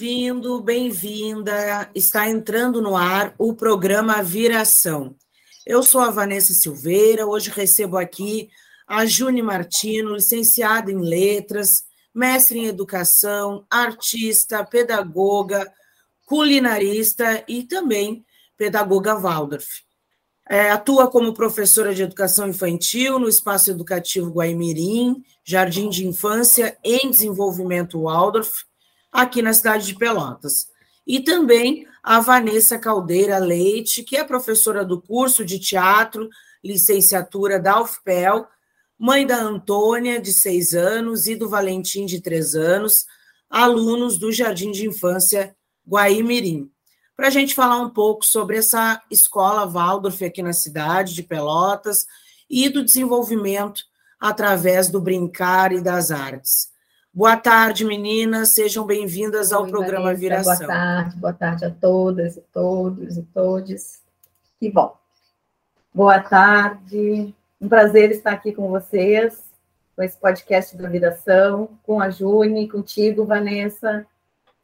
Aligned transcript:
Bem-vindo, 0.00 0.62
bem-vinda. 0.62 1.90
Está 1.94 2.26
entrando 2.26 2.80
no 2.80 2.96
ar 2.96 3.34
o 3.36 3.52
programa 3.52 4.22
Viração. 4.22 5.14
Eu 5.66 5.82
sou 5.82 6.00
a 6.00 6.10
Vanessa 6.10 6.54
Silveira, 6.54 7.26
hoje 7.26 7.50
recebo 7.50 7.98
aqui 7.98 8.48
a 8.88 9.04
Juni 9.04 9.42
Martino, 9.42 10.14
licenciada 10.14 10.90
em 10.90 11.02
Letras, 11.02 11.84
mestre 12.14 12.60
em 12.60 12.64
Educação, 12.64 13.66
artista, 13.68 14.64
pedagoga, 14.64 15.70
culinarista 16.24 17.44
e 17.46 17.64
também 17.64 18.24
pedagoga 18.56 19.14
Waldorf. 19.14 19.82
É, 20.48 20.70
atua 20.70 21.10
como 21.10 21.34
professora 21.34 21.94
de 21.94 22.04
educação 22.04 22.48
infantil 22.48 23.18
no 23.18 23.28
Espaço 23.28 23.70
Educativo 23.70 24.30
Guaimirim, 24.30 25.22
Jardim 25.44 25.90
de 25.90 26.06
Infância 26.06 26.78
em 26.82 27.10
Desenvolvimento 27.10 28.00
Waldorf, 28.04 28.64
aqui 29.12 29.42
na 29.42 29.52
cidade 29.52 29.86
de 29.86 29.94
Pelotas. 29.94 30.68
E 31.06 31.20
também 31.20 31.86
a 32.02 32.20
Vanessa 32.20 32.78
Caldeira 32.78 33.38
Leite, 33.38 34.02
que 34.02 34.16
é 34.16 34.24
professora 34.24 34.84
do 34.84 35.00
curso 35.00 35.44
de 35.44 35.58
teatro, 35.58 36.28
licenciatura 36.62 37.58
da 37.58 37.80
UFPEL, 37.82 38.46
mãe 38.98 39.26
da 39.26 39.36
Antônia, 39.36 40.20
de 40.20 40.32
seis 40.32 40.74
anos, 40.74 41.26
e 41.26 41.34
do 41.34 41.48
Valentim, 41.48 42.06
de 42.06 42.20
três 42.20 42.54
anos, 42.54 43.06
alunos 43.48 44.18
do 44.18 44.30
Jardim 44.30 44.70
de 44.70 44.86
Infância 44.86 45.56
Guaimirim. 45.88 46.70
Para 47.16 47.26
a 47.28 47.30
gente 47.30 47.54
falar 47.54 47.78
um 47.80 47.90
pouco 47.90 48.24
sobre 48.24 48.56
essa 48.56 49.02
escola 49.10 49.66
Waldorf 49.66 50.24
aqui 50.24 50.42
na 50.42 50.52
cidade 50.52 51.14
de 51.14 51.22
Pelotas 51.22 52.06
e 52.48 52.68
do 52.68 52.84
desenvolvimento 52.84 53.82
através 54.18 54.88
do 54.88 55.00
brincar 55.00 55.72
e 55.72 55.80
das 55.80 56.10
artes. 56.10 56.69
Boa 57.12 57.36
tarde, 57.36 57.84
meninas. 57.84 58.50
Sejam 58.50 58.86
bem-vindas 58.86 59.52
ao 59.52 59.64
Oi, 59.64 59.70
programa 59.70 60.14
Vanessa, 60.14 60.20
Viração. 60.20 60.56
Boa 60.58 60.68
tarde, 60.68 61.16
boa 61.16 61.32
tarde 61.32 61.64
a 61.64 61.70
todas 61.70 62.36
e 62.36 62.40
todos 62.52 63.16
e 63.16 63.22
todes. 63.22 64.00
Que 64.60 64.70
bom. 64.70 64.96
Boa 65.92 66.20
tarde. 66.20 67.34
Um 67.60 67.68
prazer 67.68 68.12
estar 68.12 68.30
aqui 68.30 68.52
com 68.52 68.68
vocês, 68.68 69.42
com 69.96 70.04
esse 70.04 70.16
podcast 70.16 70.76
da 70.76 70.88
Viração, 70.88 71.70
com 71.82 72.00
a 72.00 72.10
Juni, 72.10 72.68
contigo, 72.68 73.26
Vanessa. 73.26 74.06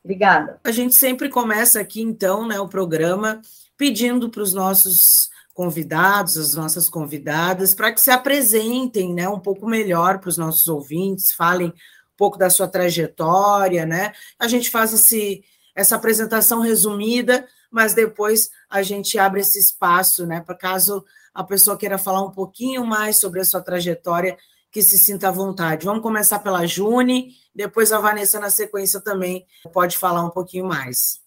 Obrigada. 0.05 0.61
A 0.63 0.71
gente 0.71 0.95
sempre 0.95 1.29
começa 1.29 1.81
aqui, 1.81 2.01
então, 2.01 2.47
né, 2.47 2.61
o 2.61 2.69
programa 2.69 3.41
pedindo 3.77 4.31
para 4.31 4.43
os 4.43 4.55
nossos 4.55 5.29
convidados, 5.53 6.37
as 6.37 6.55
nossas 6.55 6.89
convidadas, 6.89 7.75
para 7.75 7.91
que 7.91 8.01
se 8.01 8.11
apresentem 8.11 9.13
né, 9.13 9.29
um 9.29 9.41
pouco 9.41 9.67
melhor 9.67 10.21
para 10.21 10.29
os 10.29 10.39
nossos 10.39 10.69
ouvintes, 10.69 11.33
falem 11.33 11.73
pouco 12.17 12.39
da 12.39 12.51
sua 12.51 12.69
trajetória, 12.69 13.85
né? 13.85 14.13
A 14.39 14.49
gente 14.49 14.71
faz 14.71 14.93
esse, 14.93 15.45
essa 15.75 15.97
apresentação 15.97 16.61
resumida, 16.61 17.47
mas 17.71 17.95
depois 17.95 18.51
a 18.71 18.83
gente 18.83 19.19
abre 19.19 19.41
esse 19.41 19.59
espaço, 19.59 20.27
né? 20.27 20.41
Para 20.41 20.55
caso 20.55 21.05
a 21.35 21.45
pessoa 21.45 21.77
queira 21.77 21.99
falar 21.99 22.23
um 22.23 22.31
pouquinho 22.31 22.85
mais 22.87 23.19
sobre 23.19 23.41
a 23.41 23.45
sua 23.45 23.61
trajetória, 23.61 24.37
que 24.71 24.83
se 24.83 24.99
sinta 24.99 25.29
à 25.29 25.31
vontade. 25.31 25.87
Vamos 25.87 26.03
começar 26.03 26.39
pela 26.39 26.67
June, 26.67 27.35
depois 27.55 27.93
a 27.93 27.99
Vanessa, 27.99 28.41
na 28.41 28.51
sequência, 28.51 29.01
também 29.01 29.47
pode 29.73 29.97
falar 29.97 30.25
um 30.25 30.31
pouquinho 30.31 30.67
mais. 30.67 31.21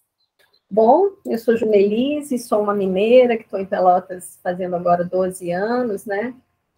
Bom, 0.70 1.08
eu 1.26 1.36
sou 1.36 1.56
Junelise, 1.56 2.38
sou 2.38 2.62
uma 2.62 2.72
mineira 2.72 3.36
que 3.36 3.42
estou 3.42 3.58
em 3.58 3.66
Pelotas 3.66 4.38
fazendo 4.40 4.76
agora 4.76 5.04
12 5.04 5.50
anos, 5.50 6.04
né? 6.06 6.32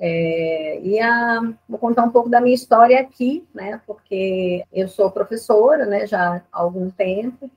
É, 0.05 0.81
e 0.83 0.99
a, 0.99 1.41
vou 1.69 1.79
contar 1.79 2.03
um 2.03 2.11
pouco 2.11 2.29
da 2.29 2.41
minha 2.41 2.57
história 2.57 3.01
aqui, 3.01 3.47
né? 3.55 3.81
Porque 3.87 4.65
eu 4.73 4.89
sou 4.89 5.09
professora, 5.13 5.87
né? 5.87 6.09
Já 6.09 6.43
há 6.53 6.61
algum 6.61 6.91
tempo 6.91 7.49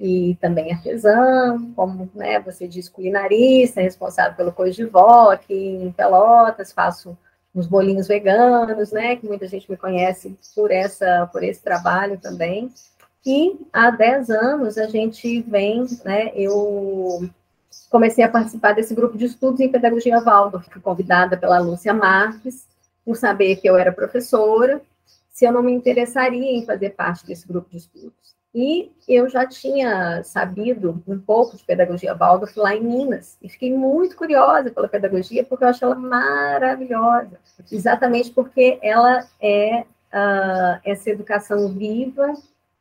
e 0.00 0.36
também 0.40 0.72
artesã, 0.72 1.56
como 1.76 2.10
né, 2.12 2.40
você 2.40 2.66
diz, 2.66 2.88
culinarista, 2.88 3.80
responsável 3.80 4.36
pelo 4.36 4.50
Coisa 4.50 4.74
de 4.74 4.84
Vó 4.84 5.30
aqui 5.30 5.54
em 5.54 5.92
Pelotas, 5.92 6.72
faço 6.72 7.16
uns 7.54 7.68
bolinhos 7.68 8.08
veganos, 8.08 8.90
né? 8.90 9.14
Que 9.14 9.28
muita 9.28 9.46
gente 9.46 9.70
me 9.70 9.76
conhece 9.76 10.36
por 10.56 10.72
essa, 10.72 11.28
por 11.32 11.44
esse 11.44 11.62
trabalho 11.62 12.18
também. 12.18 12.72
E 13.24 13.56
há 13.72 13.92
10 13.92 14.28
anos 14.28 14.76
a 14.76 14.88
gente 14.88 15.40
vem, 15.42 15.86
né? 16.04 16.32
Eu 16.34 17.30
comecei 17.92 18.24
a 18.24 18.28
participar 18.28 18.72
desse 18.72 18.94
grupo 18.94 19.18
de 19.18 19.26
estudos 19.26 19.60
em 19.60 19.70
pedagogia 19.70 20.18
Waldorf, 20.18 20.66
fui 20.70 20.80
convidada 20.80 21.36
pela 21.36 21.58
Lúcia 21.58 21.92
Marques, 21.92 22.66
por 23.04 23.16
saber 23.16 23.56
que 23.56 23.68
eu 23.68 23.76
era 23.76 23.92
professora, 23.92 24.80
se 25.30 25.44
eu 25.44 25.52
não 25.52 25.62
me 25.62 25.72
interessaria 25.72 26.56
em 26.56 26.64
fazer 26.64 26.90
parte 26.90 27.26
desse 27.26 27.46
grupo 27.46 27.68
de 27.70 27.76
estudos. 27.76 28.32
E 28.54 28.90
eu 29.06 29.28
já 29.28 29.46
tinha 29.46 30.22
sabido 30.24 31.02
um 31.06 31.18
pouco 31.18 31.56
de 31.56 31.64
pedagogia 31.64 32.14
Waldorf 32.14 32.56
lá 32.58 32.74
em 32.74 32.82
Minas, 32.82 33.36
e 33.42 33.48
fiquei 33.48 33.72
muito 33.76 34.16
curiosa 34.16 34.70
pela 34.70 34.88
pedagogia, 34.88 35.44
porque 35.44 35.64
eu 35.64 35.68
acho 35.68 35.84
ela 35.84 35.94
maravilhosa, 35.94 37.38
exatamente 37.70 38.30
porque 38.30 38.78
ela 38.82 39.26
é 39.38 39.80
uh, 39.82 40.80
essa 40.82 41.10
educação 41.10 41.68
viva 41.68 42.32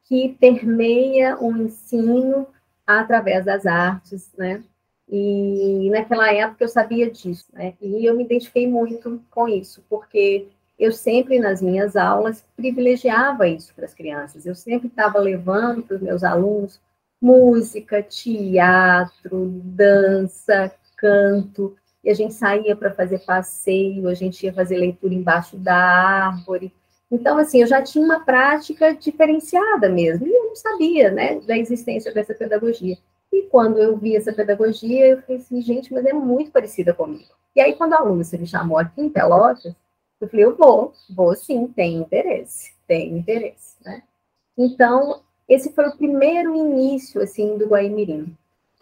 que 0.05 0.37
permeia 0.39 1.37
o 1.37 1.55
ensino 1.57 2.47
através 2.87 3.45
das 3.45 3.65
artes, 3.65 4.29
né? 4.37 4.63
E 5.11 5.89
naquela 5.89 6.33
época 6.33 6.63
eu 6.63 6.69
sabia 6.69 7.11
disso, 7.11 7.45
né? 7.53 7.73
E 7.81 8.05
eu 8.05 8.15
me 8.15 8.23
identifiquei 8.23 8.65
muito 8.65 9.21
com 9.29 9.47
isso, 9.47 9.83
porque 9.89 10.47
eu 10.79 10.91
sempre 10.91 11.37
nas 11.37 11.61
minhas 11.61 11.97
aulas 11.97 12.45
privilegiava 12.55 13.47
isso 13.47 13.73
para 13.75 13.85
as 13.85 13.93
crianças. 13.93 14.45
Eu 14.45 14.55
sempre 14.55 14.87
estava 14.87 15.19
levando 15.19 15.83
para 15.83 15.97
os 15.97 16.01
meus 16.01 16.23
alunos 16.23 16.79
música, 17.21 18.01
teatro, 18.01 19.47
dança, 19.63 20.73
canto, 20.97 21.75
e 22.03 22.09
a 22.09 22.13
gente 22.15 22.33
saía 22.33 22.75
para 22.75 22.91
fazer 22.91 23.19
passeio, 23.19 24.07
a 24.07 24.13
gente 24.15 24.43
ia 24.43 24.53
fazer 24.53 24.77
leitura 24.77 25.13
embaixo 25.13 25.55
da 25.55 25.75
árvore. 25.75 26.73
Então, 27.11 27.37
assim, 27.37 27.61
eu 27.61 27.67
já 27.67 27.81
tinha 27.81 28.03
uma 28.03 28.21
prática 28.21 28.95
diferenciada 28.95 29.87
mesmo, 29.87 30.25
e 30.25 30.33
eu 30.33 30.45
não 30.45 30.55
sabia, 30.55 31.11
né, 31.11 31.39
da 31.41 31.57
existência 31.57 32.11
dessa 32.11 32.33
pedagogia. 32.33 32.97
E 33.31 33.43
quando 33.43 33.79
eu 33.79 33.95
vi 33.97 34.15
essa 34.15 34.33
pedagogia, 34.33 35.07
eu 35.07 35.21
falei 35.21 35.37
assim, 35.37 35.61
gente, 35.61 35.93
mas 35.93 36.05
é 36.05 36.13
muito 36.13 36.51
parecida 36.51 36.93
comigo. 36.93 37.31
E 37.55 37.61
aí, 37.61 37.75
quando 37.75 37.93
a 37.93 37.99
Lúcia 37.99 38.37
me 38.37 38.47
chamou 38.47 38.77
aqui 38.77 39.01
em 39.01 39.09
Pelotas, 39.09 39.73
eu 40.19 40.27
falei, 40.27 40.45
eu 40.45 40.55
vou, 40.55 40.93
vou 41.09 41.35
sim, 41.35 41.67
tem 41.67 41.97
interesse, 41.97 42.73
tem 42.87 43.17
interesse, 43.17 43.77
né? 43.83 44.03
Então, 44.57 45.21
esse 45.47 45.73
foi 45.73 45.87
o 45.87 45.97
primeiro 45.97 46.55
início, 46.55 47.21
assim, 47.21 47.57
do 47.57 47.67
Guaimirim. 47.67 48.35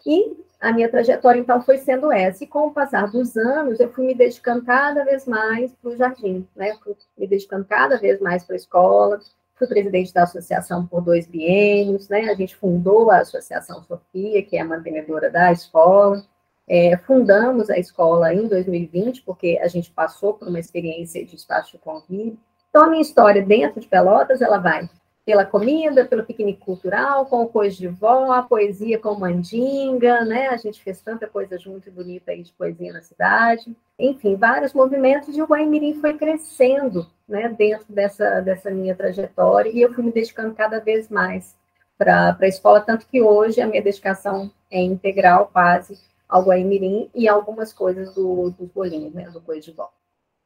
E 0.04 0.36
a 0.60 0.72
minha 0.72 0.90
trajetória, 0.90 1.40
então, 1.40 1.62
foi 1.62 1.78
sendo 1.78 2.12
essa. 2.12 2.44
E 2.44 2.46
com 2.46 2.66
o 2.66 2.72
passar 2.72 3.10
dos 3.10 3.36
anos, 3.36 3.80
eu 3.80 3.90
fui 3.92 4.06
me 4.06 4.14
dedicando 4.14 4.64
cada 4.64 5.04
vez 5.04 5.26
mais 5.26 5.72
para 5.72 5.90
o 5.90 5.96
jardim, 5.96 6.46
né? 6.54 6.76
Fui 6.84 6.94
me 7.16 7.26
dedicando 7.26 7.64
cada 7.64 7.96
vez 7.96 8.20
mais 8.20 8.44
para 8.44 8.54
a 8.54 8.58
escola, 8.58 9.20
fui 9.60 9.68
presidente 9.68 10.14
da 10.14 10.22
associação 10.22 10.86
por 10.86 11.02
dois 11.02 11.26
biênios, 11.26 12.08
né? 12.08 12.30
A 12.30 12.34
gente 12.34 12.56
fundou 12.56 13.10
a 13.10 13.18
Associação 13.18 13.82
Sofia, 13.82 14.42
que 14.42 14.56
é 14.56 14.60
a 14.60 14.64
mantenedora 14.64 15.30
da 15.30 15.52
escola. 15.52 16.24
É, 16.66 16.96
fundamos 16.96 17.68
a 17.68 17.78
escola 17.78 18.32
em 18.32 18.48
2020, 18.48 19.22
porque 19.22 19.60
a 19.62 19.68
gente 19.68 19.90
passou 19.90 20.34
por 20.34 20.48
uma 20.48 20.58
experiência 20.58 21.24
de 21.26 21.36
espaço 21.36 21.72
de 21.72 21.78
convívio. 21.78 22.38
Então, 22.70 22.84
a 22.84 22.86
minha 22.86 23.02
história 23.02 23.42
dentro 23.44 23.80
de 23.80 23.86
Pelotas, 23.86 24.40
ela 24.40 24.56
vai 24.56 24.88
pela 25.24 25.44
comida, 25.44 26.04
pelo 26.04 26.24
piquenique 26.24 26.64
cultural, 26.64 27.26
com 27.26 27.42
o 27.42 27.48
Coisa 27.48 27.76
de 27.76 27.88
Vó, 27.88 28.32
a 28.32 28.42
poesia 28.42 28.98
com 28.98 29.14
Mandinga, 29.14 30.24
né? 30.24 30.48
A 30.48 30.56
gente 30.56 30.82
fez 30.82 31.00
tanta 31.00 31.26
coisa 31.26 31.58
junto 31.58 31.90
bonita 31.90 32.32
aí 32.32 32.42
de 32.42 32.52
poesia 32.52 32.92
na 32.92 33.02
cidade. 33.02 33.76
Enfim, 33.98 34.34
vários 34.34 34.72
movimentos 34.72 35.36
e 35.36 35.42
o 35.42 35.46
Guaimirim 35.46 36.00
foi 36.00 36.14
crescendo, 36.14 37.06
né? 37.28 37.48
Dentro 37.48 37.92
dessa, 37.92 38.40
dessa 38.40 38.70
minha 38.70 38.94
trajetória 38.94 39.70
e 39.70 39.80
eu 39.82 39.92
fui 39.92 40.02
me 40.02 40.12
dedicando 40.12 40.54
cada 40.54 40.80
vez 40.80 41.08
mais 41.08 41.54
para 41.98 42.36
a 42.40 42.48
escola, 42.48 42.80
tanto 42.80 43.06
que 43.06 43.20
hoje 43.20 43.60
a 43.60 43.66
minha 43.66 43.82
dedicação 43.82 44.50
é 44.70 44.80
integral 44.80 45.50
quase 45.52 45.98
ao 46.26 46.44
Guaimirim 46.44 47.10
e 47.14 47.28
algumas 47.28 47.74
coisas 47.74 48.14
do, 48.14 48.50
dos 48.58 48.68
bolinhos, 48.70 49.12
né? 49.12 49.28
Do 49.30 49.40
Coisa 49.40 49.60
de 49.60 49.72
Vó. 49.72 49.90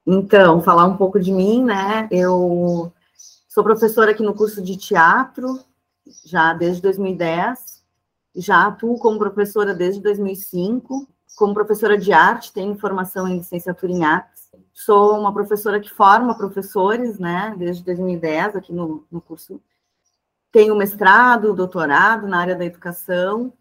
Então, 0.06 0.61
falar 0.61 0.85
um 0.87 0.97
pouco 0.97 1.20
de 1.20 1.32
mim, 1.32 1.65
né? 1.65 2.09
Eu 2.11 2.93
Sou 3.55 3.62
professora 3.62 4.11
aqui 4.11 4.21
no 4.25 4.35
curso 4.35 4.61
de 4.61 4.77
teatro, 4.77 5.61
já 6.25 6.53
desde 6.53 6.83
2010. 6.83 7.85
Já 8.35 8.67
atuo 8.67 8.99
como 8.99 9.17
professora 9.17 9.73
desde 9.73 10.03
2005. 10.03 11.06
como 11.37 11.55
professora 11.55 11.97
de 11.97 12.12
arte, 12.12 12.53
tenho 12.53 12.77
formação 12.77 13.29
em 13.29 13.37
licenciatura 13.37 13.93
em 13.93 14.05
artes. 14.05 14.51
Sou 14.73 15.17
uma 15.17 15.33
professora 15.33 15.79
que 15.79 15.89
forma 15.89 16.37
professores, 16.37 17.17
né, 17.21 17.55
desde 17.56 17.85
2010 17.85 18.56
aqui 18.56 18.73
no, 18.73 19.06
no 19.09 19.21
curso. 19.21 19.62
Tenho 20.51 20.75
mestrado, 20.75 21.55
doutorado 21.55 22.27
na 22.27 22.41
área 22.41 22.56
da 22.56 22.65
educação 22.65 23.53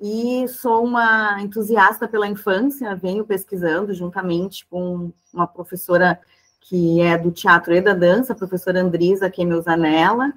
e 0.00 0.48
sou 0.48 0.82
uma 0.82 1.42
entusiasta 1.42 2.08
pela 2.08 2.26
infância, 2.26 2.96
venho 2.96 3.22
pesquisando 3.22 3.92
juntamente 3.92 4.64
com 4.64 5.12
uma 5.30 5.46
professora 5.46 6.18
que 6.62 7.00
é 7.00 7.18
do 7.18 7.30
teatro 7.30 7.74
e 7.74 7.80
da 7.80 7.92
dança, 7.92 8.32
a 8.32 8.36
professora 8.36 8.80
Andrisa 8.80 9.28
Quemeusanella, 9.28 10.32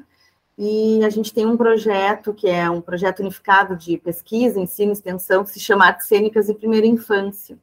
e 0.57 1.03
a 1.03 1.09
gente 1.09 1.33
tem 1.33 1.45
um 1.45 1.57
projeto 1.57 2.33
que 2.33 2.47
é 2.47 2.69
um 2.69 2.81
projeto 2.81 3.19
unificado 3.19 3.75
de 3.75 3.97
pesquisa, 3.97 4.59
ensino 4.59 4.91
e 4.91 4.93
extensão, 4.93 5.43
que 5.43 5.51
se 5.51 5.59
chama 5.59 5.85
Artes 5.85 6.07
Cênicas 6.07 6.49
e 6.49 6.53
Primeira 6.53 6.87
Infância. 6.87 7.57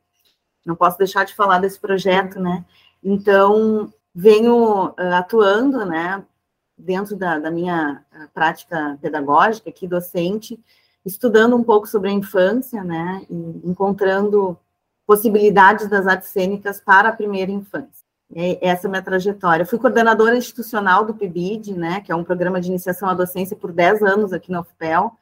Não 0.64 0.76
posso 0.76 0.98
deixar 0.98 1.24
de 1.24 1.34
falar 1.34 1.58
desse 1.58 1.80
projeto, 1.80 2.38
né? 2.38 2.64
Então, 3.02 3.92
venho 4.14 4.88
uh, 4.88 4.94
atuando, 5.14 5.84
né, 5.84 6.22
dentro 6.76 7.16
da, 7.16 7.38
da 7.38 7.50
minha 7.50 8.04
uh, 8.12 8.28
prática 8.32 8.98
pedagógica 9.00 9.70
aqui, 9.70 9.88
docente, 9.88 10.60
estudando 11.04 11.56
um 11.56 11.64
pouco 11.64 11.88
sobre 11.88 12.10
a 12.10 12.12
infância, 12.12 12.84
né, 12.84 13.26
e 13.28 13.60
encontrando 13.64 14.56
possibilidades 15.06 15.88
das 15.88 16.06
artes 16.06 16.28
cênicas 16.28 16.80
para 16.80 17.08
a 17.08 17.12
primeira 17.12 17.50
infância. 17.50 18.01
É, 18.34 18.68
essa 18.68 18.86
é 18.86 18.88
a 18.88 18.90
minha 18.90 19.02
trajetória. 19.02 19.66
Fui 19.66 19.78
coordenadora 19.78 20.36
institucional 20.36 21.04
do 21.04 21.14
PIBID, 21.14 21.74
né, 21.74 22.00
que 22.00 22.10
é 22.10 22.16
um 22.16 22.24
programa 22.24 22.60
de 22.60 22.68
iniciação 22.68 23.08
à 23.08 23.14
docência 23.14 23.56
por 23.56 23.72
10 23.72 24.02
anos 24.02 24.32
aqui 24.32 24.50
na 24.50 24.60
UFPEL. 24.60 25.12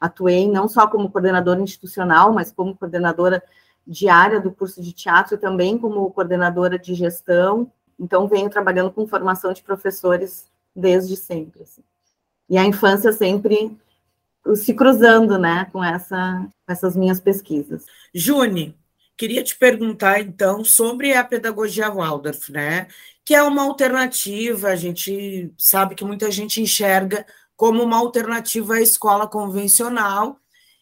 Atuei 0.00 0.48
não 0.48 0.68
só 0.68 0.86
como 0.86 1.10
coordenadora 1.10 1.60
institucional, 1.60 2.32
mas 2.32 2.52
como 2.52 2.76
coordenadora 2.76 3.42
diária 3.86 4.38
do 4.38 4.52
curso 4.52 4.82
de 4.82 4.92
teatro 4.92 5.34
e 5.34 5.38
também 5.38 5.78
como 5.78 6.10
coordenadora 6.10 6.78
de 6.78 6.94
gestão. 6.94 7.72
Então, 7.98 8.28
venho 8.28 8.50
trabalhando 8.50 8.92
com 8.92 9.08
formação 9.08 9.52
de 9.52 9.62
professores 9.62 10.46
desde 10.76 11.16
sempre. 11.16 11.62
Assim. 11.62 11.82
E 12.48 12.56
a 12.58 12.64
infância 12.64 13.12
sempre 13.12 13.76
se 14.54 14.72
cruzando, 14.72 15.38
né, 15.38 15.66
com, 15.72 15.82
essa, 15.82 16.46
com 16.66 16.72
essas 16.72 16.96
minhas 16.96 17.20
pesquisas. 17.20 17.84
Juni, 18.14 18.77
Queria 19.18 19.42
te 19.42 19.56
perguntar, 19.56 20.20
então, 20.20 20.64
sobre 20.64 21.12
a 21.12 21.24
pedagogia 21.24 21.90
Waldorf, 21.90 22.52
né? 22.52 22.86
Que 23.24 23.34
é 23.34 23.42
uma 23.42 23.64
alternativa, 23.64 24.68
a 24.68 24.76
gente 24.76 25.52
sabe 25.58 25.96
que 25.96 26.04
muita 26.04 26.30
gente 26.30 26.60
enxerga 26.60 27.26
como 27.56 27.82
uma 27.82 27.96
alternativa 27.98 28.74
à 28.74 28.80
escola 28.80 29.26
convencional, 29.26 30.38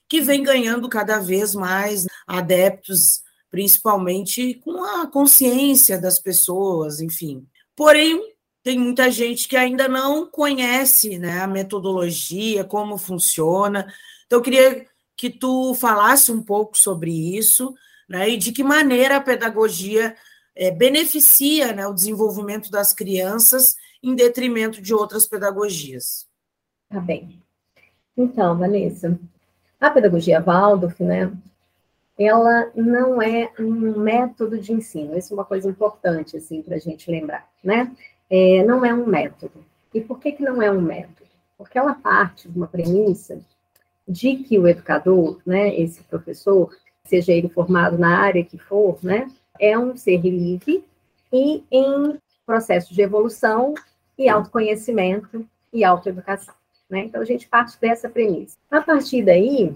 que 0.06 0.20
vem 0.20 0.42
ganhando 0.42 0.86
cada 0.86 1.18
vez 1.18 1.54
mais 1.54 2.06
adeptos, 2.26 3.22
principalmente 3.50 4.60
com 4.62 4.84
a 4.84 5.06
consciência 5.06 5.98
das 5.98 6.20
pessoas, 6.20 7.00
enfim. 7.00 7.48
Porém, 7.74 8.20
tem 8.62 8.78
muita 8.78 9.10
gente 9.10 9.48
que 9.48 9.56
ainda 9.56 9.88
não 9.88 10.26
conhece 10.26 11.18
né, 11.18 11.40
a 11.40 11.46
metodologia, 11.46 12.64
como 12.64 12.98
funciona. 12.98 13.90
Então, 14.26 14.40
eu 14.40 14.42
queria 14.42 14.86
que 15.16 15.30
tu 15.30 15.74
falasse 15.74 16.30
um 16.30 16.42
pouco 16.42 16.76
sobre 16.76 17.10
isso 17.10 17.74
né, 18.08 18.30
e 18.30 18.36
de 18.36 18.52
que 18.52 18.62
maneira 18.62 19.16
a 19.16 19.20
pedagogia 19.20 20.14
é, 20.54 20.70
beneficia 20.70 21.72
né, 21.72 21.86
o 21.86 21.92
desenvolvimento 21.92 22.70
das 22.70 22.92
crianças 22.92 23.76
em 24.02 24.14
detrimento 24.14 24.80
de 24.80 24.94
outras 24.94 25.26
pedagogias. 25.26 26.26
Tá 26.88 27.00
bem. 27.00 27.42
Então, 28.16 28.56
Vanessa, 28.56 29.18
a 29.80 29.90
pedagogia 29.90 30.40
Waldorf, 30.40 31.02
né, 31.02 31.30
ela 32.18 32.70
não 32.74 33.20
é 33.20 33.52
um 33.58 33.98
método 33.98 34.58
de 34.58 34.72
ensino. 34.72 35.16
Isso 35.16 35.34
é 35.34 35.36
uma 35.36 35.44
coisa 35.44 35.68
importante, 35.68 36.36
assim, 36.36 36.62
para 36.62 36.76
a 36.76 36.78
gente 36.78 37.10
lembrar, 37.10 37.46
né? 37.62 37.94
É, 38.30 38.64
não 38.64 38.84
é 38.84 38.94
um 38.94 39.06
método. 39.06 39.64
E 39.92 40.00
por 40.00 40.18
que, 40.18 40.32
que 40.32 40.42
não 40.42 40.62
é 40.62 40.70
um 40.70 40.80
método? 40.80 41.28
Porque 41.58 41.78
ela 41.78 41.94
parte 41.94 42.48
de 42.48 42.56
uma 42.56 42.66
premissa 42.66 43.38
de 44.08 44.36
que 44.36 44.58
o 44.58 44.66
educador, 44.66 45.40
né, 45.44 45.78
esse 45.78 46.02
professor, 46.04 46.74
seja 47.06 47.32
ele 47.32 47.48
formado 47.48 47.98
na 47.98 48.18
área 48.18 48.44
que 48.44 48.58
for, 48.58 48.98
né, 49.02 49.30
é 49.58 49.78
um 49.78 49.96
ser 49.96 50.20
livre 50.20 50.84
e 51.32 51.64
em 51.70 52.18
processo 52.44 52.94
de 52.94 53.02
evolução 53.02 53.74
e 54.16 54.28
autoconhecimento 54.28 55.46
e 55.72 55.84
autoeducação. 55.84 56.54
Né? 56.88 57.00
Então, 57.00 57.20
a 57.20 57.24
gente 57.24 57.48
parte 57.48 57.78
dessa 57.80 58.08
premissa. 58.08 58.56
A 58.70 58.80
partir 58.80 59.22
daí, 59.22 59.74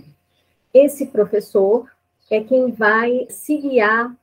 esse 0.73 1.06
professor 1.06 1.91
é 2.31 2.41
quem 2.41 2.71
vai 2.71 3.27
se 3.29 3.59
guiar 3.59 4.15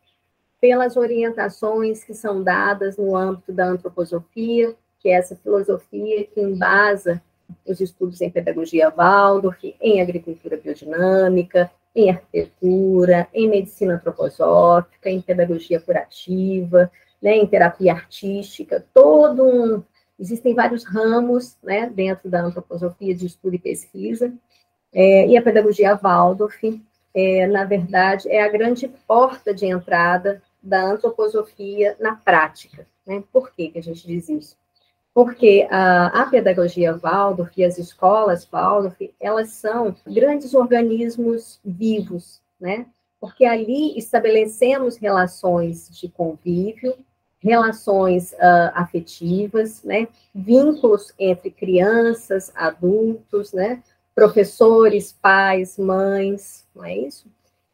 pelas 0.62 0.96
orientações 0.96 2.04
que 2.04 2.14
são 2.14 2.42
dadas 2.42 2.98
no 2.98 3.16
âmbito 3.16 3.52
da 3.52 3.68
antroposofia, 3.68 4.74
que 5.00 5.10
é 5.10 5.14
essa 5.14 5.36
filosofia 5.36 6.26
que 6.26 6.40
embasa 6.40 7.22
os 7.66 7.80
estudos 7.80 8.22
em 8.22 8.30
pedagogia 8.30 8.90
Waldorf, 8.90 9.76
em 9.80 10.02
agricultura 10.02 10.58
biodinâmica, 10.58 11.70
em 11.98 12.12
arquitetura, 12.12 13.28
em 13.34 13.50
medicina 13.50 13.96
antroposófica, 13.96 15.10
em 15.10 15.20
pedagogia 15.20 15.80
curativa, 15.80 16.92
né, 17.20 17.36
em 17.36 17.48
terapia 17.48 17.94
artística, 17.94 18.86
todo 18.94 19.44
um, 19.44 19.84
existem 20.20 20.54
vários 20.54 20.84
ramos, 20.84 21.58
né, 21.64 21.90
dentro 21.90 22.30
da 22.30 22.42
antroposofia 22.42 23.16
de 23.16 23.26
estudo 23.26 23.56
e 23.56 23.60
pesquisa, 23.60 24.32
é, 24.94 25.28
e 25.28 25.36
a 25.36 25.42
pedagogia 25.42 25.96
Waldorf, 25.96 26.64
é, 27.16 27.48
na 27.48 27.66
verdade, 27.66 28.30
é 28.30 28.44
a 28.44 28.48
grande 28.48 28.88
porta 29.08 29.52
de 29.52 29.66
entrada 29.66 30.42
da 30.62 30.84
antroposofia 30.84 31.98
na 32.00 32.16
prática. 32.16 32.86
Né? 33.08 33.24
Por 33.34 33.52
que, 33.52 33.70
que 33.70 33.80
a 33.80 33.84
gente 33.84 34.06
diz 34.06 34.30
isso? 34.30 34.56
Porque 35.18 35.68
a, 35.72 36.22
a, 36.22 36.26
pedagogia 36.28 36.96
Waldorf 36.96 37.52
e 37.58 37.66
as 37.66 37.80
escolas 37.80 38.46
Waldorf, 38.46 39.12
elas 39.20 39.50
são 39.50 39.96
grandes 40.06 40.54
organismos 40.54 41.60
vivos, 41.66 42.40
né? 42.62 42.86
Porque 43.20 43.44
ali 43.44 43.98
estabelecemos 43.98 44.96
relações 44.96 45.90
de 45.90 46.08
convívio, 46.08 46.94
relações 47.40 48.34
uh, 48.34 48.70
afetivas, 48.76 49.82
né? 49.82 50.08
Vínculos 50.36 51.12
entre 51.18 51.50
crianças, 51.50 52.52
adultos, 52.54 53.54
né? 53.54 53.82
Professores, 54.14 55.18
pais, 55.20 55.80
mães, 55.80 56.64
não 56.76 56.86
é 56.86 56.96
isso? 56.96 57.26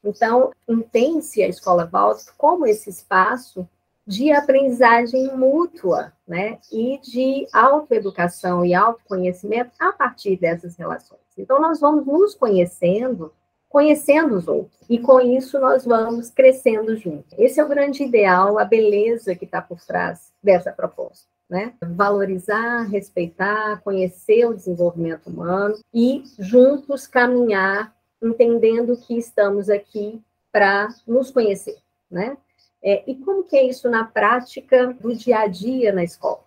Então, 0.01 0.53
entende-se 0.65 1.43
a 1.43 1.49
escola 1.49 1.85
Waldorf 1.91 2.31
como 2.37 2.65
esse 2.65 2.89
espaço 2.89 3.67
de 4.05 4.31
aprendizagem 4.31 5.35
mútua, 5.35 6.11
né? 6.27 6.59
E 6.71 6.99
de 6.99 7.47
autoeducação 7.53 8.65
e 8.65 8.73
autoconhecimento 8.73 9.71
a 9.79 9.91
partir 9.91 10.37
dessas 10.37 10.75
relações. 10.75 11.21
Então, 11.37 11.59
nós 11.59 11.79
vamos 11.79 12.05
nos 12.05 12.35
conhecendo, 12.35 13.33
conhecendo 13.69 14.35
os 14.35 14.47
outros, 14.47 14.77
e 14.89 14.99
com 14.99 15.19
isso 15.19 15.59
nós 15.59 15.85
vamos 15.85 16.29
crescendo 16.29 16.95
juntos. 16.95 17.33
Esse 17.37 17.59
é 17.59 17.63
o 17.63 17.69
grande 17.69 18.03
ideal, 18.03 18.59
a 18.59 18.65
beleza 18.65 19.35
que 19.35 19.45
está 19.45 19.61
por 19.61 19.79
trás 19.81 20.31
dessa 20.43 20.71
proposta. 20.71 21.27
Né? 21.49 21.73
Valorizar, 21.81 22.83
respeitar, 22.83 23.81
conhecer 23.81 24.45
o 24.45 24.55
desenvolvimento 24.55 25.27
humano 25.27 25.75
e 25.93 26.23
juntos 26.39 27.05
caminhar, 27.05 27.95
entendendo 28.21 28.97
que 28.97 29.17
estamos 29.17 29.69
aqui 29.69 30.21
para 30.51 30.87
nos 31.05 31.29
conhecer, 31.29 31.77
né? 32.09 32.37
É, 32.83 33.03
e 33.09 33.15
como 33.15 33.43
que 33.43 33.55
é 33.55 33.63
isso 33.63 33.89
na 33.89 34.03
prática 34.03 34.93
do 34.93 35.15
dia 35.15 35.39
a 35.39 35.47
dia 35.47 35.93
na 35.93 36.03
escola? 36.03 36.43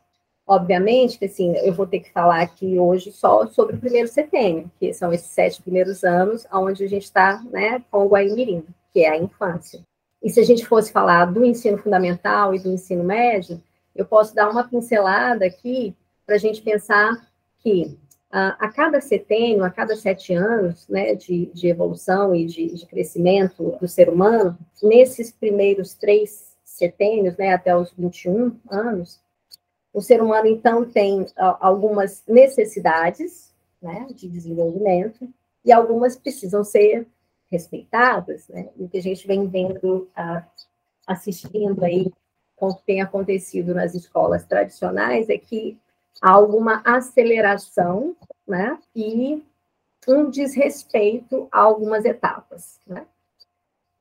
Obviamente 0.47 1.19
que, 1.19 1.25
assim, 1.25 1.57
eu 1.57 1.73
vou 1.73 1.87
ter 1.87 2.00
que 2.00 2.12
falar 2.12 2.40
aqui 2.40 2.78
hoje 2.78 3.11
só 3.11 3.47
sobre 3.47 3.76
o 3.76 3.81
primeiro 3.81 4.07
setênio, 4.07 4.71
que 4.78 4.93
são 4.93 5.12
esses 5.12 5.28
sete 5.28 5.61
primeiros 5.61 6.05
anos, 6.05 6.47
onde 6.52 6.85
a 6.85 6.88
gente 6.88 7.05
está, 7.05 7.43
né, 7.50 7.83
com 7.90 8.05
o 8.05 8.09
Guaimirim, 8.09 8.64
que 8.93 9.00
é 9.00 9.11
a 9.11 9.16
infância. 9.16 9.81
E 10.23 10.31
se 10.31 10.38
a 10.38 10.45
gente 10.45 10.64
fosse 10.64 10.93
falar 10.93 11.25
do 11.26 11.45
ensino 11.45 11.78
fundamental 11.78 12.55
e 12.55 12.61
do 12.61 12.71
ensino 12.71 13.02
médio, 13.02 13.61
eu 13.95 14.05
posso 14.05 14.35
dar 14.35 14.49
uma 14.49 14.69
pincelada 14.69 15.45
aqui 15.45 15.97
para 16.25 16.37
a 16.37 16.38
gente 16.38 16.62
pensar 16.62 17.28
que 17.59 17.99
a, 18.38 18.69
cada 18.69 19.00
setênio, 19.00 19.64
a 19.64 19.71
cada 19.71 19.97
sete 19.97 20.35
anos 20.35 20.87
né, 20.88 21.14
de, 21.14 21.47
de 21.47 21.69
evolução 21.69 22.35
e 22.35 22.45
de, 22.45 22.66
de, 22.75 22.87
crescimento 22.87 23.76
do 23.81 23.88
ser 23.88 24.11
humano, 24.11 24.59
nesses 24.83 25.33
primeiros 25.33 25.95
três 25.95 26.55
setênios, 26.62 27.35
né, 27.38 27.55
até 27.55 27.75
os 27.75 27.93
21 27.93 28.55
anos, 28.69 29.19
o 29.90 30.02
ser 30.02 30.23
humano, 30.23 30.47
então, 30.47 30.85
tem 30.85 31.26
algumas 31.37 32.23
necessidades 32.28 33.55
né, 33.81 34.07
de 34.14 34.28
desenvolvimento 34.28 35.26
e 35.64 35.73
algumas 35.73 36.14
precisam 36.14 36.62
ser 36.62 37.07
respeitadas, 37.50 38.49
né? 38.49 38.69
E 38.76 38.85
o 38.85 38.88
que 38.88 38.99
a 38.99 39.02
gente 39.02 39.26
vem 39.26 39.47
vendo, 39.47 40.11
assistindo 41.07 41.83
aí, 41.83 42.12
com 42.55 42.69
o 42.69 42.75
que 42.75 42.85
tem 42.85 43.00
acontecido 43.00 43.73
nas 43.73 43.95
escolas 43.95 44.45
tradicionais, 44.45 45.31
é 45.31 45.38
que 45.38 45.78
alguma 46.20 46.82
aceleração, 46.85 48.16
né? 48.46 48.78
E 48.94 49.42
um 50.08 50.30
desrespeito 50.30 51.49
a 51.50 51.61
algumas 51.61 52.04
etapas, 52.04 52.80
né? 52.87 53.06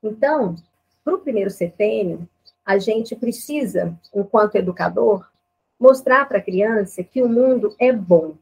Então, 0.04 0.56
para 1.04 1.16
o 1.16 1.20
primeiro 1.20 1.50
setênio, 1.50 2.28
a 2.66 2.78
gente 2.78 3.16
precisa, 3.16 3.98
enquanto 4.14 4.56
educador, 4.56 5.28
mostrar 5.80 6.28
para 6.28 6.38
a 6.38 6.42
criança 6.42 7.04
que 7.04 7.22
o 7.22 7.30
mundo 7.30 7.76
é 7.80 7.92
bom. 7.92 8.36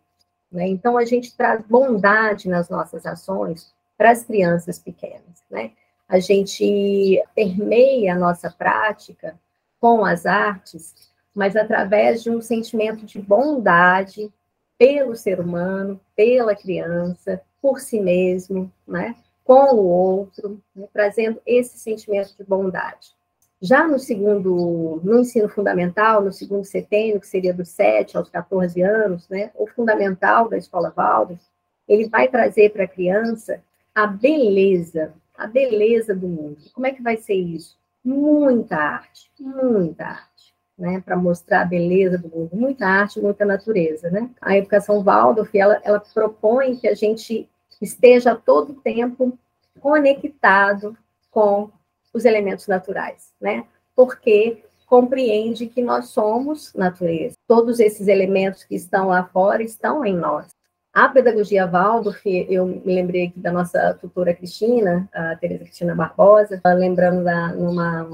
Né? 0.52 0.68
Então, 0.68 0.98
a 0.98 1.06
gente 1.06 1.36
traz 1.36 1.62
bondade 1.66 2.48
nas 2.48 2.70
nossas 2.70 3.06
ações 3.06 3.74
para 3.98 4.12
as 4.12 4.24
crianças 4.24 4.80
pequenas. 4.80 5.44
Né? 5.50 5.72
A 6.08 6.20
gente 6.20 7.22
permeia 7.36 8.14
a 8.14 8.20
nossa 8.20 8.50
prática 8.50 9.38
com 9.80 10.06
as 10.06 10.26
artes, 10.26 11.12
mas 11.34 11.56
através 11.56 12.24
de 12.24 12.30
um 12.30 12.42
sentimento 12.42 13.06
de 13.06 13.20
bondade 13.20 14.32
pelo 14.78 15.16
ser 15.16 15.40
humano, 15.40 16.00
pela 16.16 16.56
criança, 16.56 17.42
por 17.62 17.80
si 17.80 18.00
mesmo, 18.00 18.72
né? 18.88 19.16
com 19.44 19.76
o 19.76 19.86
outro, 19.86 20.62
né? 20.76 20.88
trazendo 20.94 21.42
esse 21.46 21.78
sentimento 21.78 22.36
de 22.38 22.44
bondade. 22.44 23.14
Já 23.62 23.88
no 23.88 23.98
segundo, 23.98 25.00
no 25.04 25.20
ensino 25.20 25.48
fundamental, 25.48 26.22
no 26.22 26.34
segundo 26.34 26.66
setênio, 26.66 27.20
que 27.20 27.28
seria 27.28 27.54
dos 27.54 27.70
7 27.70 28.18
aos 28.18 28.30
14 28.30 28.82
anos, 28.82 29.28
né, 29.30 29.52
o 29.56 29.66
fundamental 29.68 30.50
da 30.50 30.58
escola 30.58 30.94
Waldorf, 30.94 31.42
ele 31.88 32.10
vai 32.10 32.28
trazer 32.28 32.72
para 32.72 32.84
a 32.84 32.88
criança 32.88 33.64
a 33.96 34.06
beleza, 34.06 35.14
a 35.38 35.48
beleza 35.48 36.14
do 36.14 36.28
mundo. 36.28 36.58
Como 36.74 36.88
é 36.88 36.92
que 36.92 37.02
vai 37.02 37.16
ser 37.16 37.36
isso? 37.36 37.78
Muita 38.04 38.76
arte, 38.76 39.32
muita 39.40 40.08
arte, 40.08 40.53
né, 40.78 41.02
para 41.06 41.16
mostrar 41.16 41.62
a 41.62 41.66
beleza 41.66 42.18
do 42.18 42.30
mundo, 42.30 42.50
muita 42.54 42.86
arte, 42.86 43.22
muita 43.22 43.46
natureza, 43.46 44.10
né? 44.10 44.30
A 44.42 44.58
educação 44.58 45.04
Waldorf, 45.04 45.56
ela, 45.56 45.80
ela 45.84 46.00
propõe 46.00 46.76
que 46.76 46.88
a 46.88 46.96
gente 46.96 47.48
esteja 47.82 48.36
todo 48.36 48.72
o 48.72 48.82
tempo 48.82 49.38
conectado 49.80 50.98
com 51.30 51.70
os 52.14 52.26
elementos 52.26 52.68
naturais, 52.68 53.34
né? 53.40 53.66
Porque 53.96 54.64
compreende 54.86 55.68
que 55.68 55.82
nós 55.82 56.10
somos 56.10 56.74
natureza. 56.74 57.36
Todos 57.48 57.80
esses 57.80 58.08
elementos 58.08 58.64
que 58.64 58.76
estão 58.76 59.08
lá 59.08 59.24
fora 59.26 59.64
estão 59.64 60.06
em 60.06 60.16
nós. 60.16 60.48
A 60.94 61.10
pedagogia 61.10 61.66
Waldorf, 61.66 62.24
eu 62.24 62.68
me 62.68 62.94
lembrei 62.94 63.26
aqui 63.26 63.40
da 63.40 63.52
nossa 63.52 63.96
tutora 63.96 64.32
Cristina, 64.32 65.10
a 65.12 65.36
Tereza 65.36 65.64
Cristina 65.64 65.96
Barbosa, 65.96 66.62
lembrando 66.78 67.24
da, 67.24 67.48
numa 67.48 68.08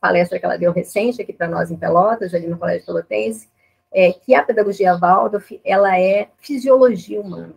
palestra 0.00 0.38
que 0.38 0.44
ela 0.44 0.56
deu 0.56 0.70
recente 0.70 1.20
aqui 1.20 1.32
para 1.32 1.48
nós 1.48 1.72
em 1.72 1.76
Pelotas, 1.76 2.32
ali 2.32 2.46
no 2.46 2.56
Colégio 2.56 2.86
Pelotense, 2.86 3.48
é, 3.92 4.12
que 4.12 4.36
a 4.36 4.42
pedagogia 4.44 4.96
Waldorf, 4.96 5.60
ela 5.64 5.98
é 5.98 6.28
fisiologia 6.38 7.20
humana. 7.20 7.56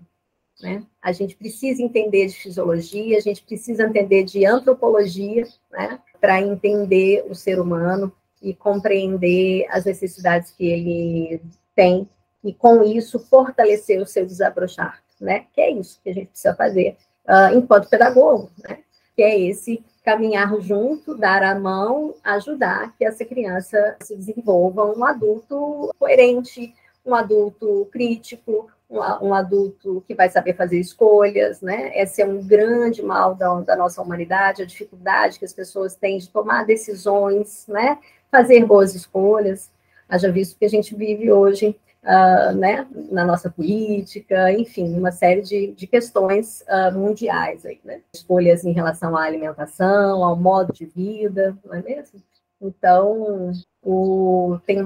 Né? 0.59 0.83
A 0.99 1.11
gente 1.11 1.35
precisa 1.35 1.83
entender 1.83 2.25
de 2.25 2.33
fisiologia, 2.33 3.19
a 3.19 3.21
gente 3.21 3.43
precisa 3.43 3.83
entender 3.83 4.23
de 4.23 4.47
antropologia, 4.47 5.47
né? 5.71 5.99
para 6.19 6.41
entender 6.41 7.23
o 7.29 7.35
ser 7.35 7.59
humano 7.59 8.11
e 8.41 8.51
compreender 8.51 9.67
as 9.69 9.85
necessidades 9.85 10.49
que 10.49 10.65
ele 10.65 11.39
tem 11.75 12.09
e 12.45 12.53
com 12.53 12.83
isso 12.83 13.19
fortalecer 13.19 13.99
o 13.99 14.05
seu 14.05 14.25
desabrochar, 14.25 15.01
né? 15.19 15.47
Que 15.53 15.61
é 15.61 15.71
isso 15.71 15.99
que 16.03 16.11
a 16.11 16.13
gente 16.13 16.27
precisa 16.27 16.55
fazer 16.55 16.95
uh, 17.27 17.57
enquanto 17.57 17.89
pedagogo, 17.89 18.51
né? 18.63 18.79
Que 19.15 19.23
é 19.23 19.39
esse 19.41 19.83
caminhar 20.03 20.55
junto, 20.61 21.17
dar 21.17 21.41
a 21.41 21.59
mão, 21.59 22.13
ajudar 22.23 22.95
que 22.95 23.03
essa 23.03 23.25
criança 23.25 23.97
se 23.99 24.15
desenvolva 24.15 24.85
um 24.85 25.03
adulto 25.03 25.91
coerente, 25.97 26.71
um 27.03 27.15
adulto 27.15 27.89
crítico, 27.91 28.69
um, 28.87 28.99
um, 29.27 29.33
adulto 29.33 30.03
que 30.07 30.13
vai 30.13 30.29
saber 30.29 30.55
fazer 30.55 30.79
escolhas, 30.79 31.61
né? 31.61 31.91
Esse 31.99 32.21
é 32.21 32.25
um 32.25 32.45
grande 32.45 33.01
mal 33.01 33.33
da, 33.33 33.61
da, 33.61 33.75
nossa 33.75 33.99
humanidade, 33.99 34.61
a 34.61 34.65
dificuldade 34.65 35.39
que 35.39 35.45
as 35.45 35.53
pessoas 35.53 35.95
têm 35.95 36.19
de 36.19 36.29
tomar 36.29 36.65
decisões, 36.65 37.65
né? 37.67 37.97
Fazer 38.31 38.63
boas 38.63 38.93
escolhas. 38.93 39.71
Haja 40.07 40.31
visto 40.31 40.57
que 40.59 40.65
a 40.65 40.69
gente 40.69 40.95
vive 40.95 41.31
hoje, 41.31 41.75
uh, 42.05 42.55
né? 42.55 42.87
Na 43.11 43.25
nossa 43.25 43.49
política, 43.49 44.51
enfim, 44.51 44.97
uma 44.97 45.11
série 45.11 45.41
de, 45.41 45.71
de 45.73 45.87
questões 45.87 46.63
uh, 46.69 46.97
mundiais 46.97 47.65
aí, 47.65 47.79
né? 47.83 48.01
Escolhas 48.13 48.63
em 48.63 48.71
relação 48.71 49.17
à 49.17 49.23
alimentação, 49.23 50.23
ao 50.23 50.35
modo 50.35 50.71
de 50.71 50.85
vida, 50.85 51.57
não 51.65 51.73
é 51.73 51.81
mesmo? 51.81 52.21
Então, 52.61 53.51
o, 53.83 54.57
tem 54.65 54.81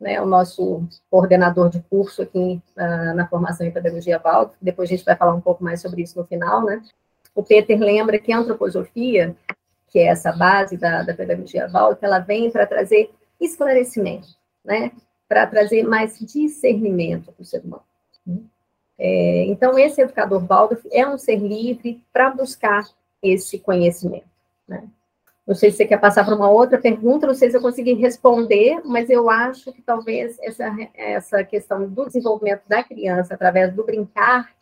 né, 0.00 0.20
o 0.20 0.26
nosso 0.26 0.86
coordenador 1.10 1.68
de 1.68 1.80
curso 1.90 2.22
aqui 2.22 2.62
uh, 2.76 3.14
na 3.14 3.26
formação 3.26 3.66
em 3.66 3.72
pedagogia 3.72 4.18
Valdo, 4.18 4.52
depois 4.60 4.88
a 4.88 4.94
gente 4.94 5.04
vai 5.04 5.16
falar 5.16 5.34
um 5.34 5.40
pouco 5.40 5.64
mais 5.64 5.80
sobre 5.80 6.02
isso 6.02 6.18
no 6.18 6.26
final, 6.26 6.64
né? 6.64 6.82
O 7.34 7.42
Peter 7.42 7.78
lembra 7.78 8.18
que 8.18 8.32
a 8.32 8.38
antroposofia, 8.38 9.34
que 9.88 9.98
é 9.98 10.06
essa 10.06 10.32
base 10.32 10.76
da, 10.76 11.02
da 11.02 11.14
pedagogia 11.14 11.68
Valdo, 11.68 11.98
ela 12.02 12.18
vem 12.18 12.50
para 12.50 12.66
trazer 12.66 13.10
esclarecimento, 13.40 14.28
né? 14.64 14.92
Para 15.28 15.46
trazer 15.46 15.82
mais 15.82 16.18
discernimento 16.18 17.32
para 17.32 17.42
o 17.42 17.44
ser 17.44 17.62
humano. 17.62 17.82
É, 18.98 19.44
então, 19.44 19.78
esse 19.78 20.00
educador 20.00 20.44
Waldorf 20.44 20.84
é 20.90 21.06
um 21.06 21.16
ser 21.16 21.36
livre 21.36 22.02
para 22.12 22.30
buscar 22.30 22.84
esse 23.22 23.58
conhecimento, 23.58 24.26
né? 24.66 24.88
Não 25.46 25.54
sei 25.54 25.70
se 25.70 25.78
você 25.78 25.86
quer 25.86 25.98
passar 25.98 26.26
para 26.26 26.34
uma 26.34 26.50
outra 26.50 26.76
pergunta, 26.76 27.26
não 27.26 27.34
sei 27.34 27.50
se 27.50 27.56
eu 27.56 27.62
consegui 27.62 27.94
responder, 27.94 28.82
mas 28.84 29.08
eu 29.08 29.30
acho 29.30 29.72
que 29.72 29.80
talvez 29.80 30.38
essa, 30.40 30.76
essa 30.92 31.42
questão 31.42 31.88
do 31.88 32.04
desenvolvimento 32.04 32.62
da 32.68 32.82
criança 32.82 33.32
através 33.32 33.72
do 33.72 33.82
brincar, 33.82 34.52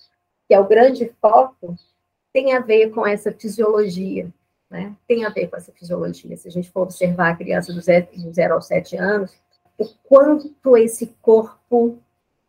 que 0.47 0.55
é 0.55 0.61
o 0.61 0.69
grande 0.69 1.13
foco, 1.21 1.75
tem 2.33 2.55
a 2.55 2.61
ver 2.61 2.91
com 2.91 3.05
essa 3.05 3.33
fisiologia, 3.33 4.29
né? 4.71 4.95
Tem 5.09 5.25
a 5.25 5.29
ver 5.29 5.49
com 5.49 5.57
essa 5.57 5.73
fisiologia. 5.73 6.37
Se 6.37 6.47
a 6.47 6.53
gente 6.53 6.71
for 6.71 6.83
observar 6.83 7.31
a 7.31 7.37
criança 7.37 7.73
do 7.73 7.81
zero, 7.81 8.07
do 8.15 8.33
zero 8.33 8.55
aos 8.55 8.67
sete 8.67 8.97
anos, 8.97 9.35
o 9.79 9.87
quanto 10.05 10.77
esse 10.77 11.15
corpo 11.21 11.99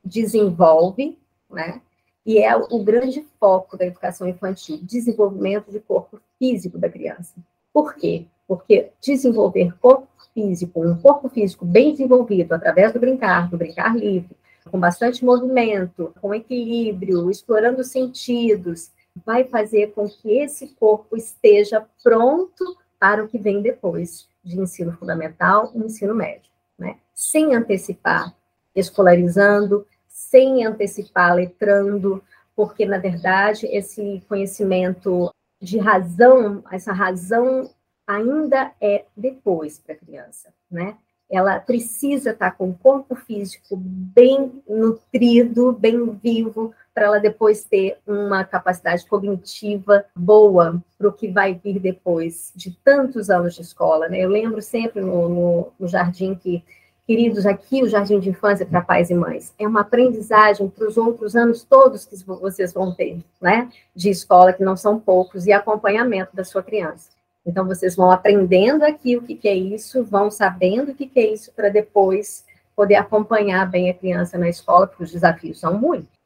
desenvolve, 0.03 1.17
né? 1.49 1.81
E 2.25 2.39
é 2.39 2.55
o 2.55 2.83
grande 2.83 3.25
foco 3.39 3.77
da 3.77 3.85
educação 3.85 4.27
infantil, 4.27 4.79
desenvolvimento 4.81 5.71
de 5.71 5.79
corpo 5.79 6.19
físico 6.37 6.77
da 6.77 6.89
criança. 6.89 7.33
Por 7.71 7.95
quê? 7.95 8.25
Porque 8.47 8.89
desenvolver 9.01 9.77
corpo 9.79 10.07
físico, 10.33 10.85
um 10.85 10.97
corpo 10.99 11.29
físico 11.29 11.65
bem 11.65 11.91
desenvolvido 11.91 12.53
através 12.53 12.91
do 12.91 12.99
brincar, 12.99 13.49
do 13.49 13.57
brincar 13.57 13.95
livre, 13.95 14.35
com 14.69 14.79
bastante 14.79 15.23
movimento, 15.23 16.13
com 16.21 16.35
equilíbrio, 16.35 17.31
explorando 17.31 17.81
os 17.81 17.87
sentidos, 17.87 18.91
vai 19.25 19.45
fazer 19.45 19.93
com 19.93 20.07
que 20.07 20.37
esse 20.37 20.67
corpo 20.75 21.15
esteja 21.15 21.85
pronto 22.03 22.77
para 22.99 23.23
o 23.23 23.27
que 23.27 23.37
vem 23.37 23.61
depois 23.61 24.27
de 24.43 24.59
ensino 24.59 24.93
fundamental 24.93 25.71
e 25.73 25.79
ensino 25.79 26.13
médio, 26.13 26.51
né? 26.77 26.97
Sem 27.13 27.55
antecipar 27.55 28.33
escolarizando, 28.75 29.85
sem 30.07 30.65
antecipar 30.65 31.33
letrando, 31.35 32.23
porque 32.55 32.85
na 32.85 32.97
verdade 32.97 33.67
esse 33.67 34.23
conhecimento 34.27 35.33
de 35.59 35.77
razão, 35.79 36.63
essa 36.71 36.93
razão 36.93 37.69
ainda 38.05 38.71
é 38.79 39.05
depois 39.15 39.79
para 39.79 39.93
a 39.93 39.97
criança, 39.97 40.53
né? 40.69 40.95
Ela 41.29 41.59
precisa 41.59 42.29
estar 42.31 42.51
com 42.51 42.69
o 42.69 42.77
corpo 42.77 43.13
físico 43.15 43.75
bem 43.75 44.63
nutrido, 44.67 45.73
bem 45.73 46.09
vivo, 46.23 46.73
para 46.97 47.05
ela 47.05 47.19
depois 47.19 47.63
ter 47.63 47.99
uma 48.07 48.43
capacidade 48.43 49.05
cognitiva 49.05 50.03
boa 50.15 50.81
para 50.97 51.07
o 51.07 51.13
que 51.13 51.27
vai 51.27 51.53
vir 51.53 51.79
depois 51.79 52.51
de 52.55 52.71
tantos 52.83 53.29
anos 53.29 53.53
de 53.53 53.61
escola. 53.61 54.09
Né? 54.09 54.21
Eu 54.21 54.29
lembro 54.29 54.63
sempre 54.63 54.99
no, 54.99 55.29
no, 55.29 55.67
no 55.79 55.87
jardim 55.87 56.33
que 56.33 56.63
Queridos, 57.05 57.45
aqui 57.45 57.81
o 57.83 57.87
Jardim 57.87 58.19
de 58.19 58.29
Infância 58.29 58.65
para 58.65 58.81
pais 58.81 59.09
e 59.09 59.13
mães 59.13 59.53
é 59.57 59.65
uma 59.65 59.79
aprendizagem 59.79 60.67
para 60.67 60.85
os 60.85 60.97
outros 60.97 61.37
anos 61.37 61.63
todos 61.63 62.03
que 62.03 62.17
vocês 62.25 62.73
vão 62.73 62.93
ter, 62.93 63.23
né? 63.41 63.69
De 63.95 64.09
escola, 64.09 64.51
que 64.51 64.61
não 64.61 64.75
são 64.75 64.99
poucos, 64.99 65.47
e 65.47 65.53
acompanhamento 65.53 66.35
da 66.35 66.43
sua 66.43 66.61
criança. 66.61 67.11
Então, 67.45 67.65
vocês 67.65 67.95
vão 67.95 68.11
aprendendo 68.11 68.83
aqui 68.83 69.15
o 69.15 69.21
que, 69.21 69.35
que 69.35 69.47
é 69.47 69.55
isso, 69.55 70.03
vão 70.03 70.29
sabendo 70.29 70.91
o 70.91 70.95
que, 70.95 71.07
que 71.07 71.17
é 71.17 71.31
isso, 71.31 71.49
para 71.53 71.69
depois 71.69 72.43
poder 72.75 72.95
acompanhar 72.95 73.65
bem 73.71 73.89
a 73.89 73.93
criança 73.93 74.37
na 74.37 74.49
escola, 74.49 74.85
porque 74.85 75.03
os 75.03 75.11
desafios 75.13 75.61
são 75.61 75.79
muitos. 75.79 76.16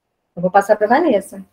Eu 0.42 0.46
vou 0.46 0.52
passar 0.52 0.76
para 0.76 0.88
Vanessa. 0.88 1.46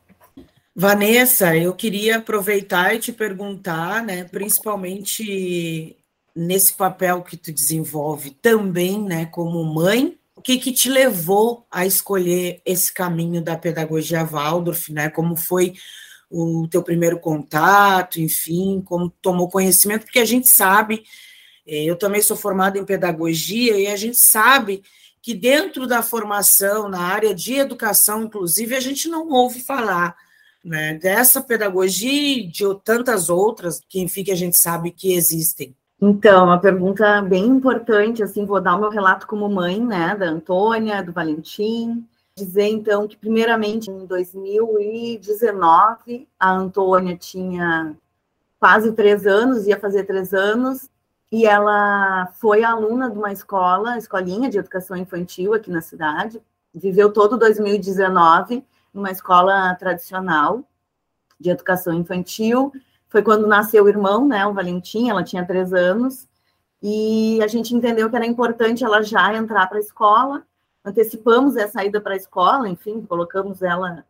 Vanessa, 0.74 1.54
eu 1.54 1.74
queria 1.74 2.16
aproveitar 2.16 2.94
e 2.94 2.98
te 2.98 3.12
perguntar, 3.12 4.02
né, 4.02 4.24
principalmente 4.24 5.94
nesse 6.34 6.72
papel 6.72 7.20
que 7.20 7.36
tu 7.36 7.52
desenvolve 7.52 8.30
também, 8.30 8.98
né, 8.98 9.26
como 9.26 9.62
mãe, 9.62 10.16
o 10.34 10.40
que 10.40 10.56
que 10.56 10.72
te 10.72 10.88
levou 10.88 11.66
a 11.70 11.84
escolher 11.84 12.62
esse 12.64 12.90
caminho 12.94 13.42
da 13.42 13.58
pedagogia 13.58 14.24
Waldorf, 14.24 14.90
né? 14.90 15.10
Como 15.10 15.36
foi 15.36 15.74
o 16.30 16.66
teu 16.70 16.82
primeiro 16.82 17.18
contato, 17.18 18.18
enfim, 18.18 18.80
como 18.82 19.10
tomou 19.20 19.50
conhecimento, 19.50 20.04
porque 20.04 20.20
a 20.20 20.24
gente 20.24 20.48
sabe, 20.48 21.02
é, 21.66 21.84
eu 21.84 21.96
também 21.96 22.22
sou 22.22 22.36
formada 22.36 22.78
em 22.78 22.84
pedagogia 22.86 23.76
e 23.78 23.86
a 23.88 23.96
gente 23.96 24.16
sabe 24.16 24.82
que 25.28 25.34
dentro 25.34 25.86
da 25.86 26.00
formação 26.00 26.88
na 26.88 27.00
área 27.00 27.34
de 27.34 27.52
educação, 27.52 28.22
inclusive, 28.22 28.74
a 28.74 28.80
gente 28.80 29.10
não 29.10 29.28
ouve 29.28 29.60
falar 29.60 30.16
né, 30.64 30.94
dessa 30.94 31.42
pedagogia 31.42 32.38
e 32.38 32.46
de 32.46 32.64
tantas 32.82 33.28
outras 33.28 33.78
que, 33.86 34.00
enfim, 34.00 34.24
que 34.24 34.32
a 34.32 34.34
gente 34.34 34.56
sabe 34.56 34.90
que 34.90 35.12
existem? 35.12 35.76
Então, 36.00 36.46
uma 36.46 36.58
pergunta 36.58 37.20
bem 37.20 37.44
importante, 37.44 38.22
assim, 38.22 38.46
vou 38.46 38.58
dar 38.58 38.76
o 38.76 38.80
meu 38.80 38.88
relato 38.88 39.26
como 39.26 39.46
mãe, 39.50 39.78
né, 39.78 40.16
da 40.16 40.30
Antônia, 40.30 41.02
do 41.02 41.12
Valentim, 41.12 42.06
dizer, 42.34 42.68
então, 42.68 43.06
que 43.06 43.18
primeiramente, 43.18 43.90
em 43.90 44.06
2019, 44.06 46.26
a 46.40 46.50
Antônia 46.50 47.18
tinha 47.18 47.94
quase 48.58 48.92
três 48.92 49.26
anos, 49.26 49.66
ia 49.66 49.78
fazer 49.78 50.04
três 50.04 50.32
anos, 50.32 50.88
e 51.30 51.44
ela 51.44 52.26
foi 52.34 52.64
aluna 52.64 53.10
de 53.10 53.18
uma 53.18 53.32
escola, 53.32 53.98
escolinha 53.98 54.48
de 54.48 54.58
educação 54.58 54.96
infantil 54.96 55.54
aqui 55.54 55.70
na 55.70 55.80
cidade, 55.80 56.40
viveu 56.74 57.12
todo 57.12 57.38
2019 57.38 58.64
numa 58.92 59.10
escola 59.10 59.74
tradicional 59.74 60.64
de 61.38 61.50
educação 61.50 61.92
infantil, 61.92 62.72
foi 63.08 63.22
quando 63.22 63.46
nasceu 63.46 63.84
o 63.84 63.88
irmão, 63.88 64.26
né, 64.26 64.46
o 64.46 64.52
Valentim, 64.52 65.08
ela 65.08 65.22
tinha 65.22 65.46
três 65.46 65.72
anos, 65.72 66.26
e 66.82 67.40
a 67.42 67.46
gente 67.46 67.74
entendeu 67.74 68.08
que 68.08 68.16
era 68.16 68.26
importante 68.26 68.84
ela 68.84 69.02
já 69.02 69.34
entrar 69.34 69.66
para 69.66 69.78
a 69.78 69.80
escola, 69.80 70.44
antecipamos 70.84 71.56
essa 71.56 71.84
ida 71.84 72.00
para 72.00 72.14
a 72.14 72.16
escola, 72.16 72.68
enfim, 72.68 73.02
colocamos 73.02 73.62
ela 73.62 74.04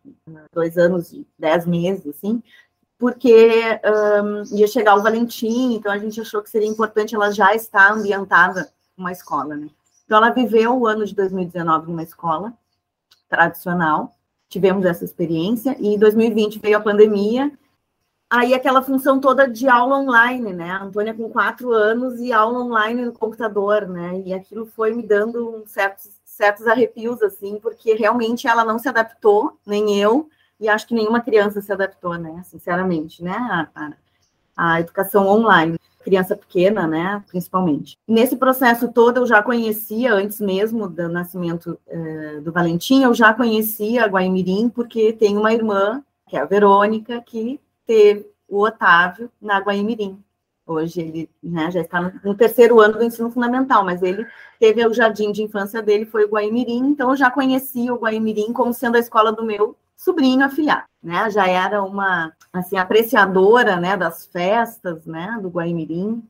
dois 0.52 0.76
anos 0.78 1.12
e 1.12 1.26
dez 1.38 1.66
meses, 1.66 2.06
assim, 2.06 2.42
porque 2.98 3.80
um, 4.22 4.56
ia 4.56 4.66
chegar 4.66 4.96
o 4.96 5.02
Valentim, 5.02 5.74
então 5.74 5.92
a 5.92 5.98
gente 5.98 6.20
achou 6.20 6.42
que 6.42 6.50
seria 6.50 6.68
importante 6.68 7.14
ela 7.14 7.30
já 7.30 7.54
estar 7.54 7.92
ambientada 7.92 8.70
numa 8.96 9.12
escola, 9.12 9.56
né? 9.56 9.68
Então 10.04 10.18
ela 10.18 10.30
viveu 10.30 10.76
o 10.76 10.86
ano 10.86 11.06
de 11.06 11.14
2019 11.14 11.90
numa 11.90 12.02
escola 12.02 12.52
tradicional, 13.28 14.16
tivemos 14.48 14.84
essa 14.84 15.04
experiência, 15.04 15.76
e 15.78 15.94
em 15.94 15.98
2020 15.98 16.58
veio 16.58 16.78
a 16.78 16.80
pandemia, 16.80 17.52
aí 18.28 18.52
aquela 18.52 18.82
função 18.82 19.20
toda 19.20 19.46
de 19.46 19.68
aula 19.68 19.98
online, 19.98 20.52
né? 20.52 20.70
A 20.70 20.82
Antônia 20.82 21.14
com 21.14 21.30
quatro 21.30 21.72
anos 21.72 22.18
e 22.18 22.32
aula 22.32 22.58
online 22.58 23.04
no 23.04 23.12
computador, 23.12 23.86
né? 23.86 24.20
E 24.24 24.32
aquilo 24.32 24.66
foi 24.66 24.92
me 24.92 25.02
dando 25.02 25.62
certos, 25.66 26.10
certos 26.24 26.66
arrepios, 26.66 27.22
assim, 27.22 27.60
porque 27.60 27.94
realmente 27.94 28.48
ela 28.48 28.64
não 28.64 28.78
se 28.78 28.88
adaptou, 28.88 29.56
nem 29.64 30.00
eu, 30.00 30.28
e 30.60 30.68
acho 30.68 30.86
que 30.86 30.94
nenhuma 30.94 31.20
criança 31.20 31.60
se 31.60 31.72
adaptou, 31.72 32.16
né? 32.16 32.42
Sinceramente, 32.44 33.22
né? 33.22 33.36
A, 33.36 33.68
a, 33.74 33.92
a 34.56 34.80
educação 34.80 35.26
online 35.26 35.78
criança 36.08 36.34
pequena, 36.34 36.86
né, 36.86 37.22
principalmente. 37.28 37.98
Nesse 38.08 38.34
processo 38.34 38.90
todo, 38.90 39.18
eu 39.18 39.26
já 39.26 39.42
conhecia, 39.42 40.14
antes 40.14 40.40
mesmo 40.40 40.88
do 40.88 41.06
nascimento 41.06 41.78
eh, 41.86 42.40
do 42.40 42.50
Valentim, 42.50 43.02
eu 43.02 43.12
já 43.12 43.34
conhecia 43.34 44.04
a 44.04 44.08
Guaimirim, 44.08 44.70
porque 44.70 45.12
tem 45.12 45.36
uma 45.36 45.52
irmã, 45.52 46.02
que 46.26 46.36
é 46.36 46.40
a 46.40 46.46
Verônica, 46.46 47.20
que 47.20 47.60
teve 47.86 48.26
o 48.48 48.62
Otávio 48.62 49.30
na 49.40 49.58
Guaimirim. 49.58 50.18
Hoje 50.68 51.00
ele 51.00 51.30
né, 51.42 51.70
já 51.70 51.80
está 51.80 52.12
no, 52.22 52.34
terceiro 52.34 52.78
ano 52.78 52.98
do 52.98 53.04
ensino 53.04 53.30
fundamental, 53.30 53.82
mas 53.82 54.02
ele 54.02 54.26
teve 54.60 54.86
o 54.86 54.92
jardim 54.92 55.32
de 55.32 55.42
infância 55.42 55.80
dele, 55.80 56.04
foi 56.04 56.26
o 56.26 56.28
Guaimirim, 56.28 56.88
então 56.88 57.08
eu 57.08 57.16
já 57.16 57.30
conhecia 57.30 57.94
o 57.94 57.98
Guaimirim 57.98 58.52
como 58.52 58.74
sendo 58.74 58.96
a 58.96 59.00
escola 59.00 59.32
do 59.32 59.42
meu 59.42 59.74
sobrinho 59.96 60.44
afilhado, 60.44 60.84
né? 61.02 61.30
Já 61.30 61.48
era 61.48 61.82
uma 61.82 62.34
assim 62.52 62.76
apreciadora, 62.76 63.80
né, 63.80 63.96
das 63.96 64.26
festas, 64.26 65.06
né, 65.06 65.38
do 65.40 65.48
Guaimirim, 65.48 66.22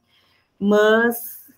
mas 0.56 1.48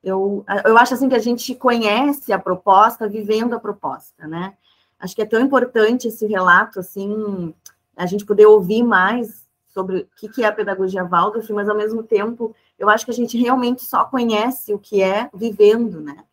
eu, 0.00 0.44
eu 0.64 0.78
acho 0.78 0.94
assim 0.94 1.08
que 1.08 1.16
a 1.16 1.20
gente 1.20 1.52
conhece 1.56 2.32
a 2.32 2.38
proposta 2.38 3.08
vivendo 3.08 3.54
a 3.54 3.60
proposta, 3.60 4.28
né? 4.28 4.54
Acho 5.00 5.16
que 5.16 5.22
é 5.22 5.26
tão 5.26 5.40
importante 5.40 6.06
esse 6.06 6.26
relato 6.26 6.78
assim, 6.78 7.52
a 7.96 8.06
gente 8.06 8.24
poder 8.24 8.46
ouvir 8.46 8.84
mais 8.84 9.43
sobre 9.74 10.08
o 10.22 10.30
que 10.30 10.42
é 10.42 10.46
a 10.46 10.52
pedagogia 10.52 11.04
Waldorf, 11.04 11.52
mas 11.52 11.68
ao 11.68 11.76
mesmo 11.76 12.02
tempo 12.04 12.54
eu 12.78 12.88
acho 12.88 13.04
que 13.04 13.10
a 13.10 13.14
gente 13.14 13.36
realmente 13.36 13.82
só 13.82 14.04
conhece 14.04 14.72
o 14.72 14.78
que 14.78 15.02
é 15.02 15.28
vivendo, 15.34 16.00
né? 16.00 16.24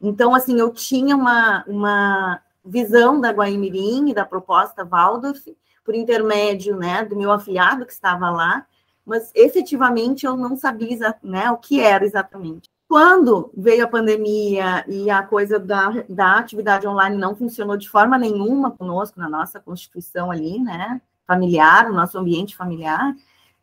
Então, 0.00 0.34
assim, 0.34 0.58
eu 0.58 0.70
tinha 0.70 1.16
uma, 1.16 1.64
uma 1.66 2.40
visão 2.64 3.20
da 3.20 3.30
Guaimirim 3.30 4.10
e 4.10 4.14
da 4.14 4.24
proposta 4.24 4.84
Waldorf, 4.84 5.56
por 5.84 5.94
intermédio 5.94 6.76
né, 6.76 7.04
do 7.04 7.16
meu 7.16 7.32
afiliado 7.32 7.84
que 7.84 7.92
estava 7.92 8.30
lá, 8.30 8.66
mas 9.04 9.32
efetivamente 9.34 10.24
eu 10.24 10.36
não 10.36 10.56
sabia 10.56 11.16
né, 11.22 11.50
o 11.50 11.56
que 11.56 11.80
era 11.80 12.04
exatamente. 12.04 12.70
Quando 12.88 13.52
veio 13.56 13.84
a 13.84 13.88
pandemia 13.88 14.84
e 14.88 15.08
a 15.10 15.22
coisa 15.22 15.58
da, 15.58 16.04
da 16.08 16.38
atividade 16.38 16.86
online 16.86 17.16
não 17.16 17.34
funcionou 17.34 17.76
de 17.76 17.88
forma 17.88 18.18
nenhuma 18.18 18.70
conosco, 18.70 19.18
na 19.18 19.28
nossa 19.28 19.60
constituição 19.60 20.30
ali, 20.30 20.58
né, 20.58 21.00
familiar, 21.30 21.88
no 21.88 21.94
nosso 21.94 22.18
ambiente 22.18 22.56
familiar, 22.56 23.14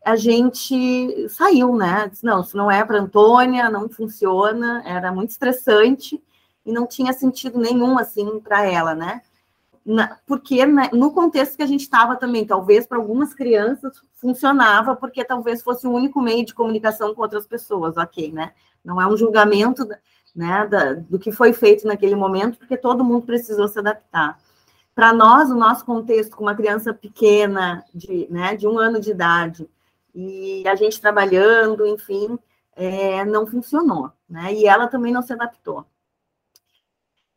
a 0.06 0.16
gente 0.16 1.28
saiu, 1.28 1.76
né? 1.76 2.08
Disse, 2.08 2.24
não, 2.24 2.40
isso 2.40 2.56
não 2.56 2.72
é 2.72 2.82
para 2.86 3.02
Antônia, 3.02 3.70
não 3.70 3.90
funciona, 3.90 4.82
era 4.86 5.12
muito 5.12 5.32
estressante 5.32 6.24
e 6.66 6.72
não 6.72 6.88
tinha 6.88 7.12
sentido 7.12 7.60
nenhum 7.60 8.00
assim 8.00 8.40
para 8.40 8.64
ela, 8.64 8.96
né? 8.96 9.22
Na, 9.86 10.18
porque 10.26 10.66
né, 10.66 10.90
no 10.94 11.12
contexto 11.12 11.58
que 11.58 11.64
a 11.64 11.68
gente 11.68 11.82
estava 11.82 12.16
também, 12.16 12.46
talvez 12.46 12.88
para 12.88 12.98
algumas 12.98 13.34
crianças 13.34 14.02
funcionava, 14.14 14.96
porque 14.96 15.26
talvez 15.26 15.62
fosse 15.62 15.86
o 15.86 15.92
único 15.92 16.22
meio 16.22 16.46
de 16.46 16.54
comunicação 16.54 17.14
com 17.14 17.22
outras 17.22 17.46
pessoas, 17.46 17.98
ok, 17.98 18.32
né? 18.32 18.54
Não 18.86 19.02
é 19.02 19.06
um 19.06 19.18
julgamento 19.18 19.86
né, 20.34 20.66
da, 20.68 20.94
do 20.94 21.20
que 21.20 21.34
foi 21.34 21.52
feito 21.52 21.86
naquele 21.86 22.16
momento, 22.16 22.60
porque 22.60 22.78
todo 22.78 23.04
mundo 23.04 23.26
precisou 23.26 23.68
se 23.68 23.78
adaptar. 23.78 24.40
Para 24.98 25.14
nós, 25.14 25.52
o 25.52 25.56
nosso 25.56 25.86
contexto, 25.86 26.36
com 26.36 26.42
uma 26.42 26.56
criança 26.56 26.92
pequena, 26.92 27.86
de, 27.94 28.28
né, 28.32 28.56
de 28.56 28.68
um 28.68 28.80
ano 28.80 29.00
de 29.00 29.12
idade, 29.12 29.70
e 30.16 30.68
a 30.68 30.74
gente 30.74 31.00
trabalhando, 31.00 31.86
enfim, 31.86 32.40
é, 32.76 33.24
não 33.24 33.46
funcionou, 33.46 34.12
né? 34.28 34.52
E 34.56 34.66
ela 34.66 34.88
também 34.88 35.14
não 35.14 35.22
se 35.22 35.32
adaptou. 35.32 35.86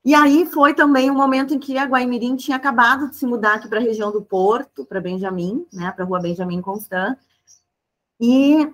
E 0.03 0.15
aí 0.15 0.47
foi 0.47 0.73
também 0.73 1.11
o 1.11 1.13
um 1.13 1.17
momento 1.19 1.53
em 1.53 1.59
que 1.59 1.77
a 1.77 1.85
Guaimirim 1.85 2.35
tinha 2.35 2.57
acabado 2.57 3.11
de 3.11 3.17
se 3.17 3.27
mudar 3.27 3.57
aqui 3.57 3.69
para 3.69 3.79
a 3.79 3.83
região 3.83 4.11
do 4.11 4.23
Porto, 4.23 4.87
para 4.87 4.99
Benjamin, 4.99 5.67
né, 5.71 5.93
para 5.93 6.03
a 6.07 6.09
rua 6.09 6.19
Benjamin 6.19 6.63
Constant. 6.63 7.19
E 8.19 8.73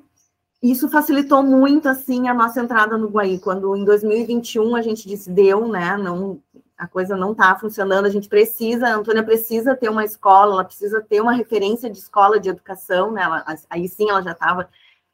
isso 0.63 0.89
facilitou 0.89 1.43
muito 1.43 1.89
assim 1.89 2.29
a 2.29 2.35
nossa 2.35 2.63
entrada 2.63 2.97
no 2.97 3.09
Guaí, 3.09 3.41
quando 3.41 3.75
em 3.75 3.85
2021 3.85 4.77
a 4.77 4.81
gente 4.83 5.09
disse 5.09 5.29
deu, 5.29 5.67
né, 5.67 5.97
não 5.97 6.41
a 6.77 6.87
coisa 6.87 7.17
não 7.17 7.33
está 7.33 7.57
funcionando, 7.59 8.07
a 8.07 8.11
gente 8.11 8.29
precisa, 8.29 8.87
a 8.87 8.97
Antônia 8.97 9.23
precisa 9.23 9.75
ter 9.75 9.89
uma 9.89 10.05
escola, 10.05 10.55
ela 10.55 10.65
precisa 10.65 11.01
ter 11.01 11.21
uma 11.21 11.33
referência 11.33 11.89
de 11.89 11.99
escola 11.99 12.39
de 12.39 12.49
educação, 12.49 13.11
né? 13.11 13.23
Ela, 13.23 13.45
aí 13.71 13.89
sim 13.89 14.11
ela 14.11 14.23
já 14.23 14.33
estava 14.33 14.69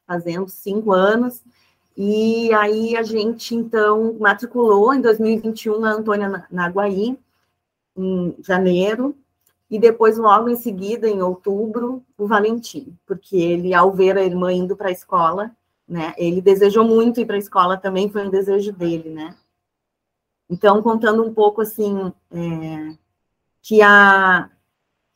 fazendo 0.06 0.48
cinco 0.48 0.92
anos. 0.92 1.42
E 1.96 2.52
aí 2.54 2.96
a 2.96 3.02
gente, 3.02 3.54
então, 3.54 4.16
matriculou 4.18 4.92
em 4.94 5.00
2021 5.00 5.84
a 5.84 5.92
Antônia 5.92 6.46
Naguaí, 6.50 7.18
em 7.96 8.34
janeiro, 8.40 9.14
e 9.70 9.78
depois, 9.78 10.18
logo 10.18 10.48
em 10.48 10.56
seguida, 10.56 11.08
em 11.08 11.22
outubro, 11.22 12.02
o 12.18 12.26
Valentim, 12.26 12.96
porque 13.06 13.36
ele, 13.36 13.72
ao 13.72 13.92
ver 13.92 14.18
a 14.18 14.24
irmã 14.24 14.52
indo 14.52 14.76
para 14.76 14.88
a 14.88 14.92
escola, 14.92 15.50
né, 15.88 16.14
ele 16.18 16.42
desejou 16.42 16.84
muito 16.84 17.20
ir 17.20 17.26
para 17.26 17.36
a 17.36 17.38
escola 17.38 17.76
também, 17.76 18.10
foi 18.10 18.26
um 18.26 18.30
desejo 18.30 18.72
dele, 18.72 19.10
né. 19.10 19.34
Então, 20.52 20.82
contando 20.82 21.24
um 21.24 21.32
pouco, 21.32 21.62
assim, 21.62 22.12
é, 22.30 22.94
que 23.62 23.80
a, 23.80 24.50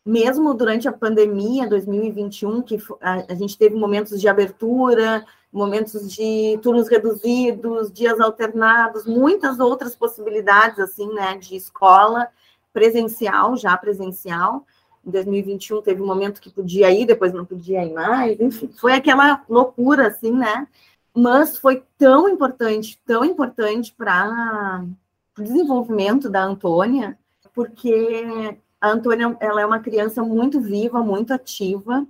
mesmo 0.02 0.54
durante 0.54 0.88
a 0.88 0.92
pandemia 0.92 1.68
2021, 1.68 2.62
que 2.62 2.78
a, 3.02 3.30
a 3.30 3.34
gente 3.34 3.58
teve 3.58 3.76
momentos 3.76 4.18
de 4.18 4.28
abertura, 4.28 5.26
momentos 5.52 6.10
de 6.10 6.58
turnos 6.62 6.88
reduzidos, 6.88 7.92
dias 7.92 8.18
alternados, 8.18 9.04
muitas 9.04 9.60
outras 9.60 9.94
possibilidades, 9.94 10.78
assim, 10.78 11.12
né, 11.12 11.36
de 11.36 11.54
escola 11.54 12.28
presencial, 12.72 13.58
já 13.58 13.76
presencial. 13.76 14.66
Em 15.06 15.10
2021 15.10 15.82
teve 15.82 16.00
um 16.00 16.06
momento 16.06 16.40
que 16.40 16.48
podia 16.48 16.90
ir, 16.90 17.04
depois 17.04 17.34
não 17.34 17.44
podia 17.44 17.84
ir 17.84 17.92
mais, 17.92 18.40
enfim, 18.40 18.70
foi 18.80 18.94
aquela 18.94 19.44
loucura, 19.50 20.06
assim, 20.08 20.32
né? 20.32 20.66
Mas 21.14 21.58
foi 21.58 21.84
tão 21.98 22.26
importante, 22.26 22.98
tão 23.04 23.22
importante 23.22 23.92
para 23.92 24.82
desenvolvimento 25.42 26.30
da 26.30 26.42
Antônia, 26.42 27.18
porque 27.54 28.58
a 28.80 28.90
Antônia, 28.90 29.36
ela 29.40 29.60
é 29.60 29.66
uma 29.66 29.80
criança 29.80 30.22
muito 30.22 30.60
viva, 30.60 31.02
muito 31.02 31.32
ativa, 31.32 32.06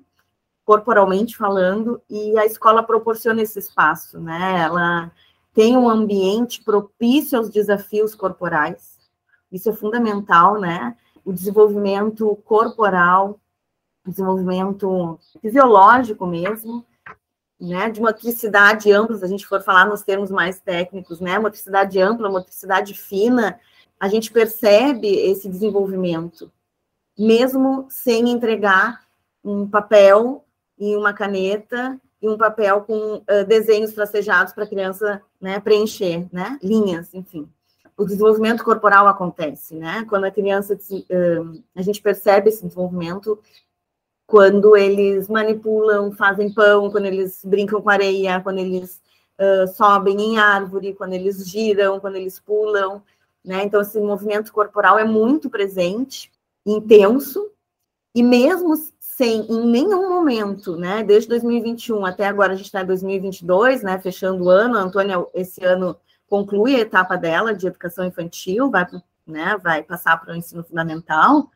corporalmente 0.64 1.36
falando, 1.36 2.02
e 2.10 2.36
a 2.38 2.44
escola 2.44 2.82
proporciona 2.82 3.42
esse 3.42 3.58
espaço, 3.58 4.18
né? 4.18 4.60
Ela 4.60 5.12
tem 5.54 5.76
um 5.76 5.88
ambiente 5.88 6.62
propício 6.62 7.38
aos 7.38 7.48
desafios 7.48 8.14
corporais, 8.14 8.98
isso 9.50 9.70
é 9.70 9.72
fundamental, 9.72 10.60
né? 10.60 10.96
O 11.24 11.32
desenvolvimento 11.32 12.36
corporal, 12.44 13.38
desenvolvimento 14.04 15.18
fisiológico 15.40 16.26
mesmo, 16.26 16.84
né? 17.60 17.90
De 17.90 18.00
motricidade 18.00 18.92
ampla, 18.92 19.16
se 19.16 19.24
a 19.24 19.28
gente 19.28 19.46
for 19.46 19.62
falar 19.62 19.86
nos 19.86 20.02
termos 20.02 20.30
mais 20.30 20.60
técnicos, 20.60 21.20
né? 21.20 21.38
Motricidade 21.38 22.00
ampla, 22.00 22.30
motricidade 22.30 22.94
fina, 22.94 23.58
a 23.98 24.08
gente 24.08 24.30
percebe 24.30 25.08
esse 25.08 25.48
desenvolvimento, 25.48 26.52
mesmo 27.18 27.86
sem 27.88 28.28
entregar 28.30 29.06
um 29.42 29.68
papel 29.68 30.44
e 30.78 30.94
uma 30.94 31.12
caneta 31.12 31.98
e 32.20 32.28
um 32.28 32.36
papel 32.36 32.82
com 32.82 33.16
uh, 33.16 33.44
desenhos 33.46 33.92
tracejados 33.92 34.52
para 34.52 34.64
a 34.64 34.68
criança 34.68 35.22
né, 35.40 35.60
preencher, 35.60 36.26
né, 36.32 36.58
linhas, 36.62 37.14
enfim. 37.14 37.48
O 37.96 38.04
desenvolvimento 38.04 38.62
corporal 38.62 39.06
acontece, 39.06 39.74
né? 39.74 40.04
Quando 40.06 40.24
a 40.24 40.30
criança, 40.30 40.74
uh, 40.74 41.62
a 41.74 41.80
gente 41.80 42.02
percebe 42.02 42.50
esse 42.50 42.62
desenvolvimento 42.62 43.38
quando 44.26 44.76
eles 44.76 45.28
manipulam, 45.28 46.10
fazem 46.12 46.52
pão, 46.52 46.90
quando 46.90 47.06
eles 47.06 47.42
brincam 47.44 47.80
com 47.80 47.90
areia, 47.90 48.40
quando 48.40 48.58
eles 48.58 49.00
uh, 49.38 49.68
sobem 49.68 50.20
em 50.20 50.38
árvore, 50.38 50.94
quando 50.94 51.12
eles 51.12 51.48
giram, 51.48 52.00
quando 52.00 52.16
eles 52.16 52.40
pulam, 52.40 53.02
né? 53.44 53.62
Então, 53.62 53.80
esse 53.80 54.00
movimento 54.00 54.52
corporal 54.52 54.98
é 54.98 55.04
muito 55.04 55.48
presente, 55.48 56.32
intenso, 56.66 57.48
e 58.12 58.22
mesmo 58.22 58.74
sem, 58.98 59.46
em 59.50 59.66
nenhum 59.66 60.10
momento, 60.10 60.76
né, 60.76 61.02
desde 61.02 61.28
2021 61.28 62.04
até 62.04 62.26
agora, 62.26 62.52
a 62.52 62.56
gente 62.56 62.66
está 62.66 62.82
em 62.82 62.86
2022, 62.86 63.82
né, 63.82 63.98
fechando 63.98 64.44
o 64.44 64.50
ano, 64.50 64.76
a 64.76 64.82
Antônia, 64.82 65.24
esse 65.32 65.64
ano, 65.64 65.96
conclui 66.28 66.76
a 66.76 66.80
etapa 66.80 67.16
dela 67.16 67.54
de 67.54 67.66
educação 67.66 68.04
infantil, 68.04 68.70
vai, 68.70 68.86
né, 69.26 69.56
vai 69.62 69.82
passar 69.82 70.20
para 70.20 70.34
o 70.34 70.36
ensino 70.36 70.62
fundamental, 70.64 71.50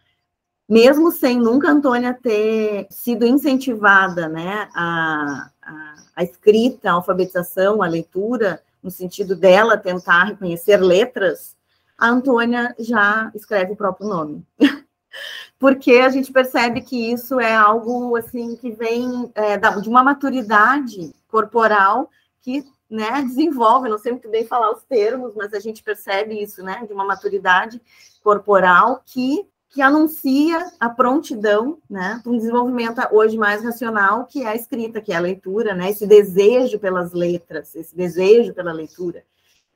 mesmo 0.71 1.11
sem 1.11 1.37
nunca 1.37 1.67
a 1.67 1.73
Antônia 1.73 2.15
ter 2.15 2.87
sido 2.91 3.27
incentivada, 3.27 4.29
né, 4.29 4.69
a, 4.73 5.51
a, 5.61 5.95
a 6.15 6.23
escrita, 6.23 6.89
a 6.89 6.93
alfabetização, 6.93 7.83
a 7.83 7.89
leitura, 7.89 8.63
no 8.81 8.89
sentido 8.89 9.35
dela 9.35 9.77
tentar 9.77 10.25
reconhecer 10.25 10.77
letras, 10.77 11.57
a 11.99 12.09
Antônia 12.09 12.73
já 12.79 13.33
escreve 13.35 13.73
o 13.73 13.77
próprio 13.77 14.09
nome. 14.09 14.47
Porque 15.59 15.95
a 15.95 16.09
gente 16.09 16.33
percebe 16.33 16.81
que 16.83 17.11
isso 17.13 17.41
é 17.41 17.53
algo 17.53 18.15
assim 18.17 18.55
que 18.55 18.71
vem 18.71 19.31
é, 19.35 19.59
de 19.59 19.89
uma 19.89 20.05
maturidade 20.05 21.13
corporal 21.29 22.09
que 22.43 22.65
né, 22.89 23.23
desenvolve, 23.23 23.89
não 23.89 23.99
sei 23.99 24.13
muito 24.13 24.31
bem 24.31 24.47
falar 24.47 24.71
os 24.71 24.85
termos, 24.85 25.35
mas 25.35 25.53
a 25.53 25.59
gente 25.59 25.83
percebe 25.83 26.41
isso, 26.41 26.63
né, 26.63 26.85
de 26.87 26.93
uma 26.93 27.05
maturidade 27.05 27.83
corporal 28.23 29.03
que 29.05 29.45
que 29.71 29.81
anuncia 29.81 30.73
a 30.81 30.89
prontidão, 30.89 31.79
né, 31.89 32.21
para 32.23 32.33
um 32.33 32.37
desenvolvimento 32.37 33.01
hoje 33.13 33.39
mais 33.39 33.63
racional, 33.63 34.27
que 34.27 34.43
é 34.43 34.49
a 34.49 34.57
escrita, 34.57 35.01
que 35.01 35.13
é 35.13 35.17
a 35.17 35.21
leitura, 35.21 35.75
né, 35.75 35.91
esse 35.91 36.07
desejo 36.07 36.79
pelas 36.79 37.13
letras, 37.13 37.75
esse 37.77 37.97
desejo 37.97 38.53
pela 38.53 38.73
leitura. 38.73 39.23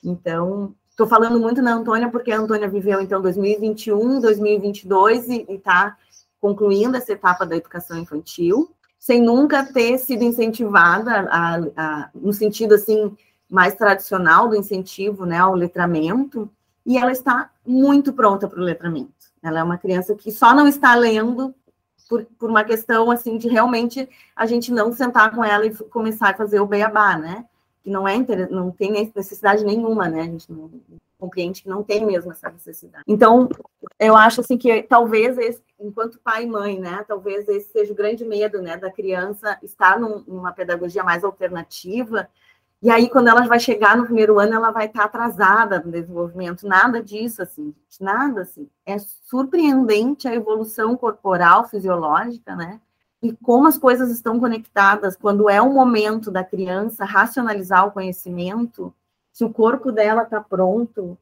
Então, 0.03 0.75
estou 0.91 1.07
falando 1.07 1.39
muito 1.39 1.63
na 1.63 1.75
Antônia, 1.75 2.11
porque 2.11 2.33
a 2.33 2.41
Antônia 2.41 2.69
viveu, 2.69 3.01
então, 3.01 3.23
2021, 3.23 4.21
2022 4.21 5.29
e 5.29 5.47
está 5.49 5.97
concluindo 6.41 6.97
essa 6.97 7.13
etapa 7.13 7.47
da 7.47 7.57
educação 7.57 7.97
infantil, 7.97 8.71
sem 8.99 9.23
nunca 9.23 9.65
ter 9.65 9.97
sido 9.99 10.25
incentivada, 10.25 11.29
a, 11.31 11.57
a, 11.77 12.11
no 12.13 12.33
sentido, 12.33 12.75
assim, 12.75 13.17
mais 13.49 13.77
tradicional 13.77 14.49
do 14.49 14.57
incentivo, 14.57 15.25
né, 15.25 15.39
ao 15.39 15.55
letramento, 15.55 16.51
e 16.85 16.99
ela 16.99 17.13
está 17.13 17.51
muito 17.65 18.13
pronta 18.13 18.49
para 18.49 18.61
o 18.61 18.65
letramento. 18.65 19.14
Ela 19.45 19.61
é 19.61 19.63
uma 19.63 19.79
criança 19.79 20.15
que 20.15 20.33
só 20.33 20.55
não 20.55 20.67
está 20.67 20.95
lendo 20.95 21.55
por, 22.09 22.25
por 22.39 22.51
uma 22.51 22.65
questão 22.65 23.11
assim 23.11 23.37
de 23.37 23.47
realmente 23.47 24.09
a 24.35 24.47
gente 24.47 24.73
não 24.73 24.93
sentar 24.93 25.35
com 25.35 25.45
ela 25.45 25.67
e 25.67 25.75
começar 25.75 26.31
a 26.31 26.37
fazer 26.37 26.61
o 26.61 26.67
beabá, 26.67 27.17
né? 27.19 27.45
Que 27.83 27.91
não 27.91 28.09
é 28.09 28.17
não 28.51 28.71
tem 28.71 28.91
necessidade 28.91 29.63
nenhuma, 29.63 30.09
né? 30.09 30.23
A 30.23 30.25
gente 30.25 30.51
não 30.51 30.71
compreende 31.19 31.63
que 31.63 31.69
não 31.69 31.83
tem 31.83 32.05
mesmo 32.05 32.33
essa 32.33 32.51
necessidade. 32.51 33.05
Então, 33.07 33.49
eu 33.99 34.17
acho 34.17 34.41
assim 34.41 34.59
que 34.59 34.83
talvez 34.83 35.39
esse, 35.39 35.63
enquanto 35.81 36.21
pai 36.21 36.45
e 36.45 36.47
mãe, 36.47 36.79
né, 36.79 37.05
talvez 37.07 37.49
esse 37.49 37.71
seja 37.71 37.93
o 37.93 37.97
grande 37.97 38.25
medo, 38.25 38.61
né, 38.61 38.77
da 38.77 38.91
criança 38.91 39.59
estar 39.63 39.99
num, 39.99 40.23
numa 40.27 40.53
pedagogia 40.53 41.03
mais 41.03 41.25
alternativa 41.25 42.29
e 42.85 42.91
aí, 42.91 43.09
quando 43.09 43.29
ela 43.29 43.47
vai 43.47 43.59
chegar 43.59 43.97
no 43.97 44.05
primeiro 44.05 44.39
ano, 44.39 44.57
ela 44.57 44.71
vai 44.71 44.85
estar 44.85 45.05
atrasada 45.05 45.81
no 45.81 45.91
desenvolvimento. 45.91 46.69
Nada 46.69 47.03
disso, 47.03 47.41
assim, 47.41 47.75
nada 47.99 48.43
assim. 48.43 48.69
É 48.85 48.99
surpreendente 48.99 50.29
a 50.29 50.35
evolução 50.35 50.95
corporal, 50.95 51.67
fisiológica, 51.67 52.55
né? 52.55 52.79
E 53.23 53.33
como 53.37 53.67
as 53.67 53.79
coisas 53.79 54.11
estão 54.11 54.39
conectadas. 54.39 55.17
Quando 55.17 55.49
é 55.49 55.63
o 55.63 55.73
momento 55.73 56.31
da 56.31 56.45
criança 56.45 57.07
racionalizar 57.07 57.87
o 57.87 57.91
conhecimento, 57.91 58.93
se 59.33 59.45
o 59.45 59.51
corpo 59.51 59.91
dela 59.91 60.25
está 60.25 60.43
pronto, 60.43 61.17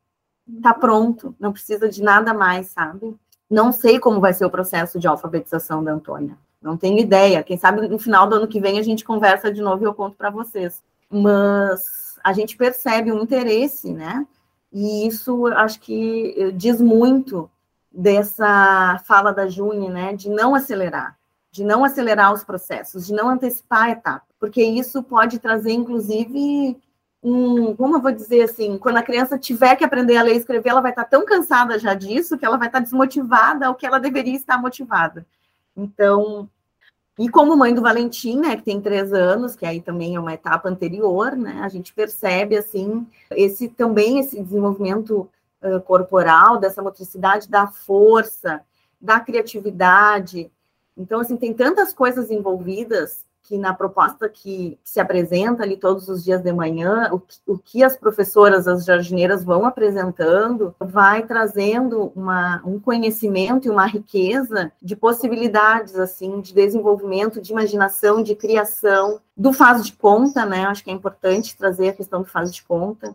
está 0.49 0.75
pronto, 0.75 1.33
não 1.39 1.53
precisa 1.53 1.89
de 1.89 2.03
nada 2.03 2.35
mais, 2.35 2.71
sabe? 2.71 3.17
Não 3.49 3.71
sei 3.71 4.01
como 4.01 4.21
vai 4.21 4.35
ser 4.35 4.45
o 4.45 4.51
processo 4.51 4.99
de 4.99 5.07
alfabetização 5.07 5.85
da 5.85 5.93
Antônia. 5.93 6.37
Não 6.61 6.77
tenho 6.77 6.99
ideia. 6.99 7.43
Quem 7.45 7.57
sabe 7.57 7.87
no 7.87 8.01
final 8.01 8.29
do 8.29 8.35
ano 8.35 8.49
que 8.49 8.61
vem 8.61 8.81
a 8.81 8.83
gente 8.83 9.05
conversa 9.05 9.53
de 9.53 9.63
novo 9.63 9.85
e 9.85 9.87
eu 9.87 9.95
conto 9.95 10.17
para 10.17 10.29
vocês 10.29 10.83
mas 11.13 12.19
a 12.25 12.33
gente 12.33 12.57
percebe 12.57 13.13
um 13.13 13.23
interesse, 13.23 13.93
né? 13.93 14.27
E 14.73 15.07
isso 15.07 15.47
acho 15.49 15.79
que 15.81 16.35
eh, 16.37 16.51
diz 16.51 16.81
muito 16.81 17.51
dessa 17.93 18.99
fala 19.05 19.33
da 19.33 19.47
Juni, 19.47 19.91
né? 19.91 20.15
De 20.15 20.31
não 20.31 20.55
acelerar, 20.55 21.19
de 21.51 21.63
não 21.63 21.85
acelerar 21.85 22.33
os 22.33 22.43
processos, 22.43 23.07
de 23.07 23.13
não 23.13 23.29
antecipar 23.29 23.85
a 23.85 23.91
etapa, 23.91 24.25
porque 24.41 24.63
isso 24.63 25.03
pode 25.03 25.39
trazer, 25.39 25.73
inclusive, 25.73 26.81
um, 27.23 27.77
como 27.77 27.97
eu 27.97 28.01
vou 28.01 28.13
dizer 28.13 28.43
assim, 28.43 28.79
quando 28.79 28.97
a 28.97 29.03
criança 29.03 29.39
tiver 29.39 29.77
que 29.77 29.85
aprender 29.85 30.17
a 30.17 30.23
ler 30.23 30.35
e 30.35 30.39
escrever, 30.39 30.71
ela 30.71 30.81
vai 30.81 30.93
estar 30.93 31.05
tão 31.05 31.27
cansada 31.27 31.79
já 31.79 31.93
disso 31.95 32.39
que 32.39 32.47
ela 32.47 32.57
vai 32.57 32.69
estar 32.69 32.81
desmotivada 32.81 33.67
ao 33.67 33.75
que 33.75 33.87
ela 33.87 34.01
deveria 34.01 34.35
estar 34.35 34.59
motivada. 34.59 35.27
Então, 35.77 36.49
e 37.19 37.29
como 37.29 37.57
mãe 37.57 37.75
do 37.75 37.83
Valentim, 37.83 38.39
né, 38.41 38.57
que 38.57 38.63
tem 38.63 38.81
três 38.81 39.13
anos, 39.13 39.55
que 39.55 39.67
aí 39.67 39.81
também 39.81 40.17
é 40.17 40.21
uma 40.21 40.33
etapa 40.33 40.69
anterior, 40.69 41.37
né, 41.37 41.61
a 41.63 41.69
gente 41.69 41.93
percebe, 41.93 42.57
assim, 42.57 43.07
esse 43.33 43.69
também, 43.69 44.19
esse 44.19 44.43
desenvolvimento 44.43 45.29
uh, 45.63 45.81
corporal, 45.83 46.59
dessa 46.59 46.83
motricidade, 46.83 47.51
da 47.51 47.67
força, 47.67 48.63
da 49.01 49.21
criatividade. 49.21 50.51
Então, 50.97 51.21
assim, 51.21 51.37
tem 51.37 51.53
tantas 51.53 51.93
coisas 51.93 52.31
envolvidas 52.31 53.27
que 53.53 53.59
na 53.59 53.75
proposta 53.75 54.31
que 54.31 54.79
se 54.83 54.99
apresenta 54.99 55.63
ali 55.63 55.77
todos 55.77 56.09
os 56.09 56.25
dias 56.25 56.41
de 56.41 56.51
manhã, 56.51 57.11
o 57.13 57.21
que, 57.21 57.37
o 57.47 57.59
que 57.59 57.85
as 57.85 57.95
professoras, 57.95 58.67
as 58.67 58.87
jardineiras 58.87 59.45
vão 59.45 59.67
apresentando, 59.67 60.75
vai 60.81 61.27
trazendo 61.27 62.11
uma, 62.17 62.63
um 62.65 62.81
conhecimento 62.81 63.69
e 63.69 63.71
uma 63.71 63.85
riqueza 63.85 64.73
de 64.81 64.97
possibilidades, 64.97 65.97
assim, 65.97 66.41
de 66.41 66.55
desenvolvimento, 66.55 67.43
de 67.43 67.53
imaginação, 67.53 68.23
de 68.23 68.35
criação, 68.35 69.21
do 69.37 69.53
faz 69.53 69.85
de 69.85 69.93
conta, 69.93 70.47
né? 70.47 70.65
Acho 70.65 70.83
que 70.83 70.91
é 70.91 70.95
importante 70.95 71.55
trazer 71.55 71.91
a 71.91 71.93
questão 71.93 72.23
do 72.23 72.29
faz 72.29 72.55
de 72.55 72.63
conta, 72.65 73.15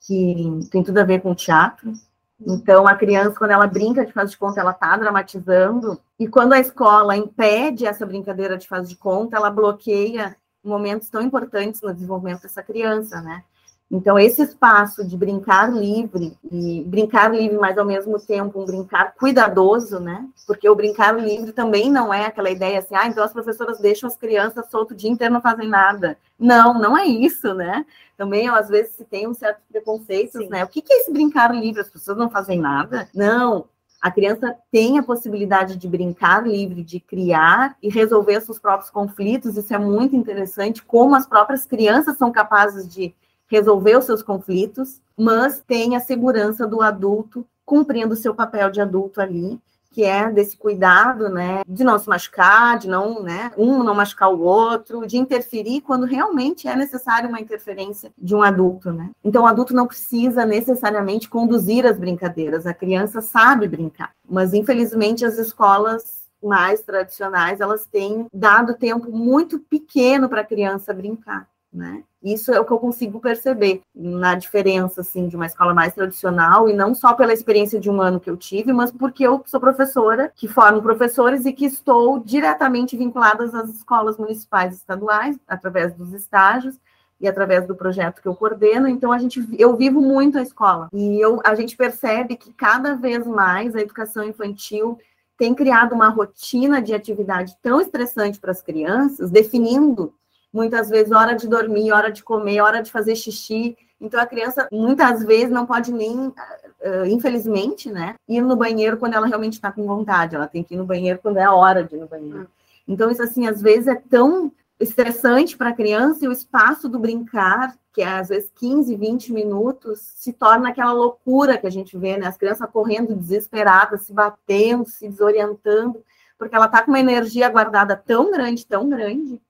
que 0.00 0.66
tem 0.70 0.82
tudo 0.82 0.96
a 0.96 1.04
ver 1.04 1.20
com 1.20 1.32
o 1.32 1.34
teatro. 1.34 1.92
Então, 2.40 2.86
a 2.86 2.94
criança, 2.94 3.38
quando 3.38 3.52
ela 3.52 3.66
brinca 3.66 4.04
de 4.04 4.12
faz 4.12 4.30
de 4.30 4.36
conta, 4.36 4.60
ela 4.60 4.72
está 4.72 4.96
dramatizando. 4.96 6.00
E 6.18 6.26
quando 6.26 6.52
a 6.52 6.60
escola 6.60 7.16
impede 7.16 7.86
essa 7.86 8.04
brincadeira 8.04 8.56
de 8.56 8.66
faz 8.66 8.88
de 8.88 8.96
conta, 8.96 9.36
ela 9.36 9.50
bloqueia 9.50 10.36
momentos 10.62 11.08
tão 11.08 11.22
importantes 11.22 11.80
no 11.80 11.92
desenvolvimento 11.92 12.42
dessa 12.42 12.62
criança, 12.62 13.20
né? 13.20 13.44
Então, 13.90 14.18
esse 14.18 14.42
espaço 14.42 15.06
de 15.06 15.16
brincar 15.16 15.72
livre, 15.72 16.36
e 16.50 16.82
brincar 16.84 17.32
livre, 17.32 17.56
mas 17.58 17.78
ao 17.78 17.84
mesmo 17.84 18.18
tempo 18.18 18.60
um 18.60 18.64
brincar 18.64 19.14
cuidadoso, 19.14 20.00
né? 20.00 20.26
Porque 20.46 20.68
o 20.68 20.74
brincar 20.74 21.12
livre 21.12 21.52
também 21.52 21.90
não 21.90 22.12
é 22.12 22.26
aquela 22.26 22.50
ideia 22.50 22.78
assim, 22.78 22.94
ah, 22.96 23.06
então 23.06 23.22
as 23.22 23.32
professoras 23.32 23.78
deixam 23.78 24.06
as 24.08 24.16
crianças 24.16 24.70
solto 24.70 24.92
o 24.92 24.96
dia 24.96 25.10
inteiro 25.10 25.34
não 25.34 25.40
fazem 25.40 25.68
nada. 25.68 26.18
Não, 26.38 26.74
não 26.74 26.96
é 26.96 27.04
isso, 27.06 27.54
né? 27.54 27.84
Também, 28.16 28.48
às 28.48 28.68
vezes, 28.68 28.96
se 28.96 29.04
tem 29.04 29.28
um 29.28 29.34
certo 29.34 29.60
preconceito, 29.70 30.38
né? 30.48 30.64
O 30.64 30.68
que 30.68 30.82
é 30.90 31.00
esse 31.00 31.12
brincar 31.12 31.54
livre? 31.54 31.80
As 31.80 31.90
pessoas 31.90 32.16
não 32.16 32.30
fazem 32.30 32.58
nada? 32.58 33.08
Não, 33.14 33.66
a 34.04 34.10
criança 34.10 34.54
tem 34.70 34.98
a 34.98 35.02
possibilidade 35.02 35.76
de 35.76 35.88
brincar 35.88 36.46
livre, 36.46 36.82
de 36.82 37.00
criar 37.00 37.74
e 37.82 37.88
resolver 37.88 38.38
seus 38.42 38.58
próprios 38.58 38.90
conflitos. 38.90 39.56
Isso 39.56 39.72
é 39.72 39.78
muito 39.78 40.14
interessante, 40.14 40.82
como 40.82 41.14
as 41.14 41.26
próprias 41.26 41.64
crianças 41.64 42.18
são 42.18 42.30
capazes 42.30 42.86
de 42.86 43.14
resolver 43.46 43.96
os 43.96 44.04
seus 44.04 44.22
conflitos, 44.22 45.00
mas 45.16 45.62
tem 45.66 45.96
a 45.96 46.00
segurança 46.00 46.66
do 46.66 46.82
adulto 46.82 47.46
cumprindo 47.64 48.14
o 48.14 48.16
seu 48.16 48.34
papel 48.34 48.70
de 48.70 48.80
adulto 48.80 49.20
ali, 49.20 49.58
que 49.94 50.02
é 50.02 50.28
desse 50.28 50.56
cuidado, 50.56 51.28
né, 51.28 51.62
de 51.68 51.84
não 51.84 51.96
se 52.00 52.08
machucar, 52.08 52.76
de 52.76 52.88
não, 52.88 53.22
né, 53.22 53.52
um 53.56 53.84
não 53.84 53.94
machucar 53.94 54.28
o 54.28 54.40
outro, 54.40 55.06
de 55.06 55.16
interferir 55.16 55.82
quando 55.82 56.04
realmente 56.04 56.66
é 56.66 56.74
necessário 56.74 57.28
uma 57.28 57.40
interferência 57.40 58.10
de 58.18 58.34
um 58.34 58.42
adulto, 58.42 58.92
né? 58.92 59.10
Então 59.22 59.44
o 59.44 59.46
adulto 59.46 59.72
não 59.72 59.86
precisa 59.86 60.44
necessariamente 60.44 61.28
conduzir 61.28 61.86
as 61.86 61.96
brincadeiras, 61.96 62.66
a 62.66 62.74
criança 62.74 63.20
sabe 63.20 63.68
brincar, 63.68 64.10
mas 64.28 64.52
infelizmente 64.52 65.24
as 65.24 65.38
escolas 65.38 66.24
mais 66.42 66.82
tradicionais, 66.82 67.60
elas 67.60 67.86
têm 67.86 68.26
dado 68.34 68.74
tempo 68.74 69.10
muito 69.10 69.60
pequeno 69.60 70.28
para 70.28 70.42
a 70.42 70.44
criança 70.46 70.92
brincar. 70.92 71.48
Né? 71.74 72.04
Isso 72.22 72.52
é 72.52 72.60
o 72.60 72.64
que 72.64 72.72
eu 72.72 72.78
consigo 72.78 73.20
perceber 73.20 73.82
na 73.94 74.34
diferença, 74.34 75.00
assim, 75.00 75.28
de 75.28 75.36
uma 75.36 75.46
escola 75.46 75.74
mais 75.74 75.92
tradicional, 75.92 76.68
e 76.68 76.72
não 76.72 76.94
só 76.94 77.12
pela 77.12 77.32
experiência 77.32 77.78
de 77.78 77.90
um 77.90 78.00
ano 78.00 78.20
que 78.20 78.30
eu 78.30 78.36
tive, 78.36 78.72
mas 78.72 78.90
porque 78.90 79.26
eu 79.26 79.42
sou 79.44 79.60
professora, 79.60 80.32
que 80.34 80.48
formo 80.48 80.80
professores 80.80 81.44
e 81.44 81.52
que 81.52 81.66
estou 81.66 82.20
diretamente 82.20 82.96
vinculada 82.96 83.44
às 83.44 83.68
escolas 83.68 84.16
municipais 84.16 84.72
e 84.72 84.76
estaduais, 84.76 85.36
através 85.46 85.92
dos 85.92 86.12
estágios, 86.14 86.80
e 87.20 87.28
através 87.28 87.66
do 87.66 87.74
projeto 87.74 88.20
que 88.20 88.28
eu 88.28 88.34
coordeno, 88.34 88.88
então 88.88 89.12
a 89.12 89.18
gente 89.18 89.46
eu 89.58 89.76
vivo 89.76 90.00
muito 90.00 90.36
a 90.36 90.42
escola. 90.42 90.88
E 90.92 91.18
eu, 91.18 91.40
a 91.44 91.54
gente 91.54 91.76
percebe 91.76 92.36
que 92.36 92.52
cada 92.52 92.96
vez 92.96 93.26
mais 93.26 93.74
a 93.74 93.80
educação 93.80 94.24
infantil 94.24 94.98
tem 95.36 95.54
criado 95.54 95.94
uma 95.94 96.08
rotina 96.08 96.82
de 96.82 96.94
atividade 96.94 97.56
tão 97.62 97.80
estressante 97.80 98.38
para 98.38 98.50
as 98.50 98.62
crianças, 98.62 99.30
definindo 99.30 100.12
muitas 100.54 100.88
vezes 100.88 101.10
hora 101.10 101.34
de 101.34 101.48
dormir, 101.48 101.90
hora 101.90 102.12
de 102.12 102.22
comer, 102.22 102.60
hora 102.60 102.80
de 102.80 102.92
fazer 102.92 103.16
xixi. 103.16 103.76
Então 104.00 104.20
a 104.20 104.26
criança 104.26 104.68
muitas 104.70 105.24
vezes 105.24 105.50
não 105.50 105.66
pode 105.66 105.92
nem, 105.92 106.28
uh, 106.28 107.06
infelizmente, 107.08 107.90
né, 107.90 108.14
ir 108.28 108.40
no 108.40 108.54
banheiro 108.54 108.96
quando 108.96 109.14
ela 109.14 109.26
realmente 109.26 109.54
está 109.54 109.72
com 109.72 109.84
vontade. 109.84 110.36
Ela 110.36 110.46
tem 110.46 110.62
que 110.62 110.74
ir 110.74 110.76
no 110.76 110.86
banheiro 110.86 111.18
quando 111.20 111.38
é 111.38 111.44
a 111.44 111.52
hora 111.52 111.82
de 111.82 111.96
ir 111.96 111.98
no 111.98 112.06
banheiro. 112.06 112.48
Então 112.86 113.10
isso 113.10 113.22
assim 113.22 113.48
às 113.48 113.60
vezes 113.60 113.88
é 113.88 113.96
tão 113.96 114.52
estressante 114.78 115.56
para 115.56 115.70
a 115.70 115.74
criança 115.74 116.24
e 116.24 116.28
o 116.28 116.32
espaço 116.32 116.88
do 116.88 116.98
brincar, 116.98 117.76
que 117.92 118.02
é 118.02 118.08
às 118.08 118.28
vezes 118.28 118.50
15, 118.54 118.94
20 118.94 119.32
minutos, 119.32 120.00
se 120.14 120.32
torna 120.32 120.68
aquela 120.68 120.92
loucura 120.92 121.58
que 121.58 121.66
a 121.66 121.70
gente 121.70 121.96
vê, 121.96 122.16
né? 122.16 122.26
As 122.26 122.36
crianças 122.36 122.68
correndo 122.70 123.14
desesperadas, 123.14 124.02
se 124.02 124.12
batendo, 124.12 124.88
se 124.88 125.08
desorientando, 125.08 126.04
porque 126.38 126.54
ela 126.54 126.66
está 126.66 126.82
com 126.82 126.90
uma 126.90 127.00
energia 127.00 127.48
guardada 127.48 127.96
tão 127.96 128.30
grande, 128.30 128.66
tão 128.66 128.88
grande, 128.88 129.40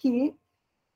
que, 0.00 0.34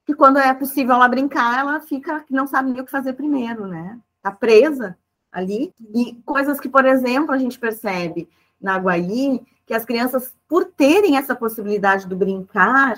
que 0.05 0.15
quando 0.15 0.39
é 0.39 0.53
possível 0.53 0.95
ela 0.95 1.09
brincar, 1.09 1.59
ela 1.59 1.81
fica 1.81 2.21
que 2.21 2.33
não 2.33 2.47
sabe 2.47 2.71
nem 2.71 2.81
o 2.81 2.85
que 2.85 2.91
fazer 2.91 3.15
primeiro, 3.15 3.67
né? 3.67 3.99
Está 4.17 4.31
presa 4.31 4.97
ali. 5.33 5.73
E 5.95 6.15
coisas 6.25 6.61
que, 6.61 6.69
por 6.69 6.85
exemplo, 6.85 7.33
a 7.33 7.39
gente 7.39 7.59
percebe 7.59 8.29
na 8.61 8.79
Guaí, 8.79 9.41
que 9.67 9.75
as 9.75 9.85
crianças, 9.85 10.35
por 10.49 10.67
terem 10.67 11.17
essa 11.17 11.35
possibilidade 11.35 12.07
do 12.07 12.17
brincar, 12.17 12.97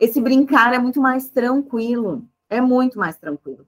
esse 0.00 0.20
brincar 0.20 0.72
é 0.74 0.78
muito 0.78 1.00
mais 1.00 1.28
tranquilo, 1.28 2.24
é 2.48 2.60
muito 2.60 2.98
mais 2.98 3.16
tranquilo. 3.16 3.66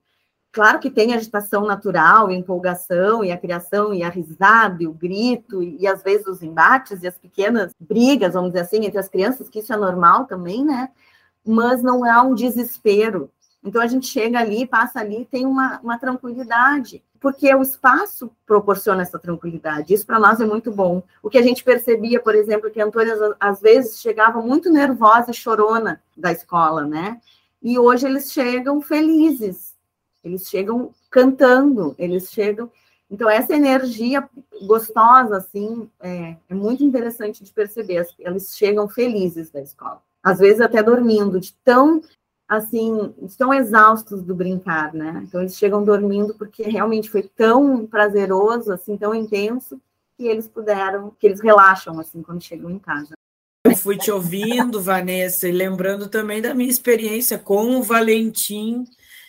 Claro 0.51 0.79
que 0.79 0.90
tem 0.90 1.12
agitação 1.12 1.66
natural, 1.66 2.31
empolgação, 2.31 3.23
e 3.23 3.31
a 3.31 3.37
criação, 3.37 3.92
e 3.92 4.03
a 4.03 4.09
risada, 4.09 4.83
e 4.83 4.87
o 4.87 4.92
grito, 4.92 5.62
e, 5.62 5.77
e 5.83 5.87
às 5.87 6.03
vezes 6.03 6.27
os 6.27 6.42
embates 6.42 7.03
e 7.03 7.07
as 7.07 7.19
pequenas 7.19 7.75
brigas, 7.79 8.33
vamos 8.33 8.53
dizer 8.53 8.61
assim, 8.61 8.85
entre 8.85 8.99
as 8.99 9.09
crianças, 9.09 9.51
que 9.51 9.59
isso 9.59 9.73
é 9.73 9.77
normal 9.77 10.25
também, 10.25 10.64
né? 10.64 10.88
Mas 11.46 11.82
não 11.82 12.04
há 12.04 12.22
um 12.22 12.35
desespero. 12.35 13.30
Então 13.62 13.80
a 13.80 13.87
gente 13.87 14.06
chega 14.06 14.38
ali, 14.38 14.66
passa 14.66 15.00
ali, 15.00 15.26
tem 15.30 15.46
uma, 15.46 15.80
uma 15.80 15.98
tranquilidade 15.98 17.02
porque 17.26 17.52
o 17.54 17.62
espaço 17.62 18.30
proporciona 18.46 19.02
essa 19.02 19.18
tranquilidade. 19.18 19.92
Isso 19.92 20.06
para 20.06 20.20
nós 20.20 20.40
é 20.40 20.46
muito 20.46 20.70
bom. 20.70 21.02
O 21.22 21.28
que 21.28 21.38
a 21.38 21.42
gente 21.42 21.64
percebia, 21.64 22.20
por 22.20 22.35
exemplo, 22.35 22.70
que 22.70 22.80
a 22.80 22.85
Antônia 22.85 23.16
às 23.40 23.61
vezes 23.61 24.00
chegava 24.00 24.40
muito 24.40 24.70
nervosa 24.70 25.30
e 25.30 25.35
chorona 25.35 26.00
da 26.16 26.30
escola, 26.30 26.87
né? 26.87 27.20
E 27.62 27.78
hoje 27.78 28.06
eles 28.06 28.30
chegam 28.30 28.80
felizes, 28.80 29.74
eles 30.22 30.48
chegam 30.48 30.94
cantando, 31.11 31.94
eles 31.98 32.30
chegam. 32.30 32.70
Então, 33.11 33.28
essa 33.30 33.54
energia 33.54 34.28
gostosa, 34.66 35.37
assim, 35.38 35.90
é, 36.00 36.37
é 36.48 36.54
muito 36.54 36.85
interessante 36.85 37.42
de 37.42 37.52
perceber. 37.52 38.06
Eles 38.18 38.56
chegam 38.56 38.88
felizes 38.88 39.50
da 39.50 39.61
escola. 39.61 40.02
Às 40.26 40.40
vezes 40.40 40.60
até 40.60 40.82
dormindo, 40.82 41.38
de 41.38 41.54
tão 41.64 42.02
assim, 42.48 43.14
estão 43.22 43.54
exaustos 43.54 44.22
do 44.22 44.34
brincar, 44.34 44.92
né? 44.92 45.22
Então 45.24 45.40
eles 45.40 45.56
chegam 45.56 45.84
dormindo 45.84 46.34
porque 46.34 46.64
realmente 46.64 47.08
foi 47.08 47.22
tão 47.22 47.86
prazeroso, 47.86 48.72
assim, 48.72 48.96
tão 48.96 49.14
intenso, 49.14 49.80
que 50.16 50.26
eles 50.26 50.48
puderam, 50.48 51.12
que 51.18 51.28
eles 51.28 51.40
relaxam 51.40 52.00
assim 52.00 52.22
quando 52.22 52.42
chegam 52.42 52.70
em 52.70 52.78
casa. 52.78 53.14
Eu 53.64 53.76
fui 53.76 53.96
te 53.96 54.10
ouvindo, 54.10 54.80
Vanessa, 54.80 55.48
e 55.48 55.52
lembrando 55.52 56.08
também 56.08 56.42
da 56.42 56.54
minha 56.54 56.70
experiência 56.70 57.38
com 57.38 57.76
o 57.76 57.82
Valentim 57.82 58.84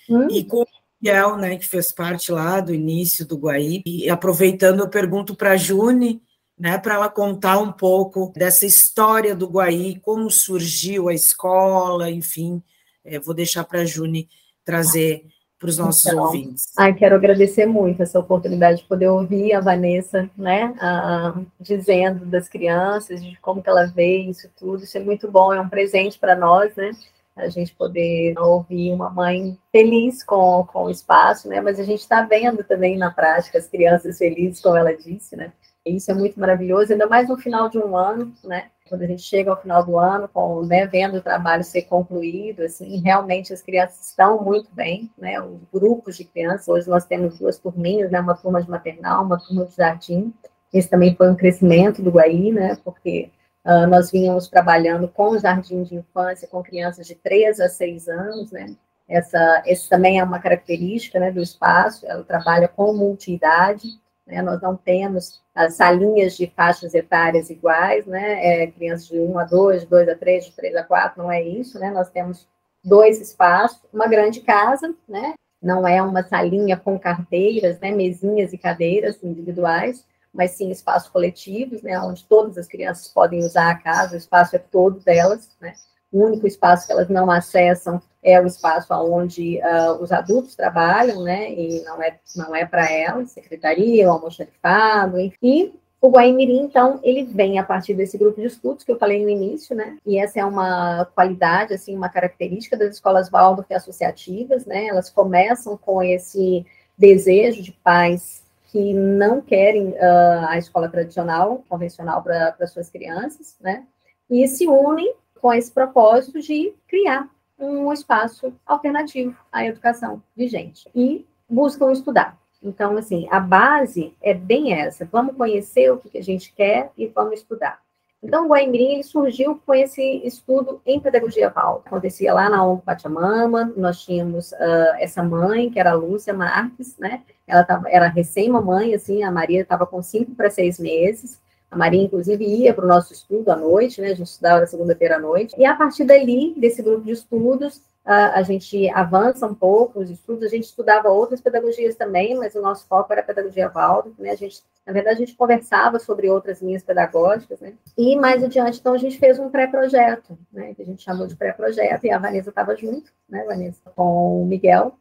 hum? 0.10 0.28
e 0.32 0.44
com 0.44 0.62
o 0.62 0.68
Miguel, 1.00 1.38
né, 1.38 1.58
que 1.58 1.68
fez 1.68 1.92
parte 1.92 2.32
lá 2.32 2.60
do 2.60 2.74
início 2.74 3.24
do 3.26 3.38
Guaí. 3.38 3.84
E 3.86 4.10
aproveitando, 4.10 4.80
eu 4.80 4.90
pergunto 4.90 5.36
para 5.36 5.52
a 5.52 5.58
June, 5.58 6.22
né, 6.58 6.78
para 6.78 6.96
ela 6.96 7.10
contar 7.10 7.60
um 7.60 7.72
pouco 7.72 8.34
dessa 8.36 8.66
história 8.66 9.36
do 9.36 9.48
Guaí, 9.48 10.00
como 10.00 10.30
surgiu 10.32 11.08
a 11.08 11.14
escola, 11.14 12.10
enfim, 12.10 12.64
é, 13.06 13.20
vou 13.20 13.34
deixar 13.34 13.64
para 13.64 13.82
a 13.82 13.86
Juni 13.86 14.28
trazer 14.66 15.26
para 15.60 15.70
os 15.70 15.78
nossos 15.78 16.06
então, 16.06 16.24
ouvintes. 16.24 16.72
Ai, 16.78 16.94
quero 16.94 17.16
agradecer 17.16 17.66
muito 17.66 18.04
essa 18.04 18.20
oportunidade 18.20 18.82
de 18.82 18.88
poder 18.88 19.08
ouvir 19.08 19.54
a 19.54 19.60
Vanessa, 19.60 20.30
né, 20.38 20.74
a, 20.80 21.40
dizendo 21.60 22.26
das 22.26 22.48
crianças, 22.48 23.24
de 23.24 23.36
como 23.42 23.62
que 23.62 23.70
ela 23.70 23.86
vê 23.88 24.20
isso 24.20 24.50
tudo. 24.58 24.84
Isso 24.84 24.98
é 24.98 25.02
muito 25.02 25.30
bom, 25.32 25.54
é 25.54 25.60
um 25.60 25.70
presente 25.70 26.20
para 26.20 26.36
nós, 26.36 26.76
né, 26.76 26.92
a 27.36 27.50
gente 27.50 27.74
poder 27.74 28.38
ouvir 28.38 28.92
uma 28.92 29.10
mãe 29.10 29.58
feliz 29.72 30.24
com, 30.24 30.64
com 30.72 30.86
o 30.86 30.90
espaço, 30.90 31.48
né, 31.48 31.60
mas 31.62 31.80
a 31.80 31.84
gente 31.84 32.02
está 32.02 32.22
vendo 32.22 32.64
também 32.64 32.98
na 32.98 33.12
prática 33.12 33.58
as 33.58 33.68
crianças 33.68 34.18
felizes, 34.18 34.62
como 34.62 34.78
ela 34.78 34.96
disse, 34.96 35.36
né, 35.36 35.52
isso 35.90 36.12
é 36.12 36.14
muito 36.14 36.40
maravilhoso, 36.40 36.92
ainda 36.92 37.08
mais 37.08 37.30
no 37.30 37.38
final 37.38 37.70
de 37.70 37.78
um 37.78 37.96
ano, 37.96 38.34
né, 38.44 38.70
quando 38.88 39.02
a 39.04 39.08
gente 39.08 39.22
chega 39.22 39.52
ao 39.52 39.62
final 39.62 39.86
do 39.86 39.98
ano, 39.98 40.28
com, 40.28 40.64
né, 40.66 40.86
vendo 40.88 41.18
o 41.18 41.22
trabalho 41.22 41.64
ser 41.64 41.84
concluído, 41.84 42.64
assim, 42.64 43.02
realmente 43.02 43.54
as 43.54 43.62
crianças 43.62 44.08
estão 44.08 44.44
muito 44.44 44.70
bem, 44.74 45.12
né, 45.18 45.40
os 45.42 45.60
grupos 45.72 46.18
de 46.18 46.24
crianças, 46.24 46.68
hoje 46.68 46.90
nós 46.90 47.06
temos 47.06 47.38
duas 47.38 47.58
turminhas, 47.58 48.12
né, 48.12 48.20
uma 48.20 48.36
turma 48.36 48.62
de 48.62 48.70
maternal, 48.70 49.24
uma 49.24 49.40
turma 49.40 49.66
de 49.66 49.76
jardim, 49.76 50.34
esse 50.74 50.90
também 50.90 51.16
foi 51.16 51.30
um 51.30 51.36
crescimento 51.36 52.02
do 52.02 52.12
Guaí, 52.12 52.52
né, 52.52 52.78
porque 52.84 53.30
uh, 53.66 53.88
nós 53.88 54.12
vínhamos 54.12 54.48
trabalhando 54.48 55.08
com 55.08 55.38
jardim 55.38 55.84
de 55.84 55.96
infância, 55.96 56.48
com 56.48 56.64
crianças 56.64 57.08
de 57.08 57.16
3 57.16 57.60
a 57.60 57.70
6 57.70 58.08
anos, 58.08 58.52
né, 58.52 58.76
essa, 59.08 59.64
esse 59.66 59.88
também 59.90 60.20
é 60.20 60.24
uma 60.24 60.40
característica, 60.40 61.20
né, 61.20 61.32
do 61.32 61.42
espaço, 61.42 62.06
ela 62.06 62.24
trabalha 62.24 62.68
com 62.68 62.94
multi-idade, 62.94 63.98
né? 64.28 64.42
Nós 64.42 64.62
não 64.62 64.76
temos 64.76 65.42
as 65.56 65.76
salinhas 65.76 66.36
de 66.36 66.52
faixas 66.56 66.94
etárias 66.94 67.50
iguais, 67.50 68.06
né? 68.06 68.64
É, 68.64 68.68
crianças 68.68 69.08
de 69.08 69.20
1 69.20 69.40
a 69.40 69.46
2, 69.46 69.82
de 69.82 69.88
2 69.88 70.10
a 70.10 70.16
3, 70.16 70.46
de 70.46 70.52
3 70.52 70.76
a 70.76 70.84
4, 70.84 71.24
não 71.24 71.32
é 71.32 71.42
isso, 71.42 71.80
né? 71.80 71.90
Nós 71.90 72.10
temos 72.10 72.48
dois 72.84 73.20
espaços, 73.20 73.82
uma 73.92 74.08
grande 74.08 74.42
casa, 74.42 74.94
né? 75.08 75.34
Não 75.62 75.88
é 75.88 76.02
uma 76.02 76.24
salinha 76.24 76.78
com 76.78 77.00
carteiras, 77.00 77.80
né? 77.80 77.92
Mesinhas 77.92 78.54
e 78.54 78.58
cadeiras 78.58 79.24
individuais, 79.24 80.06
mas 80.34 80.52
sim 80.52 80.70
espaços 80.70 81.10
coletivos, 81.10 81.82
né? 81.82 82.00
Onde 82.00 82.24
todas 82.26 82.58
as 82.58 82.68
crianças 82.68 83.08
podem 83.08 83.40
usar 83.40 83.72
a 83.72 83.78
casa, 83.78 84.14
o 84.14 84.18
espaço 84.18 84.56
é 84.56 84.60
todo 84.60 85.00
delas, 85.00 85.50
né? 85.60 85.74
O 86.12 86.24
único 86.24 86.48
espaço 86.48 86.88
que 86.88 86.94
elas 86.94 87.10
não 87.10 87.30
acessam 87.30 88.02
é 88.24 88.42
o 88.42 88.46
espaço 88.46 88.94
onde 88.94 89.60
uh, 89.60 90.02
os 90.02 90.12
adultos 90.12 90.56
trabalham, 90.56 91.24
né, 91.24 91.52
e 91.52 91.82
não 91.84 92.02
é, 92.02 92.18
não 92.36 92.56
é 92.56 92.66
para 92.66 92.92
elas, 92.92 93.32
secretaria, 93.32 94.08
almoxarifado, 94.10 95.20
enfim. 95.20 95.74
O 96.00 96.10
Guaimirim, 96.10 96.60
então, 96.60 97.00
ele 97.04 97.24
vem 97.24 97.58
a 97.58 97.64
partir 97.64 97.94
desse 97.94 98.18
grupo 98.18 98.40
de 98.40 98.48
estudos 98.48 98.84
que 98.84 98.92
eu 98.92 99.00
falei 99.00 99.24
no 99.24 99.30
início, 99.30 99.76
né, 99.76 99.98
e 100.06 100.18
essa 100.18 100.40
é 100.40 100.46
uma 100.46 101.06
qualidade, 101.16 101.74
assim, 101.74 101.96
uma 101.96 102.10
característica 102.10 102.78
das 102.78 102.96
escolas 102.96 103.30
Waldorf 103.30 103.74
associativas, 103.74 104.66
né, 104.66 104.88
elas 104.88 105.10
começam 105.10 105.78
com 105.78 106.04
esse 106.04 106.66
desejo 106.98 107.62
de 107.62 107.72
pais 107.72 108.44
que 108.72 108.94
não 108.94 109.42
querem 109.42 109.90
uh, 109.90 110.48
a 110.50 110.58
escola 110.58 110.90
tradicional, 110.90 111.64
convencional 111.70 112.22
para 112.22 112.68
suas 112.68 112.90
crianças, 112.90 113.56
né, 113.60 113.84
e 114.30 114.48
se 114.48 114.68
unem 114.68 115.14
com 115.42 115.54
esse 115.54 115.72
propósito 115.72 116.40
de 116.40 116.74
criar 116.88 117.30
um 117.60 117.92
espaço 117.92 118.54
alternativo 118.66 119.36
à 119.52 119.66
educação 119.66 120.22
vigente 120.36 120.90
e 120.94 121.26
buscam 121.50 121.92
estudar. 121.92 122.38
Então, 122.62 122.98
assim, 122.98 123.28
a 123.30 123.40
base 123.40 124.14
é 124.22 124.34
bem 124.34 124.74
essa. 124.74 125.06
Vamos 125.06 125.36
conhecer 125.36 125.92
o 125.92 125.98
que 125.98 126.18
a 126.18 126.24
gente 126.24 126.54
quer 126.54 126.92
e 126.98 127.08
vamos 127.08 127.40
estudar. 127.40 127.80
Então, 128.22 128.46
o 128.46 128.50
Guaimirim 128.50 129.04
surgiu 129.04 129.62
com 129.64 129.74
esse 129.76 130.02
estudo 130.26 130.82
em 130.86 131.00
pedagogia 131.00 131.52
Val. 131.52 131.84
Acontecia 131.86 132.34
lá 132.34 132.50
na 132.50 132.66
ONG 132.66 132.82
Pachamama, 132.82 133.72
nós 133.78 134.04
tínhamos 134.04 134.52
uh, 134.54 134.96
essa 135.00 135.22
mãe, 135.22 135.70
que 135.70 135.80
era 135.80 135.92
a 135.92 135.96
Lúcia 135.96 136.34
Marques, 136.34 136.98
né? 136.98 137.22
Ela 137.46 137.64
tava, 137.64 137.88
era 137.90 138.08
recém-mamãe, 138.08 138.96
assim, 138.96 139.24
a 139.24 139.32
Maria 139.32 139.62
estava 139.62 139.86
com 139.86 140.02
cinco 140.02 140.34
para 140.34 140.50
seis 140.50 140.80
meses, 140.80 141.40
a 141.70 141.78
Maria, 141.78 142.04
inclusive, 142.04 142.46
ia 142.46 142.74
para 142.74 142.86
o 142.86 142.88
nosso 142.88 143.12
estudo 143.12 143.50
à 143.50 143.56
noite, 143.56 144.00
né? 144.00 144.08
A 144.08 144.16
gente 144.16 144.28
estudava 144.28 144.62
na 144.62 144.68
segunda-feira 144.68 145.18
à 145.18 145.20
noite. 145.20 145.54
E 145.58 145.66
a 145.66 145.76
partir 145.76 146.06
dali, 146.06 146.54
desse 146.58 146.82
grupo 146.82 147.04
de 147.04 147.12
estudos, 147.12 147.82
a, 148.08 148.40
a 148.40 148.42
gente 148.42 148.90
avança 148.92 149.46
um 149.46 149.54
pouco 149.54 150.00
os 150.00 150.10
estudos, 150.10 150.46
a 150.46 150.48
gente 150.48 150.64
estudava 150.64 151.10
outras 151.10 151.42
pedagogias 151.42 151.94
também, 151.94 152.36
mas 152.36 152.56
o 152.56 152.62
nosso 152.62 152.88
foco 152.88 153.12
era 153.12 153.22
a 153.22 153.26
pedagogia 153.26 153.70
Waldorf, 153.70 154.18
né? 154.18 154.32
A 154.32 154.36
gente, 154.36 154.64
na 154.86 154.94
verdade, 154.94 155.18
a 155.18 155.26
gente 155.26 155.36
conversava 155.36 156.00
sobre 156.00 156.30
outras 156.30 156.62
linhas 156.62 156.84
pedagógicas, 156.84 157.60
né? 157.60 157.74
E 157.98 158.16
mais 158.16 158.42
adiante, 158.42 158.80
então, 158.80 158.94
a 158.94 158.98
gente 158.98 159.20
fez 159.20 159.38
um 159.38 159.50
pré-projeto, 159.50 160.38
né? 160.54 160.74
Que 160.74 160.84
a 160.84 160.86
gente 160.86 161.04
chamou 161.04 161.28
de 161.28 161.36
pré-projeto, 161.36 162.06
e 162.06 162.10
a 162.10 162.18
Vanessa 162.18 162.50
estava 162.50 162.78
junto, 162.78 163.12
né, 163.28 163.44
Vanessa, 163.44 163.82
com 163.94 164.42
o 164.42 164.46
Miguel, 164.46 164.98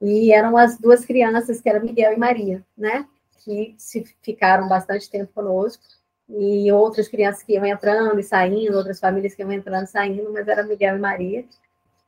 e 0.00 0.32
eram 0.32 0.56
as 0.56 0.78
duas 0.78 1.04
crianças, 1.04 1.60
que 1.60 1.68
eram 1.68 1.84
Miguel 1.84 2.14
e 2.14 2.16
Maria, 2.16 2.64
né? 2.76 3.06
Que 3.44 3.74
se 3.76 4.02
ficaram 4.22 4.66
bastante 4.66 5.10
tempo 5.10 5.30
conosco, 5.34 5.82
e 6.28 6.70
outras 6.72 7.08
crianças 7.08 7.42
que 7.42 7.52
iam 7.54 7.64
entrando 7.64 8.18
e 8.18 8.22
saindo, 8.22 8.76
outras 8.76 8.98
famílias 8.98 9.34
que 9.34 9.42
iam 9.42 9.52
entrando 9.52 9.84
e 9.84 9.88
saindo, 9.88 10.32
mas 10.32 10.48
era 10.48 10.62
Miguel 10.62 10.96
e 10.96 11.00
Maria. 11.00 11.44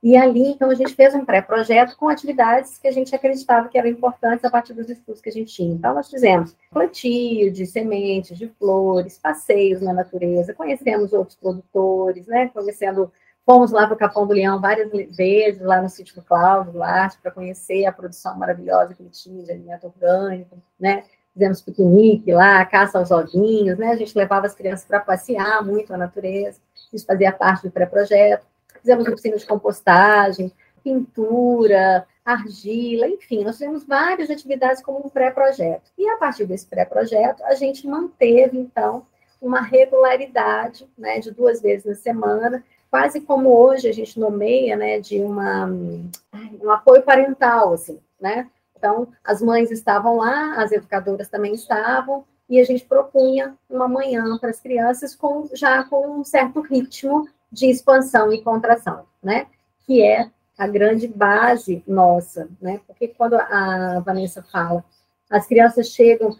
E 0.00 0.16
ali, 0.16 0.52
então, 0.52 0.70
a 0.70 0.74
gente 0.74 0.94
fez 0.94 1.12
um 1.12 1.24
pré-projeto 1.24 1.96
com 1.96 2.08
atividades 2.08 2.78
que 2.78 2.86
a 2.86 2.92
gente 2.92 3.14
acreditava 3.14 3.68
que 3.68 3.76
eram 3.76 3.88
importantes 3.88 4.44
a 4.44 4.50
partir 4.50 4.72
dos 4.72 4.88
estudos 4.88 5.20
que 5.20 5.28
a 5.28 5.32
gente 5.32 5.52
tinha. 5.52 5.74
Então, 5.74 5.92
nós 5.92 6.08
fizemos 6.08 6.56
plantio 6.70 7.50
de 7.50 7.66
sementes, 7.66 8.38
de 8.38 8.46
flores, 8.46 9.18
passeios 9.18 9.80
na 9.80 9.92
natureza, 9.92 10.54
conhecemos 10.54 11.12
outros 11.12 11.36
produtores, 11.36 12.28
né? 12.28 12.48
Conhecendo, 12.54 13.10
fomos 13.44 13.72
lá 13.72 13.86
para 13.86 13.94
o 13.96 13.98
Capão 13.98 14.24
do 14.24 14.34
Leão 14.34 14.60
várias 14.60 14.88
vezes, 15.16 15.60
lá 15.60 15.82
no 15.82 15.88
sítio 15.88 16.14
do 16.14 16.22
Cláudio 16.22 16.74
Duarte, 16.74 17.18
para 17.20 17.32
conhecer 17.32 17.84
a 17.84 17.92
produção 17.92 18.38
maravilhosa 18.38 18.94
que 18.94 19.02
ele 19.02 19.10
tinha 19.10 19.42
de 19.42 19.50
alimento 19.50 19.86
orgânico, 19.88 20.56
né? 20.78 21.02
Fizemos 21.38 21.62
piquenique 21.62 22.32
lá, 22.32 22.64
caça 22.64 22.98
aos 22.98 23.10
ovinhos, 23.10 23.78
né? 23.78 23.92
A 23.92 23.96
gente 23.96 24.16
levava 24.16 24.46
as 24.46 24.54
crianças 24.54 24.84
para 24.84 24.98
passear 24.98 25.64
muito 25.64 25.92
na 25.92 25.98
natureza, 25.98 26.58
isso 26.92 27.06
fazia 27.06 27.30
parte 27.30 27.62
do 27.62 27.70
pré-projeto 27.70 28.44
fizemos 28.80 29.06
oficina 29.06 29.36
de 29.36 29.46
compostagem, 29.46 30.52
pintura, 30.82 32.06
argila, 32.24 33.08
enfim, 33.08 33.44
nós 33.44 33.56
fizemos 33.56 33.84
várias 33.84 34.30
atividades 34.30 34.82
como 34.82 35.04
um 35.04 35.08
pré-projeto. 35.08 35.90
E 35.96 36.08
a 36.08 36.16
partir 36.16 36.46
desse 36.46 36.66
pré-projeto, 36.66 37.42
a 37.44 37.54
gente 37.54 37.86
manteve, 37.86 38.58
então, 38.58 39.06
uma 39.40 39.60
regularidade, 39.60 40.88
né, 40.96 41.20
de 41.20 41.30
duas 41.30 41.60
vezes 41.60 41.84
na 41.84 41.94
semana, 41.94 42.64
quase 42.90 43.20
como 43.20 43.50
hoje 43.50 43.88
a 43.88 43.92
gente 43.92 44.18
nomeia, 44.18 44.76
né, 44.76 45.00
de 45.00 45.20
uma, 45.20 45.66
um 45.66 46.70
apoio 46.70 47.02
parental, 47.02 47.72
assim, 47.74 47.98
né? 48.20 48.48
Então, 48.78 49.08
as 49.24 49.42
mães 49.42 49.70
estavam 49.70 50.16
lá, 50.16 50.54
as 50.62 50.70
educadoras 50.70 51.28
também 51.28 51.52
estavam, 51.54 52.24
e 52.48 52.60
a 52.60 52.64
gente 52.64 52.84
propunha 52.84 53.56
uma 53.68 53.88
manhã 53.88 54.38
para 54.38 54.50
as 54.50 54.60
crianças 54.60 55.14
com 55.14 55.48
já 55.52 55.84
com 55.84 56.20
um 56.20 56.24
certo 56.24 56.60
ritmo 56.60 57.28
de 57.52 57.66
expansão 57.66 58.32
e 58.32 58.42
contração, 58.42 59.04
né? 59.22 59.46
Que 59.84 60.02
é 60.02 60.30
a 60.56 60.66
grande 60.66 61.06
base 61.08 61.82
nossa, 61.86 62.48
né? 62.60 62.80
Porque 62.86 63.08
quando 63.08 63.34
a 63.34 64.00
Vanessa 64.00 64.42
fala, 64.42 64.84
as 65.28 65.46
crianças 65.46 65.88
chegam 65.88 66.36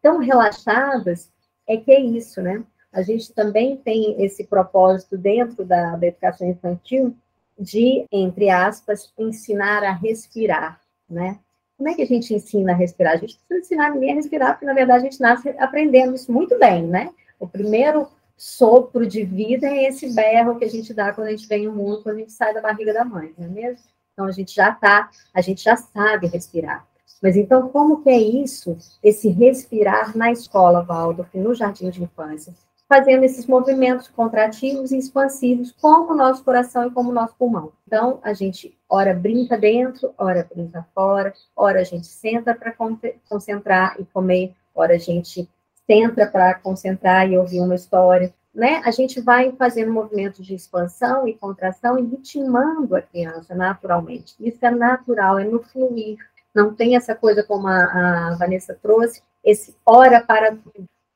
tão 0.00 0.18
relaxadas, 0.18 1.30
é 1.66 1.76
que 1.76 1.90
é 1.90 2.00
isso, 2.00 2.40
né? 2.40 2.62
A 2.92 3.02
gente 3.02 3.32
também 3.32 3.76
tem 3.76 4.22
esse 4.24 4.44
propósito 4.44 5.16
dentro 5.16 5.64
da, 5.64 5.96
da 5.96 6.06
educação 6.06 6.48
infantil 6.48 7.16
de, 7.58 8.06
entre 8.12 8.48
aspas, 8.48 9.12
ensinar 9.18 9.82
a 9.82 9.92
respirar, 9.92 10.80
né? 11.10 11.38
Como 11.78 11.88
é 11.88 11.94
que 11.94 12.02
a 12.02 12.06
gente 12.06 12.34
ensina 12.34 12.72
a 12.72 12.74
respirar? 12.74 13.12
A 13.12 13.16
gente 13.16 13.38
precisa 13.38 13.60
ensinar 13.60 13.94
ninguém 13.94 14.10
a 14.10 14.14
respirar, 14.16 14.50
porque, 14.50 14.66
na 14.66 14.74
verdade, 14.74 15.06
a 15.06 15.10
gente 15.10 15.20
nasce 15.20 15.50
aprendendo 15.50 16.12
isso 16.16 16.32
muito 16.32 16.58
bem, 16.58 16.84
né? 16.84 17.10
O 17.38 17.46
primeiro 17.46 18.08
sopro 18.36 19.06
de 19.06 19.22
vida 19.24 19.68
é 19.68 19.84
esse 19.84 20.12
berro 20.12 20.58
que 20.58 20.64
a 20.64 20.68
gente 20.68 20.92
dá 20.92 21.12
quando 21.12 21.28
a 21.28 21.30
gente 21.30 21.46
vem 21.46 21.66
ao 21.66 21.72
mundo, 21.72 22.02
quando 22.02 22.16
a 22.16 22.18
gente 22.18 22.32
sai 22.32 22.52
da 22.52 22.60
barriga 22.60 22.92
da 22.92 23.04
mãe, 23.04 23.32
não 23.38 23.46
é 23.46 23.48
mesmo? 23.48 23.84
Então 24.12 24.26
a 24.26 24.32
gente 24.32 24.52
já 24.52 24.72
tá, 24.72 25.08
a 25.32 25.40
gente 25.40 25.62
já 25.62 25.76
sabe 25.76 26.26
respirar. 26.26 26.84
Mas 27.22 27.36
então 27.36 27.68
como 27.68 28.02
que 28.02 28.10
é 28.10 28.18
isso, 28.18 28.76
esse 29.00 29.28
respirar 29.28 30.16
na 30.16 30.32
escola, 30.32 30.82
Waldorf, 30.82 31.32
no 31.38 31.54
jardim 31.54 31.90
de 31.90 32.02
infância? 32.02 32.52
Fazendo 32.88 33.22
esses 33.24 33.46
movimentos 33.46 34.08
contrativos 34.08 34.92
e 34.92 34.96
expansivos, 34.96 35.74
como 35.78 36.12
o 36.12 36.16
nosso 36.16 36.42
coração 36.42 36.86
e 36.86 36.90
como 36.90 37.10
o 37.10 37.14
nosso 37.14 37.34
pulmão. 37.36 37.70
Então, 37.86 38.18
a 38.22 38.32
gente 38.32 38.74
ora 38.88 39.12
brinca 39.12 39.58
dentro, 39.58 40.14
ora 40.16 40.48
brinca 40.50 40.86
fora, 40.94 41.34
ora 41.54 41.80
a 41.80 41.84
gente 41.84 42.06
senta 42.06 42.54
para 42.54 42.74
concentrar 43.28 43.96
e 44.00 44.06
comer, 44.06 44.54
ora 44.74 44.94
a 44.94 44.98
gente 44.98 45.46
senta 45.86 46.26
para 46.26 46.54
concentrar 46.54 47.30
e 47.30 47.36
ouvir 47.36 47.60
uma 47.60 47.74
história, 47.74 48.32
né? 48.54 48.82
A 48.84 48.90
gente 48.90 49.20
vai 49.20 49.52
fazendo 49.52 49.92
movimentos 49.92 50.44
de 50.44 50.54
expansão 50.54 51.28
e 51.28 51.34
contração 51.34 51.98
e 51.98 52.02
ritmando 52.02 52.96
a 52.96 53.02
criança 53.02 53.54
naturalmente. 53.54 54.34
Isso 54.40 54.64
é 54.64 54.70
natural, 54.70 55.38
é 55.38 55.44
no 55.44 55.62
fluir. 55.62 56.18
Não 56.54 56.74
tem 56.74 56.96
essa 56.96 57.14
coisa 57.14 57.42
como 57.42 57.68
a, 57.68 58.30
a 58.32 58.36
Vanessa 58.36 58.76
trouxe, 58.82 59.22
esse 59.44 59.76
hora 59.86 60.20
para 60.20 60.56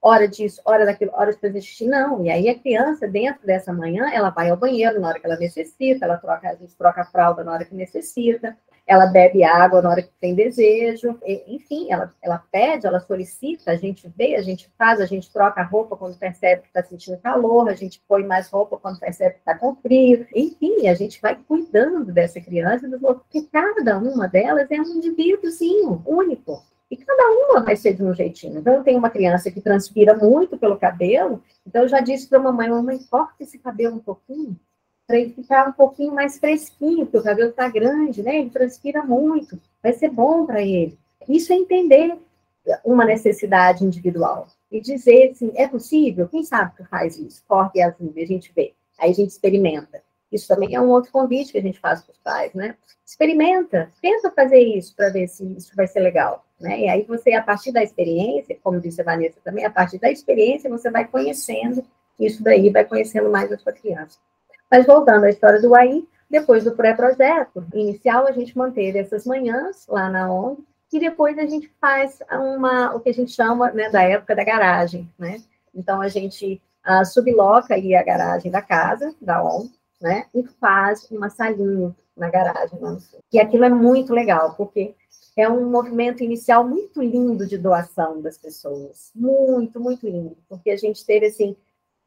hora 0.03 0.27
disso, 0.27 0.61
hora 0.65 0.85
daquilo, 0.85 1.13
hora 1.15 1.33
de 1.33 1.39
fazer 1.39 1.61
xixi, 1.61 1.87
não. 1.87 2.25
E 2.25 2.31
aí 2.31 2.49
a 2.49 2.59
criança, 2.59 3.07
dentro 3.07 3.47
dessa 3.47 3.73
manhã, 3.73 4.11
ela 4.13 4.31
vai 4.31 4.51
ao 4.51 4.57
banheiro 4.57 5.01
na 5.01 5.09
hora 5.09 5.21
que 5.21 5.27
ela 5.27 5.37
necessita, 5.37 6.05
ela 6.05 6.17
troca, 6.17 6.51
a 6.51 6.55
gente 6.57 6.77
troca 6.77 7.03
a 7.03 7.07
fralda 7.07 7.45
na 7.45 7.53
hora 7.53 7.65
que 7.65 7.75
necessita, 7.75 8.57
ela 8.85 9.07
bebe 9.07 9.45
água 9.45 9.81
na 9.81 9.91
hora 9.91 10.03
que 10.03 10.11
tem 10.21 10.35
desejo, 10.35 11.17
enfim, 11.47 11.87
ela, 11.91 12.13
ela 12.21 12.43
pede, 12.51 12.85
ela 12.85 12.99
solicita, 12.99 13.71
a 13.71 13.77
gente 13.77 14.13
vê, 14.17 14.35
a 14.35 14.43
gente 14.43 14.69
faz, 14.77 15.01
a 15.01 15.07
gente 15.07 15.33
troca 15.33 15.61
a 15.61 15.65
roupa 15.65 15.97
quando 15.97 16.19
percebe 16.19 16.63
que 16.63 16.69
está 16.69 16.83
sentindo 16.83 17.17
calor, 17.19 17.69
a 17.69 17.75
gente 17.75 18.03
põe 18.09 18.25
mais 18.25 18.49
roupa 18.49 18.77
quando 18.79 18.99
percebe 18.99 19.35
que 19.35 19.39
está 19.39 19.57
com 19.57 19.77
frio, 19.77 20.27
enfim, 20.35 20.89
a 20.89 20.95
gente 20.95 21.21
vai 21.23 21.37
cuidando 21.37 22.13
dessa 22.13 22.41
criança, 22.41 22.89
porque 22.99 23.43
cada 23.53 23.99
uma 23.99 24.27
delas 24.27 24.69
é 24.69 24.81
um 24.81 24.97
indivíduozinho 24.97 26.03
único. 26.05 26.72
E 26.93 26.97
cada 26.99 27.23
uma 27.31 27.65
vai 27.65 27.75
ser 27.75 27.95
de 27.95 28.05
um 28.05 28.13
jeitinho. 28.13 28.59
Então, 28.59 28.83
tenho 28.83 28.99
uma 28.99 29.09
criança 29.09 29.51
que 29.51 29.63
transpira 29.63 30.15
muito 30.15 30.59
pelo 30.59 30.77
cabelo, 30.77 31.43
então 31.67 31.85
eu 31.85 31.89
já 31.89 32.01
disse 32.01 32.29
para 32.29 32.39
a 32.39 32.43
mamãe, 32.43 32.69
mamãe, 32.69 32.99
corta 33.11 33.43
esse 33.43 33.59
cabelo 33.59 33.97
um 33.97 33.99
pouquinho, 33.99 34.61
para 35.07 35.19
ele 35.19 35.33
ficar 35.33 35.67
um 35.67 35.73
pouquinho 35.73 36.15
mais 36.15 36.39
fresquinho, 36.39 37.07
porque 37.07 37.17
o 37.17 37.23
cabelo 37.23 37.49
está 37.49 37.67
grande, 37.67 38.23
né? 38.23 38.37
Ele 38.37 38.51
transpira 38.51 39.03
muito, 39.03 39.59
vai 39.83 39.95
ser 39.95 40.11
bom 40.11 40.45
para 40.45 40.61
ele. 40.61 40.99
Isso 41.27 41.51
é 41.51 41.57
entender 41.57 42.19
uma 42.85 43.07
necessidade 43.07 43.83
individual 43.87 44.49
e 44.71 44.79
dizer 44.79 45.31
assim, 45.31 45.51
é 45.55 45.67
possível? 45.67 46.29
Quem 46.29 46.45
sabe 46.45 46.77
que 46.77 46.85
faz 46.85 47.17
isso? 47.17 47.43
Corta 47.49 47.79
e 47.79 47.81
assim, 47.81 48.13
a 48.15 48.27
gente 48.27 48.53
vê. 48.55 48.75
Aí 48.99 49.13
a 49.13 49.15
gente 49.15 49.31
experimenta. 49.31 50.03
Isso 50.31 50.47
também 50.47 50.75
é 50.75 50.81
um 50.81 50.91
outro 50.91 51.11
convite 51.11 51.53
que 51.53 51.59
a 51.59 51.63
gente 51.63 51.81
faz 51.81 52.03
para 52.03 52.13
os 52.13 52.19
pais, 52.19 52.53
né? 52.53 52.77
Experimenta, 53.05 53.91
tenta 54.01 54.31
fazer 54.31 54.61
isso 54.61 54.95
para 54.95 55.09
ver 55.09 55.27
se 55.27 55.43
isso 55.57 55.75
vai 55.75 55.87
ser 55.87 56.01
legal, 56.01 56.45
né? 56.63 56.81
E 56.81 56.89
aí 56.89 57.03
você, 57.03 57.33
a 57.33 57.43
partir 57.43 57.73
da 57.73 57.83
experiência, 57.83 58.57
como 58.63 58.81
disse 58.81 59.01
a 59.01 59.05
Vanessa 59.05 59.39
também, 59.45 59.65
a 59.65 59.71
partir 59.71 59.99
da 59.99 60.11
experiência 60.11 60.71
você 60.71 60.91
vai 60.91 61.07
conhecendo 61.07 61.85
isso 62.19 62.43
daí, 62.43 62.71
vai 62.71 62.85
conhecendo 62.85 63.29
mais 63.31 63.51
a 63.51 63.59
sua 63.59 63.73
criança. 63.73 64.19
Mas 64.71 64.87
voltando 64.87 65.25
à 65.25 65.31
história 65.31 65.61
do 65.61 65.75
AI, 65.75 66.05
depois 66.31 66.65
do 66.65 66.73
pré-projeto 66.73 67.67
inicial, 67.75 68.27
a 68.27 68.33
gente 68.33 68.57
manteve 68.57 68.99
essas 68.99 69.27
manhãs 69.27 69.87
lá 69.87 70.09
na 70.09 70.33
ONG, 70.33 70.63
e 70.93 70.99
depois 70.99 71.39
a 71.39 71.47
gente 71.47 71.71
faz 71.81 72.19
uma, 72.31 72.95
o 72.95 73.01
que 73.01 73.11
a 73.11 73.15
gente 73.15 73.33
chama, 73.33 73.71
né, 73.73 73.91
da 73.91 74.03
época 74.03 74.37
da 74.37 74.45
garagem, 74.45 75.11
né? 75.19 75.43
Então, 75.75 76.03
a 76.03 76.09
gente 76.09 76.61
uh, 76.87 77.05
subloca 77.05 77.75
aí 77.75 77.95
a 77.95 78.03
garagem 78.03 78.51
da 78.51 78.61
casa, 78.61 79.15
da 79.21 79.43
ONG, 79.43 79.71
né? 80.01 80.27
E 80.35 80.43
faz 80.61 81.11
uma 81.11 81.31
salinha 81.31 81.95
na 82.17 82.31
garagem. 82.31 82.79
Né? 82.81 82.99
E 83.33 83.41
aquilo 83.41 83.65
é 83.65 83.69
muito 83.69 84.13
legal, 84.13 84.55
porque 84.55 84.95
é 85.37 85.49
um 85.49 85.71
movimento 85.71 86.23
inicial 86.23 86.67
muito 86.67 87.03
lindo 87.03 87.47
de 87.47 87.57
doação 87.57 88.21
das 88.21 88.37
pessoas. 88.37 89.11
Muito, 89.15 89.81
muito 89.81 90.07
lindo. 90.07 90.37
Porque 90.49 90.71
a 90.71 90.77
gente 90.77 91.05
teve, 91.05 91.27
assim, 91.27 91.57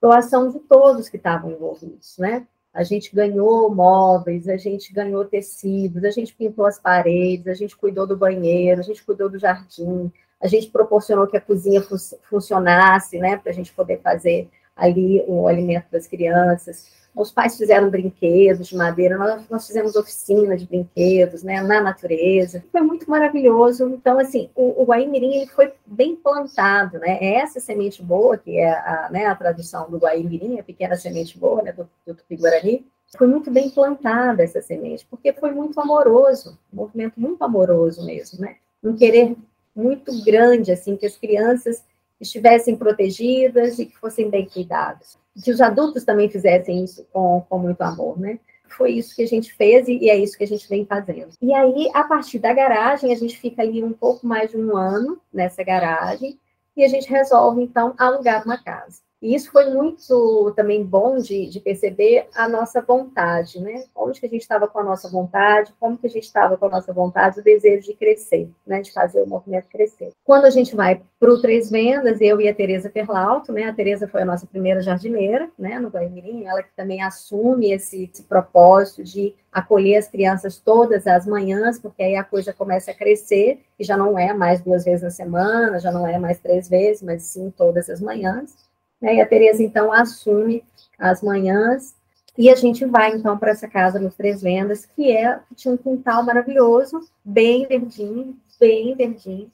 doação 0.01 0.49
de 0.49 0.59
todos 0.59 1.09
que 1.09 1.17
estavam 1.17 1.51
envolvidos, 1.51 2.17
né? 2.17 2.47
a 2.75 2.83
gente 2.83 3.15
ganhou 3.15 3.73
móveis, 3.73 4.49
a 4.49 4.57
gente 4.57 4.91
ganhou 4.91 5.23
tecidos, 5.23 6.03
a 6.03 6.11
gente 6.11 6.35
pintou 6.35 6.65
as 6.65 6.77
paredes, 6.77 7.47
a 7.47 7.53
gente 7.53 7.73
cuidou 7.73 8.05
do 8.05 8.17
banheiro, 8.17 8.81
a 8.81 8.83
gente 8.83 9.01
cuidou 9.01 9.29
do 9.29 9.39
jardim, 9.39 10.11
a 10.41 10.47
gente 10.47 10.69
proporcionou 10.69 11.25
que 11.25 11.37
a 11.37 11.41
cozinha 11.41 11.81
fu 11.81 11.95
funcionasse, 12.29 13.17
né, 13.17 13.37
para 13.37 13.49
a 13.49 13.55
gente 13.55 13.73
poder 13.73 14.01
fazer 14.01 14.49
ali 14.75 15.23
o 15.25 15.47
alimento 15.47 15.89
das 15.89 16.05
crianças. 16.05 16.91
Os 17.15 17.31
pais 17.31 17.57
fizeram 17.57 17.89
brinquedos 17.89 18.67
de 18.67 18.75
madeira, 18.75 19.17
nós, 19.17 19.49
nós 19.49 19.65
fizemos 19.65 19.95
oficina 19.95 20.57
de 20.57 20.67
brinquedos, 20.67 21.43
né, 21.43 21.61
na 21.61 21.79
natureza. 21.79 22.63
Foi 22.71 22.81
muito 22.81 23.09
maravilhoso. 23.09 23.87
Então, 23.87 24.19
assim, 24.19 24.49
o, 24.53 24.81
o 24.81 24.85
Guaimirim, 24.85 25.33
ele 25.33 25.47
foi 25.47 25.71
bem 25.85 26.15
plantado, 26.15 26.99
né? 26.99 27.17
É 27.21 27.35
essa 27.35 27.61
semente 27.61 28.03
boa, 28.03 28.37
que 28.37 28.57
é 28.57 28.69
a, 28.69 29.09
né, 29.09 29.25
a 29.27 29.35
tradução 29.35 29.89
do 29.89 29.97
Guaimirim, 29.97 30.59
a 30.59 30.63
pequena 30.63 30.97
semente 30.97 31.37
boa, 31.37 31.61
né, 31.61 31.71
do, 31.71 31.89
do 32.05 32.13
Tupi-Guarani, 32.13 32.85
foi 33.17 33.27
muito 33.27 33.49
bem 33.49 33.69
plantada 33.69 34.43
essa 34.43 34.61
semente, 34.61 35.07
porque 35.09 35.31
foi 35.31 35.51
muito 35.51 35.79
amoroso, 35.79 36.59
um 36.73 36.77
movimento 36.77 37.17
muito 37.17 37.41
amoroso 37.43 38.05
mesmo, 38.05 38.41
né? 38.41 38.57
Um 38.83 38.93
querer 38.93 39.37
muito 39.73 40.11
grande, 40.25 40.71
assim, 40.71 40.97
que 40.97 41.05
as 41.05 41.15
crianças 41.15 41.81
estivessem 42.19 42.75
protegidas 42.75 43.79
e 43.79 43.85
que 43.85 43.97
fossem 43.97 44.29
bem 44.29 44.45
cuidadas 44.45 45.17
que 45.43 45.51
os 45.51 45.61
adultos 45.61 46.03
também 46.03 46.29
fizessem 46.29 46.83
isso 46.83 47.05
com, 47.11 47.45
com 47.49 47.59
muito 47.59 47.81
amor, 47.81 48.19
né? 48.19 48.39
foi 48.75 48.91
isso 48.91 49.15
que 49.15 49.23
a 49.23 49.27
gente 49.27 49.53
fez 49.53 49.87
e, 49.87 49.97
e 49.99 50.09
é 50.09 50.17
isso 50.17 50.37
que 50.37 50.43
a 50.43 50.47
gente 50.47 50.67
vem 50.67 50.85
fazendo. 50.85 51.29
E 51.41 51.53
aí, 51.53 51.89
a 51.93 52.03
partir 52.03 52.39
da 52.39 52.53
garagem, 52.53 53.11
a 53.11 53.15
gente 53.15 53.37
fica 53.37 53.61
ali 53.61 53.83
um 53.83 53.93
pouco 53.93 54.25
mais 54.25 54.51
de 54.51 54.57
um 54.57 54.75
ano 54.75 55.19
nessa 55.33 55.63
garagem 55.63 56.39
e 56.75 56.83
a 56.83 56.87
gente 56.87 57.09
resolve, 57.09 57.63
então, 57.63 57.93
alugar 57.97 58.43
uma 58.43 58.61
casa. 58.61 59.04
E 59.25 59.33
isso 59.33 59.51
foi 59.51 59.73
muito 59.73 60.53
também 60.55 60.83
bom 60.83 61.17
de, 61.17 61.47
de 61.47 61.59
perceber 61.59 62.27
a 62.35 62.47
nossa 62.47 62.79
vontade, 62.79 63.59
né? 63.59 63.83
Onde 63.95 64.19
que 64.19 64.27
a 64.27 64.29
gente 64.29 64.43
estava 64.43 64.67
com 64.67 64.77
a 64.77 64.83
nossa 64.83 65.09
vontade, 65.09 65.73
como 65.79 65.97
que 65.97 66.05
a 66.05 66.09
gente 66.11 66.25
estava 66.25 66.55
com 66.55 66.67
a 66.67 66.69
nossa 66.69 66.93
vontade, 66.93 67.39
o 67.39 67.43
desejo 67.43 67.87
de 67.87 67.95
crescer, 67.95 68.47
né? 68.67 68.81
De 68.81 68.93
fazer 68.93 69.23
o 69.23 69.27
movimento 69.27 69.67
crescer. 69.67 70.11
Quando 70.23 70.45
a 70.45 70.51
gente 70.51 70.75
vai 70.75 71.01
para 71.19 71.33
o 71.33 71.41
Três 71.41 71.71
Vendas, 71.71 72.21
eu 72.21 72.39
e 72.39 72.47
a 72.47 72.53
Tereza 72.53 72.87
Perlauto, 72.87 73.51
né? 73.51 73.63
A 73.63 73.73
Tereza 73.73 74.07
foi 74.07 74.21
a 74.21 74.25
nossa 74.25 74.45
primeira 74.45 74.79
jardineira, 74.79 75.49
né? 75.57 75.79
No 75.79 75.89
Guaimirim, 75.89 76.45
ela 76.45 76.61
que 76.61 76.75
também 76.75 77.01
assume 77.01 77.71
esse, 77.71 78.07
esse 78.13 78.21
propósito 78.21 79.03
de 79.03 79.33
acolher 79.51 79.95
as 79.95 80.07
crianças 80.07 80.59
todas 80.59 81.07
as 81.07 81.25
manhãs, 81.25 81.79
porque 81.79 82.03
aí 82.03 82.15
a 82.15 82.23
coisa 82.23 82.53
começa 82.53 82.91
a 82.91 82.93
crescer 82.93 83.61
e 83.79 83.83
já 83.83 83.97
não 83.97 84.19
é 84.19 84.35
mais 84.35 84.61
duas 84.61 84.85
vezes 84.85 85.01
na 85.01 85.09
semana, 85.09 85.79
já 85.79 85.91
não 85.91 86.05
é 86.05 86.19
mais 86.19 86.39
três 86.39 86.69
vezes, 86.69 87.01
mas 87.01 87.23
sim 87.23 87.51
todas 87.57 87.89
as 87.89 87.99
manhãs. 87.99 88.53
Né? 89.01 89.15
E 89.15 89.21
a 89.21 89.25
Tereza, 89.25 89.63
então, 89.63 89.91
assume 89.91 90.63
as 90.97 91.21
manhãs 91.21 91.95
e 92.37 92.49
a 92.49 92.55
gente 92.55 92.83
vai, 92.85 93.11
então, 93.13 93.37
para 93.37 93.51
essa 93.51 93.67
casa 93.67 93.97
nos 93.97 94.15
Três 94.15 94.41
Vendas, 94.41 94.85
que 94.85 95.11
é 95.11 95.39
tinha 95.55 95.73
um 95.73 95.77
quintal 95.77 96.23
maravilhoso, 96.23 97.07
bem 97.23 97.65
verdinho, 97.65 98.37
bem 98.59 98.93
verdinho, 98.93 99.49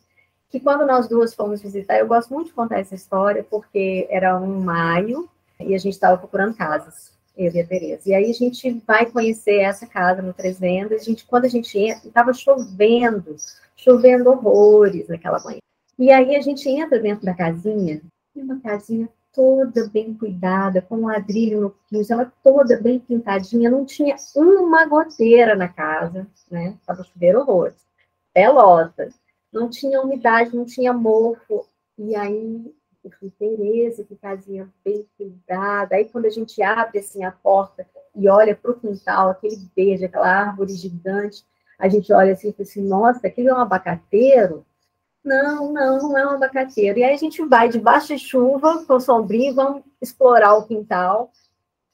que 0.49 0.59
quando 0.59 0.85
nós 0.85 1.07
duas 1.07 1.33
fomos 1.33 1.61
visitar, 1.61 1.99
eu 1.99 2.07
gosto 2.07 2.33
muito 2.33 2.47
de 2.47 2.53
contar 2.53 2.79
essa 2.79 2.95
história, 2.95 3.45
porque 3.47 4.07
era 4.09 4.37
um 4.37 4.61
maio 4.61 5.29
e 5.59 5.75
a 5.75 5.77
gente 5.77 5.93
estava 5.93 6.17
procurando 6.17 6.55
casas, 6.55 7.11
eu 7.37 7.51
e 7.51 7.59
a 7.59 7.67
Tereza. 7.67 8.09
E 8.09 8.15
aí 8.15 8.31
a 8.31 8.33
gente 8.33 8.71
vai 8.85 9.05
conhecer 9.05 9.59
essa 9.59 9.85
casa 9.85 10.23
no 10.23 10.33
Três 10.33 10.59
Vendas, 10.59 11.01
a 11.01 11.05
gente, 11.05 11.25
quando 11.25 11.45
a 11.45 11.49
gente 11.49 11.77
entra, 11.77 12.07
estava 12.07 12.33
chovendo, 12.33 13.35
chovendo 13.75 14.29
horrores 14.31 15.07
naquela 15.07 15.39
manhã. 15.43 15.59
E 15.99 16.11
aí 16.11 16.35
a 16.35 16.41
gente 16.41 16.67
entra 16.67 16.99
dentro 16.99 17.23
da 17.23 17.35
casinha, 17.35 18.01
e 18.35 18.41
uma 18.41 18.59
casinha 18.59 19.07
toda 19.33 19.87
bem 19.87 20.13
cuidada, 20.13 20.81
com 20.81 21.05
ladrilho 21.05 21.61
no 21.61 21.69
piso, 21.89 22.13
ela 22.13 22.31
toda 22.43 22.79
bem 22.79 22.99
pintadinha, 22.99 23.69
não 23.69 23.85
tinha 23.85 24.15
uma 24.35 24.85
goteira 24.85 25.55
na 25.55 25.67
casa, 25.67 26.27
né? 26.49 26.75
Estava 26.79 27.03
chover 27.03 27.35
horrores. 27.35 27.85
Pelotas. 28.33 29.13
Não 29.51 29.69
tinha 29.69 30.01
umidade, 30.01 30.55
não 30.55 30.65
tinha 30.65 30.93
mofo. 30.93 31.65
E 31.97 32.15
aí, 32.15 32.73
eu 33.03 33.11
fui 33.19 33.31
Tereza, 33.31 34.03
que 34.03 34.15
casinha 34.15 34.69
bem 34.83 35.05
cuidada. 35.17 35.95
Aí, 35.95 36.05
quando 36.05 36.25
a 36.25 36.29
gente 36.29 36.61
abre, 36.61 36.99
assim, 36.99 37.23
a 37.23 37.31
porta 37.31 37.85
e 38.15 38.29
olha 38.29 38.55
para 38.55 38.71
o 38.71 38.79
quintal, 38.79 39.29
aquele 39.29 39.57
verde, 39.75 40.05
aquela 40.05 40.27
árvore 40.27 40.73
gigante, 40.73 41.43
a 41.79 41.89
gente 41.89 42.13
olha 42.13 42.33
assim 42.33 42.49
e 42.49 42.53
fala 42.53 42.63
assim, 42.63 42.87
nossa, 42.87 43.27
aquilo 43.27 43.49
é 43.49 43.53
um 43.53 43.57
abacateiro? 43.57 44.65
Não, 45.23 45.71
não, 45.71 45.97
não 45.99 46.17
é 46.17 46.25
um 46.25 46.31
abacateiro. 46.31 46.99
E 46.99 47.03
aí 47.03 47.13
a 47.13 47.17
gente 47.17 47.43
vai 47.45 47.69
debaixo 47.69 48.07
de 48.07 48.19
chuva, 48.19 48.83
com 48.85 48.99
sombrinho, 48.99 49.53
vamos 49.53 49.83
explorar 50.01 50.55
o 50.55 50.65
quintal. 50.65 51.31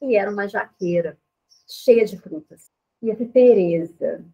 E 0.00 0.16
era 0.16 0.30
uma 0.30 0.48
jaqueira 0.48 1.18
cheia 1.66 2.04
de 2.04 2.16
frutas. 2.16 2.70
E 3.02 3.10
a 3.10 3.16
Tereza, 3.16 4.24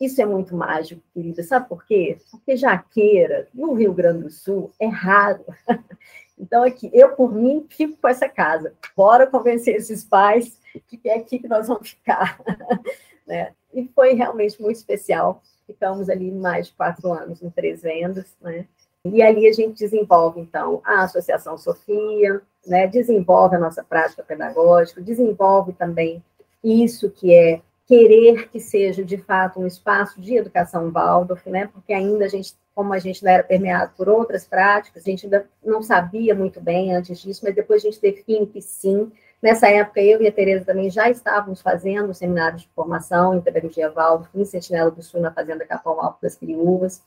isso 0.00 0.20
é 0.20 0.26
muito 0.26 0.56
mágico, 0.56 1.02
querida. 1.12 1.42
Sabe 1.42 1.68
por 1.68 1.84
quê? 1.84 2.18
Porque 2.30 2.56
jaqueira, 2.56 3.48
no 3.52 3.74
Rio 3.74 3.92
Grande 3.92 4.24
do 4.24 4.30
Sul, 4.30 4.72
é 4.80 4.86
raro. 4.86 5.44
Então, 6.38 6.62
aqui, 6.62 6.90
eu, 6.92 7.16
por 7.16 7.32
mim, 7.32 7.66
fico 7.70 7.96
com 7.96 8.08
essa 8.08 8.28
casa. 8.28 8.74
Bora 8.94 9.26
convencer 9.26 9.74
esses 9.74 10.04
pais 10.04 10.60
que 10.86 11.00
é 11.08 11.14
aqui 11.14 11.38
que 11.38 11.48
nós 11.48 11.66
vamos 11.66 11.88
ficar. 11.88 12.38
né? 13.26 13.54
E 13.72 13.88
foi 13.94 14.12
realmente 14.12 14.60
muito 14.60 14.76
especial 14.76 15.42
ficamos 15.66 16.08
ali 16.08 16.30
mais 16.30 16.68
de 16.68 16.72
quatro 16.74 17.12
anos 17.12 17.42
em 17.42 17.50
três 17.50 17.82
vendas, 17.82 18.36
né? 18.40 18.66
E 19.12 19.22
ali 19.22 19.46
a 19.46 19.52
gente 19.52 19.78
desenvolve, 19.78 20.40
então, 20.40 20.80
a 20.84 21.04
Associação 21.04 21.56
Sofia, 21.56 22.40
né? 22.66 22.86
desenvolve 22.86 23.56
a 23.56 23.58
nossa 23.58 23.84
prática 23.84 24.22
pedagógica, 24.22 25.00
desenvolve 25.00 25.72
também 25.72 26.22
isso 26.62 27.10
que 27.10 27.32
é 27.32 27.60
querer 27.86 28.48
que 28.48 28.58
seja, 28.58 29.04
de 29.04 29.16
fato, 29.16 29.60
um 29.60 29.66
espaço 29.66 30.20
de 30.20 30.36
educação 30.36 30.90
Waldorf, 30.90 31.48
né? 31.48 31.68
porque 31.72 31.92
ainda 31.92 32.24
a 32.24 32.28
gente, 32.28 32.54
como 32.74 32.92
a 32.92 32.98
gente 32.98 33.22
não 33.22 33.30
era 33.30 33.44
permeado 33.44 33.92
por 33.96 34.08
outras 34.08 34.44
práticas, 34.44 35.04
a 35.04 35.10
gente 35.10 35.26
ainda 35.26 35.48
não 35.64 35.82
sabia 35.82 36.34
muito 36.34 36.60
bem 36.60 36.92
antes 36.92 37.20
disso, 37.20 37.42
mas 37.44 37.54
depois 37.54 37.82
a 37.82 37.88
gente 37.88 38.00
define 38.00 38.46
que 38.46 38.60
sim, 38.60 39.12
Nessa 39.42 39.68
época, 39.68 40.00
eu 40.00 40.20
e 40.22 40.26
a 40.26 40.32
Tereza 40.32 40.64
também 40.64 40.90
já 40.90 41.10
estávamos 41.10 41.60
fazendo 41.60 42.14
seminários 42.14 42.62
de 42.62 42.68
formação 42.74 43.36
em 43.36 43.40
pedagogia 43.40 43.90
Valdo, 43.90 44.28
em 44.34 44.44
Sentinela 44.44 44.90
do 44.90 45.02
Sul, 45.02 45.20
na 45.20 45.30
Fazenda 45.30 45.66
Capão 45.66 46.00
Alto 46.00 46.18
das 46.22 46.36
Criúvas. 46.36 47.02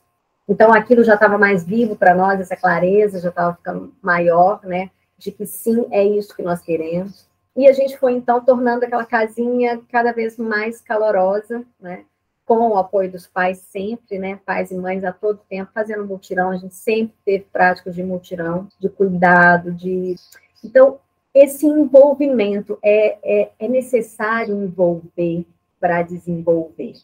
Então, 0.48 0.72
aquilo 0.72 1.04
já 1.04 1.14
estava 1.14 1.36
mais 1.36 1.64
vivo 1.64 1.96
para 1.96 2.14
nós, 2.14 2.40
essa 2.40 2.56
clareza 2.56 3.20
já 3.20 3.28
estava 3.28 3.54
ficando 3.54 3.92
maior, 4.00 4.60
né? 4.64 4.90
De 5.18 5.30
que 5.30 5.44
sim, 5.44 5.86
é 5.90 6.02
isso 6.02 6.34
que 6.34 6.42
nós 6.42 6.60
queremos. 6.60 7.28
E 7.56 7.68
a 7.68 7.72
gente 7.72 7.98
foi, 7.98 8.12
então, 8.12 8.40
tornando 8.40 8.84
aquela 8.84 9.04
casinha 9.04 9.80
cada 9.90 10.12
vez 10.12 10.36
mais 10.36 10.80
calorosa, 10.80 11.64
né? 11.80 12.04
Com 12.46 12.70
o 12.70 12.78
apoio 12.78 13.10
dos 13.10 13.26
pais 13.26 13.58
sempre, 13.58 14.18
né? 14.18 14.40
Pais 14.46 14.70
e 14.70 14.76
mães 14.76 15.04
a 15.04 15.12
todo 15.12 15.40
tempo, 15.48 15.70
fazendo 15.74 16.06
multirão. 16.06 16.50
A 16.50 16.56
gente 16.56 16.74
sempre 16.74 17.14
teve 17.24 17.44
práticas 17.52 17.94
de 17.94 18.02
multirão, 18.02 18.68
de 18.78 18.88
cuidado, 18.88 19.72
de... 19.72 20.16
Então, 20.64 20.98
esse 21.34 21.66
envolvimento 21.66 22.78
é, 22.82 23.18
é, 23.22 23.50
é 23.58 23.68
necessário 23.68 24.54
envolver 24.54 25.46
para 25.78 26.02
desenvolver. 26.02 26.94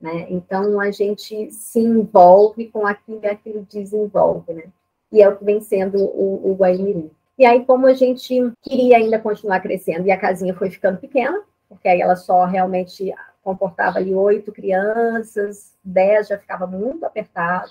Né? 0.00 0.26
Então, 0.28 0.78
a 0.80 0.90
gente 0.90 1.50
se 1.50 1.80
envolve 1.80 2.66
com 2.68 2.86
aquilo 2.86 3.20
e 3.22 3.26
aquilo 3.26 3.66
desenvolve, 3.70 4.52
né? 4.52 4.64
E 5.10 5.22
é 5.22 5.28
o 5.28 5.36
que 5.36 5.44
vem 5.44 5.60
sendo 5.60 5.98
o, 5.98 6.50
o 6.50 6.54
Guaimirim. 6.54 7.10
E 7.38 7.46
aí, 7.46 7.64
como 7.64 7.86
a 7.86 7.94
gente 7.94 8.52
queria 8.62 8.96
ainda 8.96 9.18
continuar 9.18 9.60
crescendo, 9.60 10.06
e 10.06 10.10
a 10.10 10.18
casinha 10.18 10.54
foi 10.54 10.70
ficando 10.70 10.98
pequena, 10.98 11.42
porque 11.68 11.88
aí 11.88 12.00
ela 12.00 12.16
só 12.16 12.44
realmente 12.44 13.14
comportava 13.42 13.98
ali 13.98 14.14
oito 14.14 14.52
crianças, 14.52 15.72
dez 15.84 16.28
já 16.28 16.38
ficava 16.38 16.66
muito 16.66 17.04
apertado. 17.04 17.70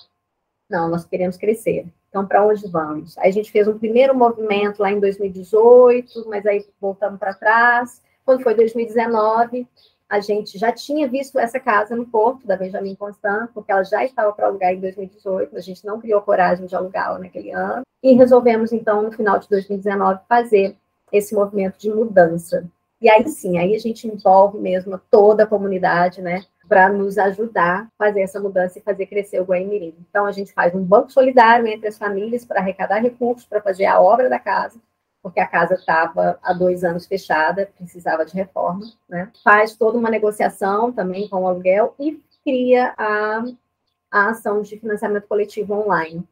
Não, 0.69 0.89
nós 0.89 1.05
queremos 1.05 1.37
crescer. 1.37 1.85
Então, 2.15 2.25
para 2.25 2.45
onde 2.45 2.65
vamos? 2.69 3.17
Aí 3.17 3.27
a 3.27 3.33
gente 3.33 3.51
fez 3.51 3.67
um 3.67 3.77
primeiro 3.77 4.15
movimento 4.15 4.81
lá 4.81 4.89
em 4.89 5.01
2018, 5.01 6.29
mas 6.29 6.45
aí 6.45 6.65
voltamos 6.79 7.19
para 7.19 7.33
trás. 7.33 8.01
Quando 8.23 8.41
foi 8.41 8.55
2019, 8.55 9.67
a 10.07 10.21
gente 10.21 10.57
já 10.57 10.71
tinha 10.71 11.09
visto 11.09 11.37
essa 11.37 11.59
casa 11.59 11.93
no 11.93 12.05
Porto, 12.05 12.47
da 12.47 12.55
Benjamin 12.55 12.95
Constant, 12.95 13.49
porque 13.53 13.69
ela 13.69 13.83
já 13.83 14.05
estava 14.05 14.31
para 14.31 14.47
alugar 14.47 14.71
em 14.71 14.79
2018, 14.79 15.57
a 15.57 15.59
gente 15.59 15.85
não 15.85 15.99
criou 15.99 16.21
coragem 16.21 16.65
de 16.65 16.73
alugá-la 16.73 17.19
naquele 17.19 17.51
ano, 17.51 17.81
e 18.01 18.13
resolvemos, 18.13 18.71
então, 18.71 19.01
no 19.01 19.11
final 19.11 19.37
de 19.37 19.49
2019, 19.49 20.21
fazer 20.29 20.77
esse 21.11 21.35
movimento 21.35 21.77
de 21.77 21.89
mudança. 21.89 22.63
E 23.01 23.09
aí 23.09 23.27
sim, 23.27 23.57
aí 23.57 23.75
a 23.75 23.79
gente 23.79 24.07
envolve 24.07 24.57
mesmo 24.57 24.97
toda 25.11 25.43
a 25.43 25.47
comunidade, 25.47 26.21
né? 26.21 26.45
Para 26.67 26.89
nos 26.89 27.17
ajudar 27.17 27.83
a 27.83 28.05
fazer 28.05 28.21
essa 28.21 28.39
mudança 28.39 28.79
e 28.79 28.81
fazer 28.81 29.05
crescer 29.05 29.39
o 29.39 29.45
Guaimirim. 29.45 29.95
Então, 30.09 30.25
a 30.25 30.31
gente 30.31 30.53
faz 30.53 30.73
um 30.73 30.83
banco 30.83 31.11
solidário 31.11 31.67
entre 31.67 31.87
as 31.87 31.97
famílias 31.97 32.45
para 32.45 32.59
arrecadar 32.59 32.99
recursos 32.99 33.45
para 33.45 33.61
fazer 33.61 33.85
a 33.85 33.99
obra 33.99 34.29
da 34.29 34.39
casa, 34.39 34.79
porque 35.21 35.39
a 35.39 35.47
casa 35.47 35.75
estava 35.75 36.39
há 36.41 36.53
dois 36.53 36.83
anos 36.83 37.05
fechada, 37.05 37.69
precisava 37.77 38.25
de 38.25 38.33
reforma, 38.33 38.85
né? 39.07 39.31
Faz 39.43 39.75
toda 39.75 39.97
uma 39.97 40.09
negociação 40.09 40.91
também 40.91 41.27
com 41.27 41.43
o 41.43 41.47
aluguel 41.47 41.95
e 41.99 42.21
cria 42.43 42.93
a, 42.97 43.43
a 44.11 44.29
ação 44.29 44.61
de 44.61 44.77
financiamento 44.79 45.27
coletivo 45.27 45.73
online. 45.73 46.23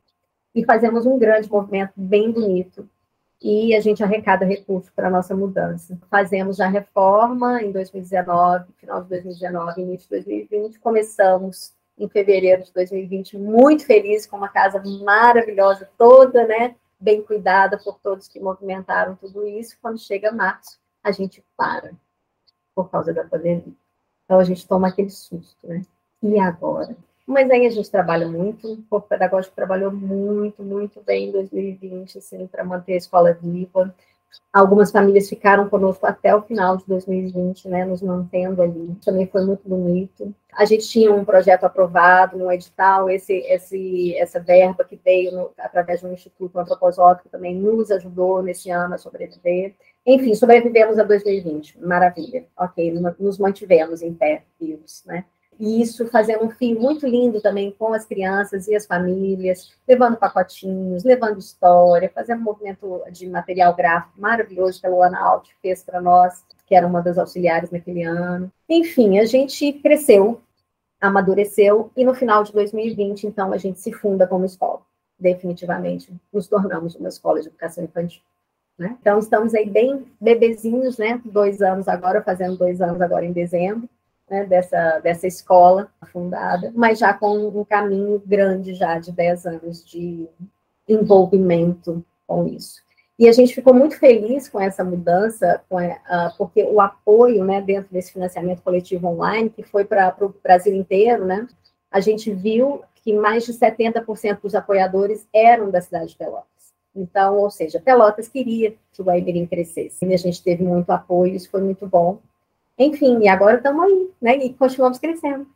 E 0.54 0.64
fazemos 0.66 1.06
um 1.06 1.18
grande 1.18 1.50
movimento 1.50 1.94
bem 1.96 2.32
bonito 2.32 2.88
e 3.44 3.76
a 3.76 3.82
gente 3.82 4.02
arrecada 4.02 4.46
recursos 4.46 4.90
para 4.90 5.10
a 5.10 5.12
nossa 5.12 5.36
mudança. 5.36 6.00
Fazemos 6.10 6.62
a 6.62 6.68
reforma 6.68 7.62
em 7.62 7.74
2019, 7.74 8.72
final 8.78 9.04
de 9.04 9.10
2019, 9.10 9.82
início 9.82 10.08
de 10.08 10.16
2020, 10.16 10.80
começamos 10.80 11.74
em 11.98 12.08
fevereiro 12.08 12.64
de 12.64 12.72
2020, 12.74 13.38
muito 13.38 13.86
feliz 13.86 14.26
com 14.26 14.38
uma 14.38 14.48
casa 14.48 14.82
maravilhosa 15.04 15.90
toda, 15.98 16.48
né, 16.48 16.76
bem 16.98 17.22
cuidada 17.22 17.78
por 17.78 18.00
todos 18.00 18.30
que 18.30 18.40
movimentaram 18.40 19.16
tudo 19.18 19.46
isso. 19.46 19.78
Quando 19.82 20.00
chega 20.00 20.32
março, 20.32 20.80
a 21.04 21.12
gente 21.12 21.44
para 21.58 21.92
por 22.74 22.90
causa 22.90 23.14
da 23.14 23.26
pandemia. 23.26 23.74
Então 24.24 24.40
a 24.40 24.44
gente 24.46 24.66
toma 24.66 24.88
aquele 24.88 25.10
susto, 25.10 25.68
né? 25.68 25.82
E 26.24 26.40
agora? 26.40 26.96
Mas 27.26 27.50
aí 27.50 27.66
a 27.66 27.70
gente 27.70 27.90
trabalha 27.90 28.28
muito, 28.28 28.74
o 28.74 28.84
corpo 28.84 29.08
pedagógico 29.08 29.56
trabalhou 29.56 29.92
muito, 29.92 30.62
muito 30.62 31.02
bem 31.02 31.30
em 31.30 31.32
2020, 31.32 32.18
assim, 32.18 32.48
para 32.48 32.66
manter 32.66 32.94
a 32.94 32.98
escola 32.98 33.34
viva. 33.34 33.96
Algumas 34.52 34.92
famílias 34.92 35.30
ficaram 35.30 35.70
conosco 35.70 36.06
até 36.06 36.36
o 36.36 36.42
final 36.42 36.76
de 36.76 36.86
2020, 36.86 37.70
né, 37.70 37.86
nos 37.86 38.02
mantendo 38.02 38.62
ali. 38.62 38.96
Também 39.04 39.28
foi 39.28 39.46
muito 39.46 39.68
bonito. 39.68 40.34
A 40.52 40.66
gente 40.66 40.88
tinha 40.88 41.14
um 41.14 41.24
projeto 41.24 41.64
aprovado 41.64 42.38
no 42.38 42.52
edital, 42.52 43.10
esse, 43.10 43.34
esse, 43.34 44.16
essa 44.18 44.40
verba 44.40 44.84
que 44.84 45.00
veio 45.04 45.32
no, 45.32 45.52
através 45.58 46.02
de 46.02 46.08
um 46.08 46.14
instituto 46.14 46.60
antroposófico 46.60 47.30
também 47.30 47.56
nos 47.56 47.90
ajudou 47.90 48.44
nesse 48.44 48.70
ano 48.70 48.96
a 48.96 48.98
sobreviver. 48.98 49.74
Enfim, 50.06 50.34
sobrevivemos 50.36 51.00
a 51.00 51.04
2020, 51.04 51.80
maravilha. 51.80 52.46
Ok, 52.58 52.92
nos 53.20 53.38
mantivemos 53.38 54.02
em 54.02 54.14
pé, 54.14 54.44
vivos, 54.60 55.04
né? 55.06 55.26
E 55.60 55.82
isso 55.82 56.08
fazendo 56.08 56.46
um 56.46 56.50
fim 56.50 56.76
muito 56.76 57.08
lindo 57.08 57.42
também 57.42 57.72
com 57.72 57.94
as 57.94 58.06
crianças 58.06 58.68
e 58.68 58.76
as 58.76 58.86
famílias, 58.86 59.72
levando 59.88 60.18
pacotinhos, 60.18 61.04
levando 61.04 61.40
história, 61.40 62.12
fazendo 62.14 62.40
um 62.40 62.44
movimento 62.44 63.02
de 63.12 63.28
material 63.28 63.76
gráfico 63.76 64.20
maravilhoso 64.20 64.80
que 64.80 64.88
a 64.88 64.90
Luana 64.90 65.20
Alt 65.20 65.50
fez 65.62 65.84
para 65.84 66.02
nós, 66.02 66.44
que 66.66 66.76
era 66.76 66.88
uma 66.88 67.02
das 67.02 67.18
auxiliares 67.18 67.72
naquele 67.72 68.04
ano. 68.04 68.52
Enfim, 68.68 69.20
a 69.20 69.26
gente 69.26 69.74
cresceu, 69.74 70.42
amadureceu, 71.00 71.92
e 71.96 72.04
no 72.04 72.14
final 72.14 72.44
de 72.44 72.52
2020, 72.54 73.28
então, 73.28 73.52
a 73.54 73.58
gente 73.58 73.80
se 73.80 73.92
funda 73.92 74.26
como 74.26 74.46
escola. 74.46 74.82
Definitivamente, 75.20 76.12
nos 76.32 76.48
tornamos 76.48 76.96
uma 76.96 77.10
escola 77.10 77.42
de 77.42 77.48
educação 77.48 77.84
infantil. 77.84 78.22
Né? 78.78 78.98
Então, 79.00 79.20
estamos 79.20 79.54
aí 79.54 79.70
bem 79.70 80.06
bebezinhos, 80.20 80.98
né? 80.98 81.22
Dois 81.24 81.62
anos 81.62 81.88
agora, 81.88 82.24
fazendo 82.24 82.58
dois 82.58 82.82
anos 82.82 83.00
agora 83.02 83.24
em 83.24 83.32
dezembro, 83.32 83.88
né? 84.30 84.46
dessa, 84.46 85.00
dessa 85.00 85.28
escola 85.28 85.90
fundada, 86.12 86.72
mas 86.76 87.00
já 87.00 87.14
com 87.14 87.48
um 87.48 87.64
caminho 87.64 88.22
grande 88.26 88.74
já 88.74 89.00
de 89.00 89.12
dez 89.12 89.46
anos 89.46 89.86
de 89.86 90.28
envolvimento 90.88 92.04
com 92.28 92.48
isso. 92.48 92.82
E 93.18 93.28
a 93.28 93.32
gente 93.32 93.54
ficou 93.54 93.74
muito 93.74 93.98
feliz 93.98 94.50
com 94.50 94.60
essa 94.60 94.84
mudança, 94.84 95.62
com 95.70 95.78
porque 96.38 96.64
o 96.64 96.82
apoio, 96.82 97.46
né, 97.46 97.62
dentro 97.62 97.94
desse 97.94 98.12
financiamento 98.12 98.62
coletivo 98.62 99.08
online, 99.08 99.50
que 99.50 99.64
foi 99.64 99.86
para 99.86 100.16
o 100.20 100.34
Brasil 100.44 100.74
inteiro, 100.74 101.26
né, 101.26 101.48
a 101.92 102.00
gente 102.00 102.32
viu 102.32 102.82
que 102.96 103.14
mais 103.14 103.46
de 103.46 103.54
70% 103.54 104.42
dos 104.42 104.56
apoiadores 104.56 105.28
eram 105.32 105.70
da 105.70 105.80
cidade 105.80 106.08
de 106.08 106.16
Pelotas. 106.16 106.48
Então, 106.96 107.38
ou 107.38 107.52
seja, 107.52 107.80
Pelotas 107.80 108.28
queria 108.28 108.76
que 108.92 109.02
o 109.02 109.06
Guaimirim 109.06 109.46
crescesse. 109.46 110.06
E 110.06 110.14
a 110.14 110.18
gente 110.18 110.42
teve 110.42 110.64
muito 110.64 110.90
apoio, 110.90 111.36
isso 111.36 111.50
foi 111.50 111.62
muito 111.62 111.86
bom. 111.86 112.20
Enfim, 112.84 113.20
e 113.22 113.28
agora 113.28 113.58
estamos 113.58 113.84
aí, 113.84 114.10
né? 114.22 114.46
E 114.46 114.54
continuamos 114.54 115.00
crescendo. 115.00 115.48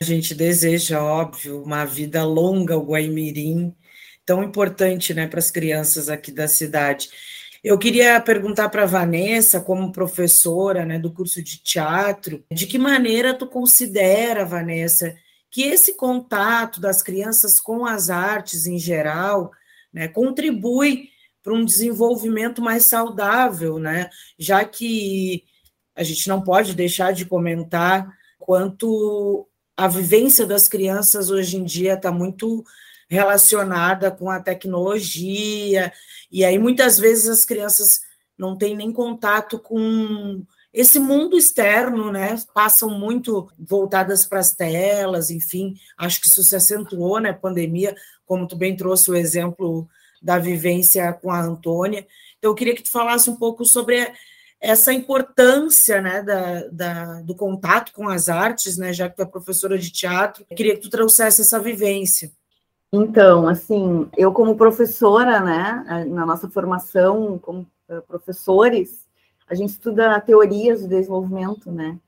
A 0.00 0.04
gente 0.04 0.34
deseja, 0.34 1.02
óbvio, 1.02 1.62
uma 1.62 1.84
vida 1.84 2.24
longa 2.24 2.74
ao 2.74 2.84
Guaimirim, 2.84 3.72
tão 4.26 4.42
importante 4.42 5.14
né, 5.14 5.28
para 5.28 5.38
as 5.38 5.50
crianças 5.50 6.08
aqui 6.08 6.32
da 6.32 6.48
cidade. 6.48 7.08
Eu 7.62 7.78
queria 7.78 8.20
perguntar 8.20 8.68
para 8.68 8.82
a 8.82 8.86
Vanessa, 8.86 9.60
como 9.60 9.92
professora 9.92 10.84
né, 10.84 10.98
do 10.98 11.12
curso 11.12 11.40
de 11.40 11.62
teatro, 11.62 12.44
de 12.50 12.66
que 12.66 12.78
maneira 12.78 13.32
tu 13.32 13.46
considera, 13.46 14.44
Vanessa, 14.44 15.14
que 15.48 15.62
esse 15.62 15.96
contato 15.96 16.80
das 16.80 17.02
crianças 17.02 17.60
com 17.60 17.86
as 17.86 18.10
artes 18.10 18.66
em 18.66 18.78
geral 18.78 19.52
né, 19.92 20.08
contribui 20.08 21.10
para 21.42 21.52
um 21.52 21.64
desenvolvimento 21.64 22.60
mais 22.60 22.86
saudável, 22.86 23.78
né, 23.78 24.10
já 24.36 24.64
que 24.64 25.44
a 25.94 26.02
gente 26.02 26.28
não 26.28 26.40
pode 26.40 26.74
deixar 26.74 27.12
de 27.12 27.24
comentar 27.24 28.16
quanto 28.38 29.46
a 29.76 29.88
vivência 29.88 30.46
das 30.46 30.68
crianças 30.68 31.30
hoje 31.30 31.56
em 31.56 31.64
dia 31.64 31.94
está 31.94 32.10
muito 32.10 32.64
relacionada 33.08 34.10
com 34.10 34.30
a 34.30 34.40
tecnologia, 34.40 35.92
e 36.30 36.44
aí 36.44 36.58
muitas 36.58 36.98
vezes 36.98 37.28
as 37.28 37.44
crianças 37.44 38.00
não 38.38 38.56
têm 38.56 38.74
nem 38.74 38.92
contato 38.92 39.58
com 39.58 40.42
esse 40.72 40.98
mundo 40.98 41.36
externo, 41.36 42.10
né? 42.10 42.36
Passam 42.54 42.88
muito 42.88 43.50
voltadas 43.58 44.24
para 44.24 44.40
as 44.40 44.54
telas, 44.54 45.30
enfim, 45.30 45.74
acho 45.98 46.20
que 46.20 46.26
isso 46.26 46.42
se 46.42 46.56
acentuou 46.56 47.16
na 47.16 47.28
né? 47.28 47.32
pandemia, 47.32 47.94
como 48.24 48.48
tu 48.48 48.56
bem 48.56 48.74
trouxe 48.74 49.10
o 49.10 49.14
exemplo 49.14 49.86
da 50.22 50.38
vivência 50.38 51.12
com 51.12 51.30
a 51.30 51.42
Antônia. 51.42 52.06
Então, 52.38 52.50
eu 52.50 52.54
queria 52.54 52.74
que 52.74 52.82
tu 52.82 52.90
falasse 52.90 53.28
um 53.28 53.36
pouco 53.36 53.64
sobre 53.64 54.10
essa 54.62 54.92
importância 54.92 56.00
né, 56.00 56.22
da, 56.22 56.68
da, 56.68 57.20
do 57.22 57.34
contato 57.34 57.92
com 57.92 58.08
as 58.08 58.28
artes, 58.28 58.78
né, 58.78 58.92
já 58.92 59.10
que 59.10 59.16
tu 59.16 59.22
é 59.22 59.26
professora 59.26 59.76
de 59.76 59.90
teatro. 59.90 60.46
Queria 60.54 60.76
que 60.76 60.82
tu 60.82 60.88
trouxesse 60.88 61.42
essa 61.42 61.58
vivência. 61.58 62.30
Então, 62.92 63.48
assim, 63.48 64.08
eu 64.16 64.32
como 64.32 64.54
professora, 64.54 65.40
né, 65.40 66.06
na 66.08 66.24
nossa 66.24 66.48
formação 66.48 67.38
como 67.38 67.66
eh, 67.88 68.00
professores, 68.02 69.04
a 69.48 69.54
gente 69.54 69.70
estuda 69.70 70.20
teorias 70.20 70.82
do 70.82 70.88
desenvolvimento, 70.88 71.72
né, 71.72 71.98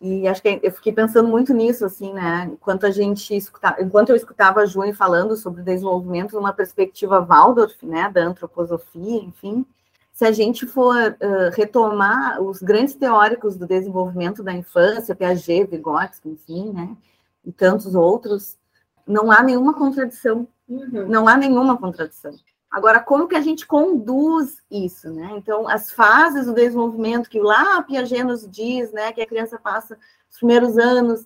e 0.00 0.28
acho 0.28 0.40
que 0.40 0.60
eu 0.62 0.70
fiquei 0.70 0.92
pensando 0.92 1.28
muito 1.28 1.52
nisso, 1.52 1.84
assim, 1.84 2.12
né? 2.12 2.48
Enquanto 2.52 2.86
a 2.86 2.90
gente 2.90 3.36
escutava, 3.36 3.82
enquanto 3.82 4.10
eu 4.10 4.16
escutava 4.16 4.60
a 4.60 4.66
Juni 4.66 4.94
falando 4.94 5.36
sobre 5.36 5.60
desenvolvimento 5.60 6.36
numa 6.36 6.52
perspectiva 6.52 7.20
Waldorf, 7.20 7.84
né, 7.84 8.08
da 8.08 8.22
antroposofia, 8.22 9.24
enfim, 9.24 9.66
se 10.18 10.24
a 10.24 10.32
gente 10.32 10.66
for 10.66 10.96
uh, 10.96 11.54
retomar 11.54 12.42
os 12.42 12.60
grandes 12.60 12.96
teóricos 12.96 13.56
do 13.56 13.68
desenvolvimento 13.68 14.42
da 14.42 14.52
infância, 14.52 15.14
Piaget, 15.14 15.70
Vygotsky, 15.70 16.30
enfim, 16.30 16.72
né, 16.72 16.96
e 17.44 17.52
tantos 17.52 17.94
outros, 17.94 18.58
não 19.06 19.30
há 19.30 19.44
nenhuma 19.44 19.74
contradição. 19.74 20.48
Uhum. 20.68 21.06
Não 21.06 21.28
há 21.28 21.36
nenhuma 21.36 21.76
contradição. 21.78 22.34
Agora, 22.68 22.98
como 22.98 23.28
que 23.28 23.36
a 23.36 23.40
gente 23.40 23.64
conduz 23.64 24.60
isso, 24.68 25.08
né? 25.08 25.34
Então, 25.36 25.68
as 25.68 25.92
fases 25.92 26.46
do 26.46 26.52
desenvolvimento 26.52 27.30
que 27.30 27.38
lá 27.38 27.80
Piaget 27.84 28.24
nos 28.24 28.44
diz, 28.50 28.90
né, 28.90 29.12
que 29.12 29.22
a 29.22 29.26
criança 29.26 29.56
passa 29.56 29.96
os 30.28 30.38
primeiros 30.38 30.76
anos, 30.76 31.24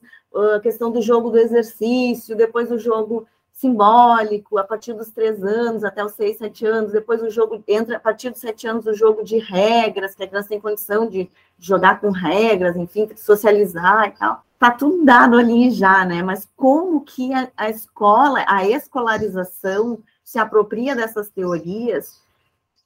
a 0.54 0.60
questão 0.60 0.90
do 0.92 1.00
jogo 1.00 1.30
do 1.30 1.38
exercício, 1.38 2.36
depois 2.36 2.70
o 2.70 2.78
jogo 2.78 3.26
simbólico, 3.62 4.58
a 4.58 4.64
partir 4.64 4.92
dos 4.92 5.10
três 5.10 5.42
anos 5.42 5.84
até 5.84 6.04
os 6.04 6.12
seis, 6.12 6.36
sete 6.36 6.66
anos, 6.66 6.92
depois 6.92 7.22
o 7.22 7.30
jogo 7.30 7.62
entra, 7.66 7.96
a 7.96 8.00
partir 8.00 8.30
dos 8.30 8.40
sete 8.40 8.66
anos, 8.66 8.86
o 8.86 8.92
jogo 8.92 9.22
de 9.22 9.38
regras, 9.38 10.14
que 10.14 10.24
a 10.24 10.28
criança 10.28 10.48
tem 10.48 10.60
condição 10.60 11.08
de 11.08 11.30
jogar 11.58 12.00
com 12.00 12.10
regras, 12.10 12.76
enfim, 12.76 13.08
socializar 13.16 14.08
e 14.08 14.18
tal. 14.18 14.42
Tá 14.58 14.72
tudo 14.72 15.04
dado 15.04 15.38
ali 15.38 15.70
já, 15.70 16.04
né? 16.04 16.22
Mas 16.22 16.48
como 16.56 17.00
que 17.02 17.32
a, 17.32 17.48
a 17.56 17.70
escola, 17.70 18.44
a 18.48 18.68
escolarização 18.68 19.98
se 20.24 20.38
apropria 20.38 20.96
dessas 20.96 21.30
teorias 21.30 22.20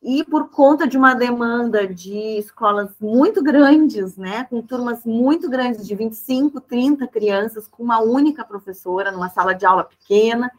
e 0.02 0.22
por 0.24 0.50
conta 0.50 0.86
de 0.86 0.96
uma 0.96 1.14
demanda 1.14 1.86
de 1.86 2.38
escolas 2.38 2.90
muito 3.00 3.42
grandes, 3.42 4.16
né, 4.16 4.44
com 4.44 4.62
turmas 4.62 5.04
muito 5.04 5.48
grandes 5.48 5.86
de 5.86 5.94
25, 5.94 6.60
30 6.60 7.06
crianças, 7.08 7.66
com 7.66 7.82
uma 7.82 7.98
única 7.98 8.44
professora, 8.44 9.10
numa 9.10 9.28
sala 9.30 9.54
de 9.54 9.66
aula 9.66 9.82
pequena, 9.82 10.50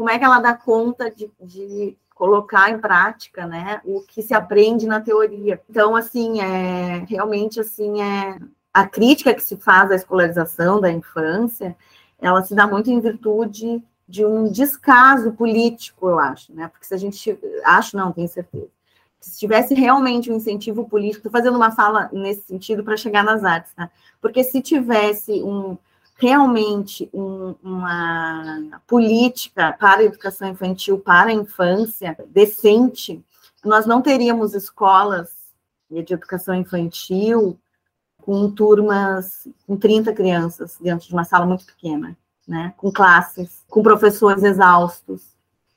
como 0.00 0.08
é 0.08 0.18
que 0.18 0.24
ela 0.24 0.40
dá 0.40 0.54
conta 0.54 1.10
de, 1.10 1.30
de 1.38 1.94
colocar 2.14 2.70
em 2.70 2.78
prática, 2.78 3.46
né, 3.46 3.82
o 3.84 4.00
que 4.00 4.22
se 4.22 4.32
aprende 4.32 4.86
na 4.86 4.98
teoria? 4.98 5.60
Então, 5.68 5.94
assim, 5.94 6.40
é 6.40 7.04
realmente 7.06 7.60
assim 7.60 8.00
é 8.00 8.38
a 8.72 8.86
crítica 8.86 9.34
que 9.34 9.42
se 9.42 9.58
faz 9.58 9.90
à 9.90 9.94
escolarização 9.94 10.80
da 10.80 10.90
infância, 10.90 11.76
ela 12.18 12.42
se 12.42 12.54
dá 12.54 12.66
muito 12.66 12.90
em 12.90 12.98
virtude 12.98 13.84
de 14.08 14.24
um 14.24 14.50
descaso 14.50 15.32
político, 15.32 16.08
eu 16.08 16.18
acho, 16.18 16.50
né? 16.54 16.68
Porque 16.68 16.86
se 16.86 16.94
a 16.94 16.96
gente. 16.96 17.38
Acho, 17.62 17.94
não, 17.94 18.10
tenho 18.10 18.26
certeza. 18.26 18.68
Se 19.20 19.38
tivesse 19.38 19.74
realmente 19.74 20.32
um 20.32 20.36
incentivo 20.36 20.88
político, 20.88 21.18
estou 21.26 21.32
fazendo 21.32 21.56
uma 21.56 21.72
fala 21.72 22.08
nesse 22.10 22.46
sentido 22.46 22.82
para 22.82 22.96
chegar 22.96 23.22
nas 23.22 23.44
artes, 23.44 23.74
tá? 23.74 23.90
Porque 24.18 24.42
se 24.44 24.62
tivesse 24.62 25.42
um 25.42 25.76
realmente 26.20 27.08
um, 27.12 27.54
uma 27.62 28.80
política 28.86 29.72
para 29.72 30.00
a 30.00 30.04
educação 30.04 30.48
infantil, 30.48 30.98
para 30.98 31.30
a 31.30 31.34
infância 31.34 32.16
decente, 32.28 33.24
nós 33.64 33.86
não 33.86 34.02
teríamos 34.02 34.54
escolas 34.54 35.30
de 35.90 36.12
educação 36.12 36.54
infantil 36.54 37.58
com 38.18 38.50
turmas 38.50 39.48
com 39.66 39.76
30 39.76 40.12
crianças 40.12 40.76
dentro 40.80 41.08
de 41.08 41.12
uma 41.12 41.24
sala 41.24 41.46
muito 41.46 41.64
pequena 41.64 42.16
né? 42.50 42.74
Com 42.76 42.90
classes, 42.90 43.64
com 43.68 43.80
professores 43.80 44.42
exaustos, 44.42 45.22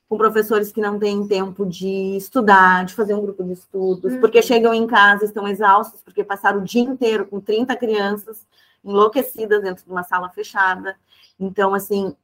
com 0.10 0.18
professores 0.18 0.72
que 0.72 0.82
não 0.82 0.98
têm 0.98 1.28
tempo 1.28 1.68
de 1.68 2.18
estudar, 2.18 2.84
de 2.84 2.96
fazer 2.96 3.14
um 3.14 3.22
grupo 3.22 3.44
de 3.44 3.54
estudos, 3.54 4.14
uhum. 4.14 4.20
porque 4.20 4.42
chegam 4.42 4.74
em 4.74 4.88
casa 4.88 5.26
estão 5.26 5.48
exaustos, 5.48 6.02
porque 6.02 6.24
passaram 6.24 6.62
o 6.62 6.64
dia 6.64 6.82
inteiro 6.82 7.28
com 7.28 7.40
30 7.40 7.76
crianças 7.76 8.46
enlouquecidas 8.84 9.62
dentro 9.62 9.86
de 9.86 9.92
uma 9.92 10.04
sala 10.04 10.30
fechada. 10.30 10.96
Então, 11.40 11.74
assim, 11.74 12.16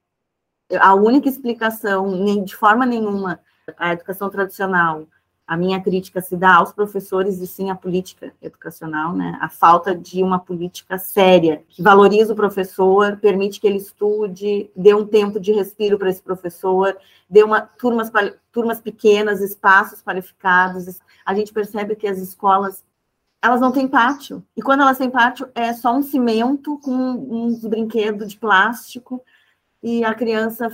a 0.79 0.93
única 0.93 1.29
explicação, 1.29 2.11
nem 2.11 2.43
de 2.43 2.55
forma 2.55 2.85
nenhuma, 2.85 3.39
a 3.77 3.93
educação 3.93 4.29
tradicional 4.29 5.07
a 5.49 5.57
minha 5.57 5.81
crítica 5.81 6.21
se 6.21 6.37
dá 6.37 6.57
aos 6.57 6.71
professores 6.71 7.39
e 7.39 7.47
sim 7.47 7.71
à 7.71 7.75
política 7.75 8.31
educacional, 8.39 9.15
né? 9.15 9.35
A 9.41 9.49
falta 9.49 9.95
de 9.95 10.21
uma 10.21 10.37
política 10.37 10.99
séria 10.99 11.63
que 11.67 11.81
valoriza 11.81 12.33
o 12.33 12.35
professor, 12.35 13.17
permite 13.17 13.59
que 13.59 13.65
ele 13.65 13.79
estude, 13.79 14.69
dê 14.75 14.93
um 14.93 15.07
tempo 15.07 15.39
de 15.39 15.51
respiro 15.51 15.97
para 15.97 16.11
esse 16.11 16.21
professor, 16.21 16.95
dê 17.27 17.41
uma 17.41 17.61
turmas 17.61 18.11
turmas 18.51 18.79
pequenas, 18.79 19.41
espaços 19.41 20.03
qualificados. 20.03 20.99
A 21.25 21.33
gente 21.33 21.51
percebe 21.51 21.95
que 21.95 22.07
as 22.07 22.19
escolas 22.19 22.85
elas 23.41 23.61
não 23.61 23.71
têm 23.71 23.87
pátio. 23.87 24.43
E 24.55 24.61
quando 24.61 24.81
elas 24.81 24.97
têm 24.97 25.09
pátio, 25.09 25.49
é 25.55 25.73
só 25.73 25.93
um 25.95 26.01
cimento 26.01 26.77
com 26.79 26.93
uns 26.93 27.65
brinquedos 27.65 28.31
de 28.31 28.37
plástico 28.37 29.23
e 29.81 30.03
a 30.03 30.13
criança 30.13 30.69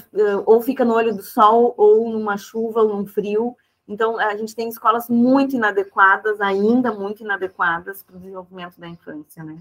ou 0.46 0.62
fica 0.62 0.84
no 0.84 0.94
olho 0.94 1.16
do 1.16 1.22
sol 1.22 1.76
ou 1.78 2.10
numa 2.10 2.38
chuva 2.38 2.82
ou 2.82 2.90
num 2.90 3.06
frio 3.06 3.56
Então, 3.88 4.20
a 4.20 4.36
gente 4.36 4.56
tem 4.56 4.68
escolas 4.68 5.08
muito 5.10 5.56
inadequadas, 5.56 6.42
ainda 6.42 6.92
muito 6.92 7.24
inadequadas 7.24 8.02
para 8.02 8.16
o 8.16 8.20
desenvolvimento 8.20 8.80
da 8.80 8.88
infância, 8.88 9.44
né? 9.44 9.60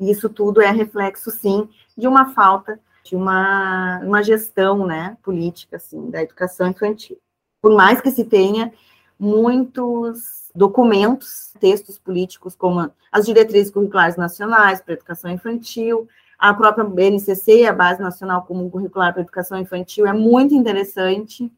E 0.00 0.10
isso 0.10 0.28
tudo 0.28 0.60
é 0.60 0.70
reflexo, 0.70 1.30
sim, 1.30 1.68
de 1.96 2.08
uma 2.08 2.34
falta 2.34 2.78
de 3.06 3.14
uma, 3.14 4.00
uma 4.00 4.22
gestão, 4.22 4.84
né, 4.84 5.16
política, 5.22 5.76
assim, 5.76 6.10
da 6.10 6.22
educação 6.22 6.66
infantil. 6.66 7.16
Por 7.62 7.72
mais 7.74 8.00
que 8.00 8.10
se 8.10 8.24
tenha 8.24 8.72
muitos 9.18 10.45
documentos, 10.56 11.52
textos 11.60 11.98
políticos, 11.98 12.56
como 12.56 12.90
as 13.12 13.26
diretrizes 13.26 13.70
curriculares 13.70 14.16
nacionais 14.16 14.80
para 14.80 14.94
a 14.94 14.96
educação 14.96 15.30
infantil, 15.30 16.08
a 16.38 16.52
própria 16.52 16.84
BNCC, 16.84 17.66
a 17.66 17.72
Base 17.72 18.00
Nacional 18.00 18.42
Comum 18.42 18.68
Curricular 18.68 19.12
para 19.12 19.22
a 19.22 19.24
Educação 19.24 19.58
Infantil, 19.58 20.06
é 20.06 20.12
muito 20.12 20.54
interessante, 20.54 21.50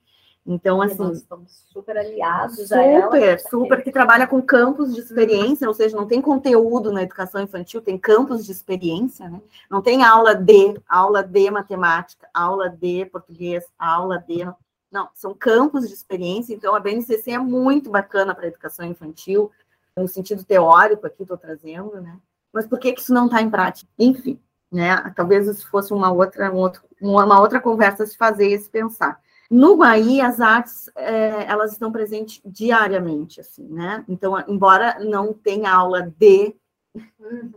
então, 0.48 0.80
assim. 0.80 0.96
Nós 0.96 1.18
estamos 1.18 1.66
super 1.70 1.98
aliados 1.98 2.56
super, 2.56 2.78
a 2.78 2.82
ela. 2.82 3.04
Super, 3.04 3.40
super, 3.40 3.84
que 3.84 3.92
trabalha 3.92 4.26
com 4.26 4.40
campos 4.40 4.94
de 4.94 5.00
experiência, 5.00 5.68
ou 5.68 5.74
seja, 5.74 5.94
não 5.94 6.06
tem 6.06 6.22
conteúdo 6.22 6.90
na 6.90 7.02
educação 7.02 7.42
infantil, 7.42 7.82
tem 7.82 7.98
campos 7.98 8.46
de 8.46 8.52
experiência, 8.52 9.28
né? 9.28 9.42
Não 9.70 9.82
tem 9.82 10.02
aula 10.02 10.34
de, 10.34 10.80
aula 10.88 11.22
de 11.22 11.50
matemática, 11.50 12.26
aula 12.32 12.70
de 12.70 13.04
português, 13.06 13.62
aula 13.78 14.24
de. 14.26 14.48
Não, 14.90 15.08
são 15.14 15.34
campos 15.34 15.86
de 15.86 15.94
experiência, 15.94 16.54
então 16.54 16.74
a 16.74 16.80
BNCC 16.80 17.32
é 17.32 17.38
muito 17.38 17.90
bacana 17.90 18.34
para 18.34 18.44
a 18.44 18.48
educação 18.48 18.86
infantil, 18.86 19.50
no 19.96 20.08
sentido 20.08 20.44
teórico 20.44 21.06
aqui 21.06 21.22
estou 21.22 21.36
trazendo, 21.36 22.00
né? 22.00 22.18
Mas 22.52 22.66
por 22.66 22.78
que, 22.78 22.92
que 22.92 23.00
isso 23.00 23.12
não 23.12 23.26
está 23.26 23.42
em 23.42 23.50
prática? 23.50 23.90
Enfim, 23.98 24.40
né? 24.72 24.96
Talvez 25.14 25.46
isso 25.46 25.68
fosse 25.68 25.92
uma 25.92 26.10
outra, 26.10 26.52
um 26.52 26.56
outro, 26.56 26.82
uma 27.00 27.40
outra 27.40 27.60
conversa 27.60 28.06
se 28.06 28.16
fazer 28.16 28.48
e 28.48 28.58
se 28.58 28.70
pensar. 28.70 29.20
No 29.50 29.76
Guaí, 29.76 30.20
as 30.20 30.40
artes, 30.40 30.90
é, 30.94 31.44
elas 31.44 31.72
estão 31.72 31.90
presentes 31.90 32.40
diariamente, 32.44 33.40
assim, 33.40 33.66
né? 33.66 34.04
Então, 34.08 34.38
embora 34.46 34.98
não 35.00 35.32
tenha 35.32 35.72
aula 35.72 36.02
de 36.02 36.54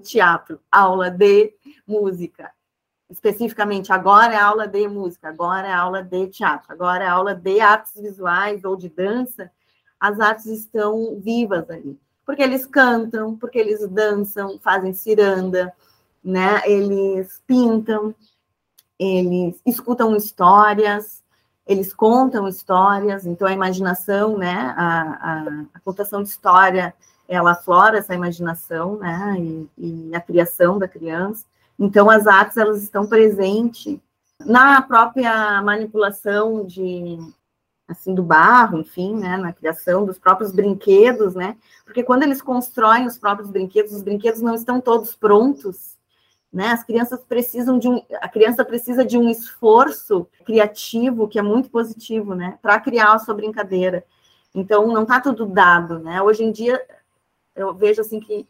teatro, 0.01 0.59
aula 0.71 1.09
de 1.09 1.53
música, 1.85 2.51
especificamente, 3.11 3.91
agora 3.91 4.33
é 4.33 4.37
aula 4.37 4.67
de 4.67 4.87
música, 4.87 5.27
agora 5.27 5.67
é 5.67 5.73
aula 5.73 6.01
de 6.01 6.27
teatro, 6.27 6.71
agora 6.71 7.03
é 7.03 7.07
aula 7.07 7.35
de 7.35 7.59
artes 7.59 8.01
visuais 8.01 8.63
ou 8.63 8.75
de 8.75 8.89
dança, 8.89 9.51
as 9.99 10.19
artes 10.19 10.45
estão 10.45 11.19
vivas 11.19 11.69
ali. 11.69 11.99
Porque 12.25 12.41
eles 12.41 12.65
cantam, 12.65 13.35
porque 13.35 13.59
eles 13.59 13.85
dançam, 13.89 14.57
fazem 14.59 14.93
ciranda, 14.93 15.73
né? 16.23 16.61
Eles 16.65 17.41
pintam, 17.45 18.15
eles 18.97 19.59
escutam 19.65 20.15
histórias, 20.15 21.21
eles 21.67 21.93
contam 21.93 22.47
histórias, 22.47 23.25
então 23.25 23.47
a 23.47 23.51
imaginação, 23.51 24.37
né, 24.37 24.73
a, 24.77 25.01
a, 25.01 25.65
a 25.73 25.79
contação 25.79 26.21
de 26.23 26.29
história, 26.29 26.93
ela 27.27 27.51
aflora 27.51 27.97
essa 27.97 28.13
imaginação, 28.13 28.97
né, 28.97 29.35
e, 29.39 29.69
e, 29.77 30.15
a 30.15 30.19
criação 30.19 30.77
da 30.77 30.87
criança. 30.87 31.45
Então 31.81 32.11
as 32.11 32.27
artes, 32.27 32.57
elas 32.57 32.83
estão 32.83 33.07
presentes 33.07 33.99
na 34.45 34.83
própria 34.83 35.59
manipulação 35.63 36.63
de, 36.63 37.17
assim, 37.87 38.13
do 38.13 38.21
barro, 38.21 38.77
enfim, 38.77 39.15
né, 39.15 39.35
na 39.35 39.51
criação 39.51 40.05
dos 40.05 40.19
próprios 40.19 40.51
brinquedos, 40.51 41.33
né, 41.33 41.57
porque 41.83 42.03
quando 42.03 42.21
eles 42.21 42.39
constroem 42.39 43.07
os 43.07 43.17
próprios 43.17 43.49
brinquedos, 43.49 43.93
os 43.93 44.03
brinquedos 44.03 44.41
não 44.41 44.53
estão 44.53 44.79
todos 44.79 45.15
prontos, 45.15 45.97
né? 46.53 46.67
As 46.67 46.83
crianças 46.83 47.21
precisam 47.23 47.79
de 47.79 47.87
um, 47.87 48.03
a 48.21 48.27
criança 48.27 48.63
precisa 48.65 49.05
de 49.05 49.17
um 49.17 49.29
esforço 49.29 50.27
criativo 50.45 51.27
que 51.27 51.39
é 51.39 51.41
muito 51.41 51.69
positivo, 51.69 52.35
né? 52.35 52.59
Para 52.61 52.79
criar 52.79 53.13
a 53.13 53.19
sua 53.19 53.33
brincadeira. 53.33 54.03
Então 54.53 54.85
não 54.87 55.03
está 55.03 55.21
tudo 55.21 55.45
dado, 55.45 55.99
né? 55.99 56.21
Hoje 56.21 56.43
em 56.43 56.51
dia 56.51 56.79
eu 57.55 57.73
vejo 57.73 58.01
assim 58.01 58.19
que 58.19 58.45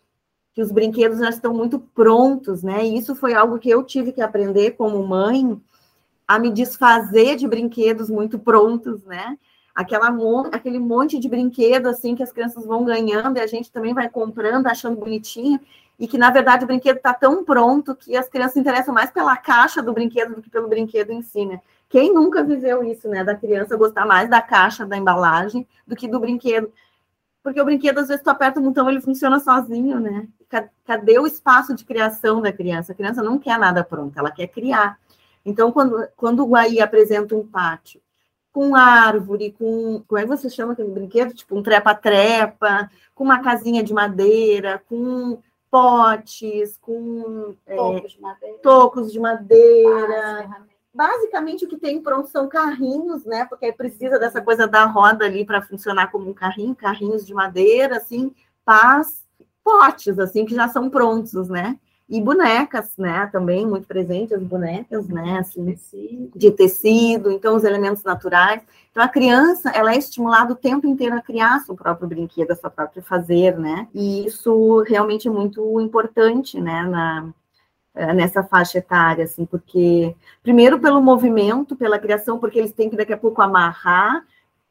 que 0.53 0.61
os 0.61 0.71
brinquedos 0.71 1.19
já 1.19 1.29
estão 1.29 1.53
muito 1.53 1.79
prontos, 1.79 2.61
né? 2.61 2.85
E 2.85 2.97
isso 2.97 3.15
foi 3.15 3.33
algo 3.33 3.59
que 3.59 3.69
eu 3.69 3.83
tive 3.83 4.11
que 4.11 4.21
aprender 4.21 4.71
como 4.71 5.05
mãe 5.05 5.59
a 6.27 6.39
me 6.39 6.49
desfazer 6.49 7.35
de 7.35 7.47
brinquedos 7.47 8.09
muito 8.09 8.37
prontos, 8.39 9.03
né? 9.05 9.37
Aquela, 9.73 10.13
aquele 10.51 10.79
monte 10.79 11.17
de 11.17 11.29
brinquedo 11.29 11.87
assim 11.87 12.13
que 12.13 12.23
as 12.23 12.31
crianças 12.31 12.65
vão 12.65 12.83
ganhando 12.83 13.37
e 13.37 13.41
a 13.41 13.47
gente 13.47 13.71
também 13.71 13.93
vai 13.93 14.09
comprando, 14.09 14.67
achando 14.67 14.97
bonitinho 14.97 15.59
e 15.97 16.07
que, 16.07 16.17
na 16.17 16.31
verdade, 16.31 16.63
o 16.63 16.67
brinquedo 16.67 16.97
está 16.97 17.13
tão 17.13 17.43
pronto 17.43 17.95
que 17.95 18.17
as 18.17 18.27
crianças 18.27 18.53
se 18.53 18.59
interessam 18.59 18.93
mais 18.93 19.11
pela 19.11 19.37
caixa 19.37 19.83
do 19.83 19.93
brinquedo 19.93 20.35
do 20.35 20.41
que 20.41 20.49
pelo 20.49 20.67
brinquedo 20.67 21.11
em 21.11 21.21
si, 21.21 21.45
né? 21.45 21.61
Quem 21.87 22.13
nunca 22.13 22.43
viveu 22.43 22.83
isso, 22.83 23.07
né? 23.07 23.23
Da 23.23 23.35
criança 23.35 23.77
gostar 23.77 24.05
mais 24.05 24.29
da 24.29 24.41
caixa, 24.41 24.85
da 24.85 24.97
embalagem, 24.97 25.67
do 25.85 25.95
que 25.95 26.07
do 26.07 26.19
brinquedo. 26.19 26.71
Porque 27.43 27.59
o 27.59 27.65
brinquedo, 27.65 27.99
às 27.99 28.07
vezes, 28.07 28.23
tu 28.23 28.29
aperta 28.29 28.59
um 28.59 28.63
botão, 28.63 28.89
ele 28.89 29.01
funciona 29.01 29.39
sozinho, 29.39 29.99
né? 29.99 30.27
Cadê 30.85 31.17
o 31.17 31.25
espaço 31.25 31.73
de 31.73 31.83
criação 31.83 32.41
da 32.41 32.51
criança? 32.51 32.91
A 32.91 32.95
criança 32.95 33.23
não 33.23 33.39
quer 33.39 33.57
nada 33.57 33.83
pronto, 33.83 34.17
ela 34.17 34.31
quer 34.31 34.47
criar. 34.47 34.99
Então, 35.43 35.71
quando, 35.71 36.07
quando 36.15 36.43
o 36.43 36.47
Guaí 36.47 36.79
apresenta 36.79 37.35
um 37.35 37.45
pátio 37.45 37.99
com 38.51 38.75
árvore, 38.75 39.55
com. 39.57 40.03
Como 40.07 40.19
é 40.19 40.23
que 40.23 40.27
você 40.27 40.49
chama 40.49 40.73
aquele 40.73 40.89
brinquedo? 40.89 41.33
Tipo 41.33 41.57
um 41.57 41.63
trepa-trepa, 41.63 42.91
com 43.15 43.23
uma 43.23 43.41
casinha 43.41 43.81
de 43.81 43.93
madeira, 43.93 44.83
com 44.87 45.39
potes, 45.69 46.77
com 46.77 47.55
é, 47.65 47.75
tocos, 47.75 48.03
é, 48.03 48.07
de 48.07 48.21
madeira. 48.21 48.57
tocos 48.59 49.11
de 49.11 49.19
madeira. 49.19 50.49
Basicamente, 50.93 51.63
o 51.63 51.67
que 51.69 51.77
tem 51.77 52.01
pronto 52.01 52.27
são 52.29 52.49
carrinhos, 52.49 53.23
né? 53.23 53.45
Porque 53.45 53.71
precisa 53.71 54.19
dessa 54.19 54.41
coisa 54.41 54.67
da 54.67 54.85
roda 54.85 55.25
ali 55.25 55.45
para 55.45 55.61
funcionar 55.61 56.11
como 56.11 56.29
um 56.29 56.33
carrinho, 56.33 56.75
carrinhos 56.75 57.25
de 57.25 57.33
madeira, 57.33 57.97
assim, 57.97 58.35
pás, 58.65 59.23
potes, 59.63 60.19
assim, 60.19 60.45
que 60.45 60.53
já 60.53 60.67
são 60.67 60.89
prontos, 60.89 61.47
né? 61.47 61.79
E 62.09 62.19
bonecas, 62.19 62.97
né? 62.97 63.25
Também 63.31 63.65
muito 63.65 63.87
presentes 63.87 64.33
as 64.33 64.43
bonecas, 64.43 65.07
né? 65.07 65.39
Assim, 65.39 65.63
de 65.63 65.71
tecido. 65.71 66.31
de 66.35 66.51
tecido, 66.51 67.31
então 67.31 67.55
os 67.55 67.63
elementos 67.63 68.03
naturais. 68.03 68.61
Então 68.91 69.01
a 69.01 69.07
criança, 69.07 69.69
ela 69.69 69.93
é 69.93 69.97
estimulada 69.97 70.51
o 70.51 70.57
tempo 70.57 70.85
inteiro 70.85 71.15
a 71.15 71.21
criar 71.21 71.61
seu 71.61 71.73
próprio 71.73 72.09
brinquedo, 72.09 72.51
a 72.51 72.55
sua 72.55 72.69
própria 72.69 73.01
fazer, 73.01 73.57
né? 73.57 73.87
E 73.93 74.25
isso 74.25 74.81
realmente 74.81 75.29
é 75.29 75.31
muito 75.31 75.79
importante, 75.79 76.59
né? 76.59 76.83
Na, 76.83 77.33
nessa 77.93 78.43
faixa 78.43 78.77
etária, 78.77 79.25
assim, 79.25 79.45
porque 79.45 80.15
primeiro 80.41 80.79
pelo 80.79 81.01
movimento, 81.01 81.75
pela 81.75 81.99
criação, 81.99 82.39
porque 82.39 82.57
eles 82.57 82.71
têm 82.71 82.89
que 82.89 82.95
daqui 82.95 83.13
a 83.13 83.17
pouco 83.17 83.41
amarrar, 83.41 84.25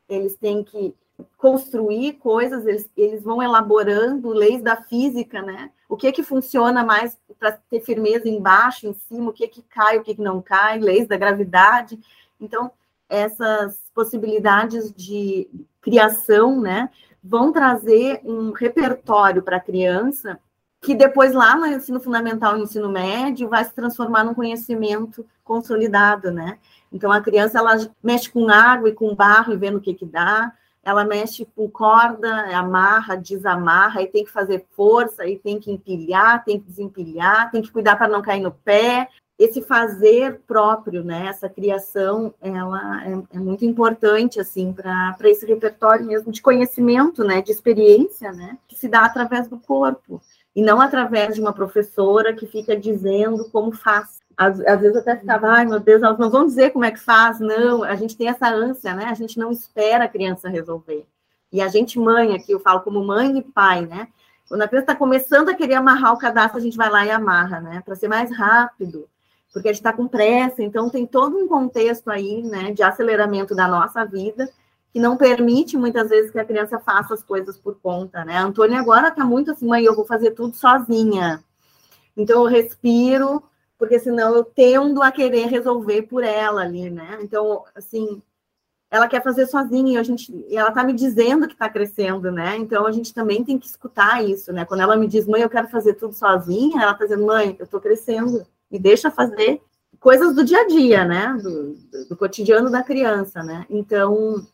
eles 0.08 0.34
têm 0.36 0.64
que 0.64 0.94
construir 1.36 2.14
coisas, 2.14 2.66
eles, 2.66 2.88
eles 2.96 3.22
vão 3.22 3.42
elaborando 3.42 4.30
leis 4.30 4.62
da 4.62 4.76
física, 4.76 5.42
né? 5.42 5.70
O 5.88 5.96
que 5.96 6.06
é 6.06 6.12
que 6.12 6.22
funciona 6.22 6.82
mais 6.82 7.18
para 7.38 7.52
ter 7.52 7.80
firmeza 7.80 8.28
embaixo, 8.28 8.86
em 8.86 8.94
cima, 8.94 9.30
o 9.30 9.32
que 9.32 9.44
é 9.44 9.48
que 9.48 9.62
cai, 9.62 9.98
o 9.98 10.02
que, 10.02 10.12
é 10.12 10.14
que 10.14 10.22
não 10.22 10.40
cai, 10.40 10.78
leis 10.78 11.06
da 11.06 11.16
gravidade. 11.16 11.98
Então, 12.40 12.70
essas 13.08 13.78
possibilidades 13.94 14.92
de 14.94 15.48
criação, 15.82 16.60
né, 16.60 16.88
vão 17.22 17.52
trazer 17.52 18.20
um 18.24 18.52
repertório 18.52 19.42
para 19.42 19.56
a 19.56 19.60
criança 19.60 20.38
que 20.80 20.94
depois 20.94 21.34
lá 21.34 21.54
no 21.56 21.66
ensino 21.66 22.00
fundamental 22.00 22.56
e 22.56 22.62
ensino 22.62 22.88
médio 22.88 23.48
vai 23.48 23.64
se 23.64 23.74
transformar 23.74 24.24
num 24.24 24.34
conhecimento 24.34 25.26
consolidado, 25.44 26.30
né? 26.30 26.58
Então 26.90 27.12
a 27.12 27.20
criança 27.20 27.58
ela 27.58 27.76
mexe 28.02 28.30
com 28.30 28.48
água 28.48 28.88
e 28.88 28.94
com 28.94 29.14
barro 29.14 29.52
e 29.52 29.56
vendo 29.56 29.76
o 29.76 29.80
que 29.80 29.94
que 29.94 30.06
dá, 30.06 30.52
ela 30.82 31.04
mexe 31.04 31.46
com 31.54 31.68
corda, 31.68 32.56
amarra, 32.56 33.14
desamarra, 33.14 34.00
aí 34.00 34.06
tem 34.06 34.24
que 34.24 34.30
fazer 34.30 34.64
força, 34.70 35.22
aí 35.22 35.38
tem 35.38 35.60
que 35.60 35.70
empilhar, 35.70 36.42
tem 36.44 36.58
que 36.58 36.66
desempilhar, 36.66 37.50
tem 37.50 37.60
que 37.60 37.70
cuidar 37.70 37.96
para 37.96 38.08
não 38.08 38.22
cair 38.22 38.40
no 38.40 38.50
pé. 38.50 39.08
Esse 39.38 39.62
fazer 39.62 40.40
próprio, 40.46 41.02
né, 41.02 41.26
essa 41.26 41.48
criação, 41.48 42.34
ela 42.42 43.02
é, 43.06 43.36
é 43.36 43.38
muito 43.38 43.64
importante, 43.64 44.38
assim, 44.38 44.72
para 44.72 45.16
esse 45.24 45.46
repertório 45.46 46.04
mesmo 46.04 46.30
de 46.30 46.42
conhecimento, 46.42 47.24
né, 47.24 47.40
de 47.40 47.50
experiência, 47.50 48.32
né, 48.32 48.58
que 48.68 48.76
se 48.76 48.86
dá 48.86 49.04
através 49.04 49.48
do 49.48 49.58
corpo, 49.58 50.20
e 50.54 50.62
não 50.62 50.80
através 50.80 51.34
de 51.34 51.40
uma 51.40 51.52
professora 51.52 52.34
que 52.34 52.46
fica 52.46 52.76
dizendo 52.76 53.48
como 53.50 53.72
faz. 53.72 54.20
Às, 54.36 54.60
às, 54.60 54.80
vezes 54.80 54.96
até 54.96 55.16
ficava, 55.16 55.48
ai 55.48 55.66
meu 55.66 55.78
Deus, 55.78 56.00
nós 56.00 56.18
não 56.18 56.30
vamos 56.30 56.50
dizer 56.50 56.70
como 56.70 56.84
é 56.84 56.90
que 56.90 56.98
faz, 56.98 57.40
não, 57.40 57.82
a 57.82 57.94
gente 57.94 58.16
tem 58.16 58.28
essa 58.28 58.48
ânsia, 58.48 58.94
né? 58.94 59.04
A 59.04 59.14
gente 59.14 59.38
não 59.38 59.50
espera 59.50 60.04
a 60.04 60.08
criança 60.08 60.48
resolver. 60.48 61.06
E 61.52 61.60
a 61.60 61.68
gente, 61.68 61.98
mãe, 61.98 62.34
aqui 62.34 62.52
eu 62.52 62.60
falo 62.60 62.80
como 62.80 63.04
mãe 63.04 63.38
e 63.38 63.42
pai, 63.42 63.86
né? 63.86 64.08
Quando 64.48 64.62
a 64.62 64.68
criança 64.68 64.84
está 64.84 64.96
começando 64.96 65.48
a 65.48 65.54
querer 65.54 65.74
amarrar 65.74 66.12
o 66.12 66.18
cadastro, 66.18 66.58
a 66.58 66.62
gente 66.62 66.76
vai 66.76 66.88
lá 66.88 67.04
e 67.04 67.10
amarra, 67.10 67.60
né? 67.60 67.82
Para 67.84 67.94
ser 67.94 68.08
mais 68.08 68.34
rápido, 68.36 69.08
porque 69.52 69.68
a 69.68 69.72
gente 69.72 69.80
está 69.80 69.92
com 69.92 70.08
pressa, 70.08 70.62
então 70.62 70.88
tem 70.88 71.06
todo 71.06 71.36
um 71.36 71.46
contexto 71.46 72.10
aí, 72.10 72.42
né, 72.42 72.72
de 72.72 72.82
aceleramento 72.82 73.54
da 73.54 73.66
nossa 73.66 74.04
vida, 74.04 74.48
que 74.92 74.98
não 74.98 75.16
permite 75.16 75.76
muitas 75.76 76.08
vezes 76.08 76.30
que 76.30 76.38
a 76.38 76.44
criança 76.44 76.78
faça 76.78 77.14
as 77.14 77.22
coisas 77.22 77.56
por 77.56 77.80
conta, 77.80 78.24
né? 78.24 78.36
A 78.36 78.44
Antônia 78.44 78.80
agora 78.80 79.08
está 79.08 79.24
muito 79.24 79.52
assim, 79.52 79.66
mãe, 79.66 79.84
eu 79.84 79.94
vou 79.94 80.04
fazer 80.04 80.32
tudo 80.32 80.54
sozinha. 80.56 81.42
Então 82.16 82.42
eu 82.42 82.46
respiro, 82.46 83.42
porque 83.78 83.98
senão 83.98 84.34
eu 84.34 84.44
tendo 84.44 85.02
a 85.02 85.12
querer 85.12 85.46
resolver 85.46 86.02
por 86.02 86.24
ela 86.24 86.62
ali, 86.62 86.90
né? 86.90 87.18
Então, 87.22 87.64
assim, 87.74 88.20
ela 88.90 89.06
quer 89.06 89.22
fazer 89.22 89.46
sozinha 89.46 89.94
e 89.94 89.96
a 89.96 90.02
gente, 90.02 90.32
e 90.48 90.56
ela 90.56 90.70
está 90.70 90.82
me 90.82 90.92
dizendo 90.92 91.46
que 91.46 91.52
está 91.52 91.68
crescendo, 91.68 92.32
né? 92.32 92.56
Então 92.56 92.84
a 92.84 92.92
gente 92.92 93.14
também 93.14 93.44
tem 93.44 93.58
que 93.58 93.66
escutar 93.66 94.24
isso, 94.24 94.52
né? 94.52 94.64
Quando 94.64 94.80
ela 94.80 94.96
me 94.96 95.06
diz, 95.06 95.26
mãe, 95.26 95.42
eu 95.42 95.48
quero 95.48 95.68
fazer 95.68 95.94
tudo 95.94 96.12
sozinha, 96.12 96.82
ela 96.82 96.92
está 96.92 97.04
dizendo, 97.04 97.24
mãe, 97.24 97.54
eu 97.58 97.64
estou 97.64 97.80
crescendo, 97.80 98.44
me 98.68 98.78
deixa 98.78 99.10
fazer 99.10 99.62
coisas 100.00 100.34
do 100.34 100.44
dia 100.44 100.62
a 100.62 100.66
dia, 100.66 101.04
né? 101.04 101.38
Do, 101.40 101.76
do 102.08 102.16
cotidiano 102.16 102.68
da 102.68 102.82
criança, 102.82 103.44
né? 103.44 103.64
Então, 103.70 104.44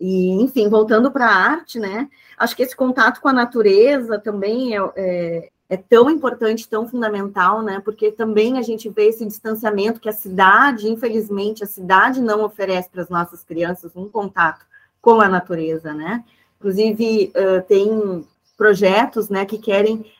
e 0.00 0.30
enfim, 0.42 0.68
voltando 0.68 1.10
para 1.10 1.26
a 1.26 1.34
arte, 1.34 1.78
né? 1.78 2.08
Acho 2.36 2.54
que 2.54 2.62
esse 2.62 2.76
contato 2.76 3.20
com 3.20 3.28
a 3.28 3.32
natureza 3.32 4.18
também 4.18 4.76
é, 4.76 4.80
é 4.96 5.50
é 5.68 5.76
tão 5.76 6.08
importante, 6.08 6.68
tão 6.68 6.86
fundamental, 6.86 7.60
né? 7.60 7.80
Porque 7.84 8.12
também 8.12 8.58
a 8.58 8.62
gente 8.62 8.88
vê 8.88 9.08
esse 9.08 9.26
distanciamento 9.26 10.00
que 10.00 10.08
a 10.08 10.12
cidade, 10.12 10.88
infelizmente, 10.88 11.64
a 11.64 11.66
cidade 11.66 12.20
não 12.20 12.44
oferece 12.44 12.88
para 12.88 13.02
as 13.02 13.08
nossas 13.08 13.42
crianças 13.42 13.90
um 13.96 14.08
contato 14.08 14.64
com 15.00 15.20
a 15.20 15.28
natureza, 15.28 15.92
né? 15.92 16.24
Inclusive, 16.58 17.32
uh, 17.34 17.62
tem 17.66 18.24
projetos, 18.56 19.28
né, 19.28 19.44
que 19.44 19.58
querem 19.58 20.10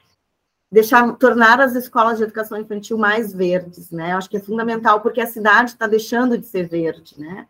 deixar, 0.70 1.16
tornar 1.16 1.58
as 1.60 1.74
escolas 1.74 2.18
de 2.18 2.24
educação 2.24 2.58
infantil 2.60 2.98
mais 2.98 3.32
verdes, 3.32 3.90
né? 3.90 4.12
Acho 4.12 4.28
que 4.28 4.36
é 4.36 4.40
fundamental, 4.40 5.00
porque 5.00 5.20
a 5.20 5.26
cidade 5.26 5.70
está 5.70 5.86
deixando 5.86 6.36
de 6.36 6.44
ser 6.44 6.68
verde, 6.68 7.14
né? 7.18 7.46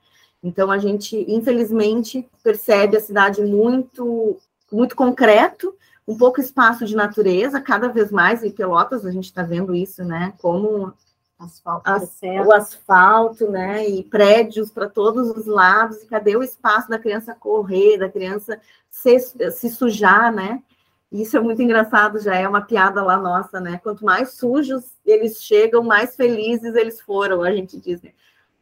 Então, 0.46 0.70
a 0.70 0.78
gente, 0.78 1.24
infelizmente, 1.28 2.24
percebe 2.40 2.96
a 2.96 3.00
cidade 3.00 3.42
muito, 3.42 4.38
muito 4.70 4.94
concreto, 4.94 5.74
um 6.06 6.16
pouco 6.16 6.40
espaço 6.40 6.84
de 6.84 6.94
natureza, 6.94 7.60
cada 7.60 7.88
vez 7.88 8.12
mais 8.12 8.44
em 8.44 8.50
Pelotas 8.52 9.04
a 9.04 9.10
gente 9.10 9.24
está 9.24 9.42
vendo 9.42 9.74
isso, 9.74 10.04
né? 10.04 10.34
Como 10.40 10.94
asfalto 11.36 11.90
as, 11.90 12.20
o 12.22 12.52
asfalto, 12.52 13.50
né? 13.50 13.88
E 13.88 14.04
prédios 14.04 14.70
para 14.70 14.88
todos 14.88 15.30
os 15.30 15.46
lados, 15.46 16.00
e 16.00 16.06
cadê 16.06 16.36
o 16.36 16.44
espaço 16.44 16.88
da 16.88 16.98
criança 16.98 17.34
correr, 17.34 17.98
da 17.98 18.08
criança 18.08 18.60
se, 18.88 19.18
se 19.50 19.68
sujar, 19.68 20.32
né? 20.32 20.62
Isso 21.10 21.36
é 21.36 21.40
muito 21.40 21.60
engraçado, 21.60 22.20
já 22.20 22.36
é 22.36 22.46
uma 22.48 22.60
piada 22.60 23.02
lá 23.02 23.16
nossa, 23.16 23.58
né? 23.58 23.80
Quanto 23.82 24.04
mais 24.04 24.34
sujos 24.34 24.84
eles 25.04 25.42
chegam, 25.42 25.82
mais 25.82 26.14
felizes 26.14 26.76
eles 26.76 27.00
foram, 27.00 27.42
a 27.42 27.50
gente 27.50 27.80
diz, 27.80 28.00
né? 28.00 28.12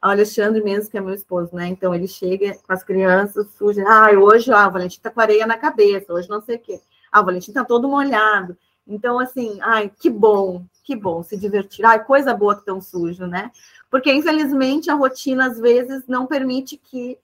O 0.04 0.08
Alexandre 0.08 0.62
mesmo, 0.62 0.90
que 0.90 0.98
é 0.98 1.00
meu 1.00 1.14
esposo, 1.14 1.56
né? 1.56 1.66
Então 1.68 1.94
ele 1.94 2.06
chega 2.06 2.54
com 2.58 2.72
as 2.72 2.84
crianças 2.84 3.46
sujas, 3.56 3.86
ah, 3.86 4.10
hoje, 4.10 4.50
ó, 4.50 4.56
a 4.56 4.68
Valentina 4.68 5.02
tá 5.02 5.10
com 5.10 5.20
areia 5.20 5.46
na 5.46 5.56
cabeça, 5.56 6.12
hoje 6.12 6.28
não 6.28 6.42
sei 6.42 6.56
o 6.56 6.58
quê. 6.58 6.78
Ah, 7.10 7.22
o 7.22 7.24
Valentim 7.24 7.50
está 7.50 7.64
todo 7.64 7.88
molhado. 7.88 8.54
Então, 8.86 9.18
assim, 9.18 9.58
ai, 9.62 9.90
que 9.98 10.10
bom, 10.10 10.62
que 10.82 10.94
bom 10.94 11.22
se 11.22 11.38
divertir. 11.38 11.86
Ai, 11.86 12.04
coisa 12.04 12.34
boa 12.34 12.54
que 12.54 12.66
tão 12.66 12.82
sujo, 12.82 13.26
né? 13.26 13.50
Porque, 13.90 14.12
infelizmente, 14.12 14.90
a 14.90 14.94
rotina, 14.94 15.46
às 15.46 15.58
vezes, 15.58 16.06
não 16.06 16.26
permite 16.26 16.76
que, 16.76 17.18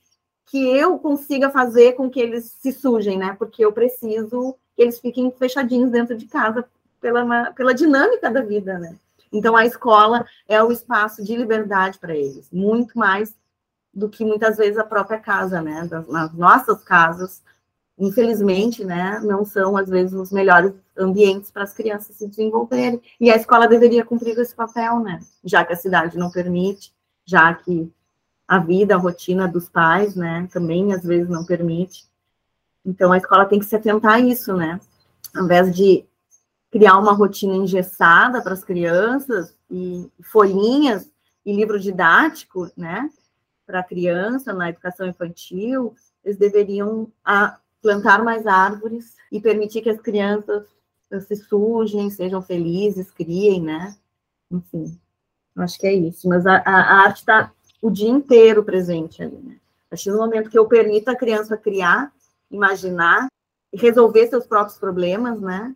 que 0.46 0.66
eu 0.66 0.98
consiga 0.98 1.50
fazer 1.50 1.92
com 1.92 2.08
que 2.08 2.18
eles 2.18 2.46
se 2.46 2.72
sujem, 2.72 3.18
né? 3.18 3.36
Porque 3.38 3.62
eu 3.62 3.72
preciso 3.72 4.56
que 4.74 4.80
eles 4.82 4.98
fiquem 4.98 5.30
fechadinhos 5.30 5.90
dentro 5.90 6.16
de 6.16 6.26
casa 6.26 6.64
pela, 6.98 7.52
pela 7.52 7.74
dinâmica 7.74 8.30
da 8.30 8.40
vida, 8.40 8.78
né? 8.78 8.96
Então, 9.32 9.56
a 9.56 9.64
escola 9.64 10.24
é 10.48 10.62
o 10.62 10.72
espaço 10.72 11.22
de 11.24 11.36
liberdade 11.36 11.98
para 11.98 12.16
eles, 12.16 12.48
muito 12.52 12.98
mais 12.98 13.34
do 13.92 14.08
que 14.08 14.24
muitas 14.24 14.56
vezes 14.56 14.78
a 14.78 14.84
própria 14.84 15.18
casa, 15.18 15.60
né? 15.60 15.88
Nas 16.08 16.32
nossas 16.32 16.82
casas, 16.82 17.42
infelizmente, 17.98 18.82
né, 18.82 19.20
não 19.22 19.44
são, 19.44 19.76
às 19.76 19.88
vezes, 19.88 20.14
os 20.14 20.32
melhores 20.32 20.72
ambientes 20.96 21.50
para 21.50 21.64
as 21.64 21.74
crianças 21.74 22.16
se 22.16 22.26
desenvolverem. 22.26 23.00
E 23.20 23.30
a 23.30 23.36
escola 23.36 23.68
deveria 23.68 24.04
cumprir 24.04 24.38
esse 24.38 24.54
papel, 24.54 25.00
né, 25.00 25.20
já 25.44 25.64
que 25.64 25.74
a 25.74 25.76
cidade 25.76 26.16
não 26.16 26.30
permite, 26.30 26.94
já 27.26 27.52
que 27.52 27.92
a 28.48 28.58
vida, 28.58 28.94
a 28.94 28.98
rotina 28.98 29.46
dos 29.46 29.68
pais, 29.68 30.16
né, 30.16 30.48
também, 30.50 30.94
às 30.94 31.04
vezes, 31.04 31.28
não 31.28 31.44
permite. 31.44 32.08
Então, 32.86 33.12
a 33.12 33.18
escola 33.18 33.44
tem 33.44 33.58
que 33.58 33.66
se 33.66 33.76
atentar 33.76 34.14
a 34.14 34.20
isso, 34.20 34.56
né, 34.56 34.80
ao 35.36 35.44
invés 35.44 35.74
de 35.74 36.04
criar 36.70 36.98
uma 36.98 37.12
rotina 37.12 37.54
engessada 37.54 38.40
para 38.42 38.52
as 38.52 38.64
crianças, 38.64 39.54
e 39.70 40.08
folhinhas, 40.22 41.10
e 41.44 41.52
livro 41.52 41.78
didático, 41.78 42.70
né, 42.76 43.10
para 43.66 43.80
a 43.80 43.84
criança 43.84 44.52
na 44.52 44.68
educação 44.68 45.06
infantil, 45.06 45.94
eles 46.24 46.36
deveriam 46.36 47.10
a, 47.24 47.58
plantar 47.80 48.22
mais 48.22 48.46
árvores 48.46 49.16
e 49.30 49.40
permitir 49.40 49.82
que 49.82 49.90
as 49.90 50.00
crianças 50.00 50.66
se 51.26 51.36
sujem, 51.36 52.10
sejam 52.10 52.42
felizes, 52.42 53.10
criem, 53.10 53.62
né? 53.62 53.96
Enfim, 54.50 54.98
acho 55.56 55.78
que 55.78 55.86
é 55.86 55.94
isso. 55.94 56.28
Mas 56.28 56.46
a, 56.46 56.56
a 56.64 57.02
arte 57.04 57.18
está 57.18 57.52
o 57.80 57.90
dia 57.90 58.10
inteiro 58.10 58.62
presente 58.62 59.22
ali, 59.22 59.36
né? 59.38 59.56
Acho 59.90 60.04
que 60.04 60.10
no 60.10 60.18
momento 60.18 60.50
que 60.50 60.58
eu 60.58 60.66
permito 60.66 61.10
a 61.10 61.16
criança 61.16 61.56
criar, 61.56 62.12
imaginar 62.50 63.26
resolver 63.72 64.26
seus 64.26 64.46
próprios 64.46 64.78
problemas, 64.78 65.40
né? 65.40 65.74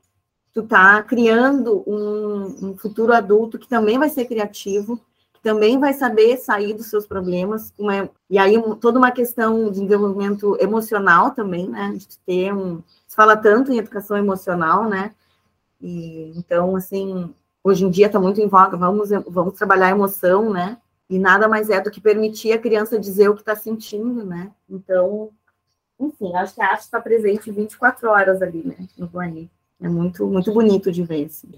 Tu 0.55 0.63
tá 0.63 1.03
criando 1.03 1.83
um, 1.85 2.69
um 2.69 2.77
futuro 2.77 3.13
adulto 3.13 3.59
que 3.59 3.67
também 3.67 3.99
vai 3.99 4.09
ser 4.09 4.25
criativo, 4.25 5.01
também 5.45 5.79
vai 5.79 5.93
saber 5.93 6.39
sair 6.39 6.73
dos 6.73 6.87
seus 6.87 7.07
problemas, 7.07 7.71
uma, 7.77 8.09
e 8.31 8.39
aí 8.39 8.57
um, 8.57 8.75
toda 8.75 8.99
uma 8.99 9.11
questão 9.11 9.71
de 9.71 9.83
desenvolvimento 9.83 10.57
emocional 10.59 11.33
também, 11.33 11.69
né, 11.69 11.93
de 11.95 12.19
ter 12.21 12.55
um, 12.55 12.83
se 13.07 13.15
fala 13.15 13.37
tanto 13.37 13.71
em 13.71 13.77
educação 13.77 14.17
emocional, 14.17 14.89
né, 14.89 15.15
e 15.83 16.33
então, 16.35 16.75
assim, 16.77 17.35
hoje 17.63 17.85
em 17.85 17.91
dia 17.91 18.07
está 18.07 18.19
muito 18.19 18.41
em 18.41 18.49
voga, 18.49 18.77
vamos, 18.77 19.11
vamos 19.29 19.53
trabalhar 19.55 19.89
a 19.89 19.91
emoção, 19.91 20.51
né, 20.51 20.79
e 21.11 21.19
nada 21.19 21.47
mais 21.47 21.69
é 21.69 21.79
do 21.79 21.91
que 21.91 22.01
permitir 22.01 22.53
a 22.53 22.59
criança 22.59 22.99
dizer 22.99 23.29
o 23.29 23.35
que 23.35 23.43
está 23.43 23.55
sentindo, 23.55 24.25
né, 24.25 24.51
então, 24.71 25.29
enfim, 26.01 26.35
acho 26.37 26.55
que 26.55 26.63
a 26.63 26.71
arte 26.71 26.85
está 26.85 26.99
presente 27.01 27.51
24 27.51 28.09
horas 28.09 28.41
ali, 28.41 28.63
né, 28.65 28.89
no 28.97 29.07
Guarani. 29.09 29.51
É 29.85 29.89
muito, 29.89 30.27
muito 30.27 30.51
bonito 30.51 30.91
de 30.91 31.03
ver. 31.03 31.27
Assim. 31.27 31.49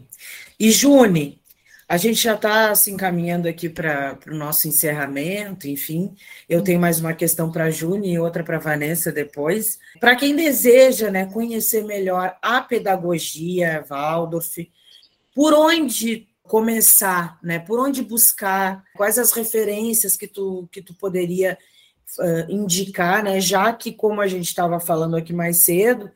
E 0.59 0.73
June, 0.73 1.41
a 1.89 1.97
gente 1.97 2.21
já 2.21 2.35
está 2.35 2.75
se 2.75 2.91
encaminhando 2.91 3.47
aqui 3.47 3.69
para 3.69 4.19
o 4.27 4.35
nosso 4.35 4.67
encerramento, 4.67 5.69
enfim. 5.69 6.13
Eu 6.49 6.61
tenho 6.61 6.81
mais 6.81 6.99
uma 6.99 7.15
questão 7.15 7.53
para 7.53 7.67
a 7.67 7.71
Juni 7.71 8.15
e 8.15 8.19
outra 8.19 8.43
para 8.43 8.57
a 8.57 8.61
Vanessa 8.61 9.13
depois. 9.13 9.79
Para 10.01 10.17
quem 10.17 10.35
deseja 10.35 11.09
né, 11.09 11.27
conhecer 11.27 11.85
melhor 11.85 12.37
a 12.43 12.61
pedagogia, 12.61 13.85
Waldorf, 13.89 14.69
por 15.33 15.55
onde 15.55 16.27
começar, 16.43 17.39
né? 17.41 17.61
Por 17.61 17.79
onde 17.79 18.03
buscar? 18.03 18.83
Quais 18.97 19.21
as 19.21 19.31
referências 19.31 20.17
que 20.17 20.27
tu, 20.27 20.69
que 20.73 20.83
tu 20.83 20.95
poderia 20.95 21.57
uh, 22.19 22.51
indicar, 22.51 23.23
né? 23.23 23.41
Já 23.41 23.73
que, 23.73 23.93
como 23.93 24.21
a 24.21 24.27
gente 24.27 24.47
estava 24.49 24.81
falando 24.81 25.17
aqui 25.17 25.33
mais 25.33 25.65
cedo, 25.65 26.11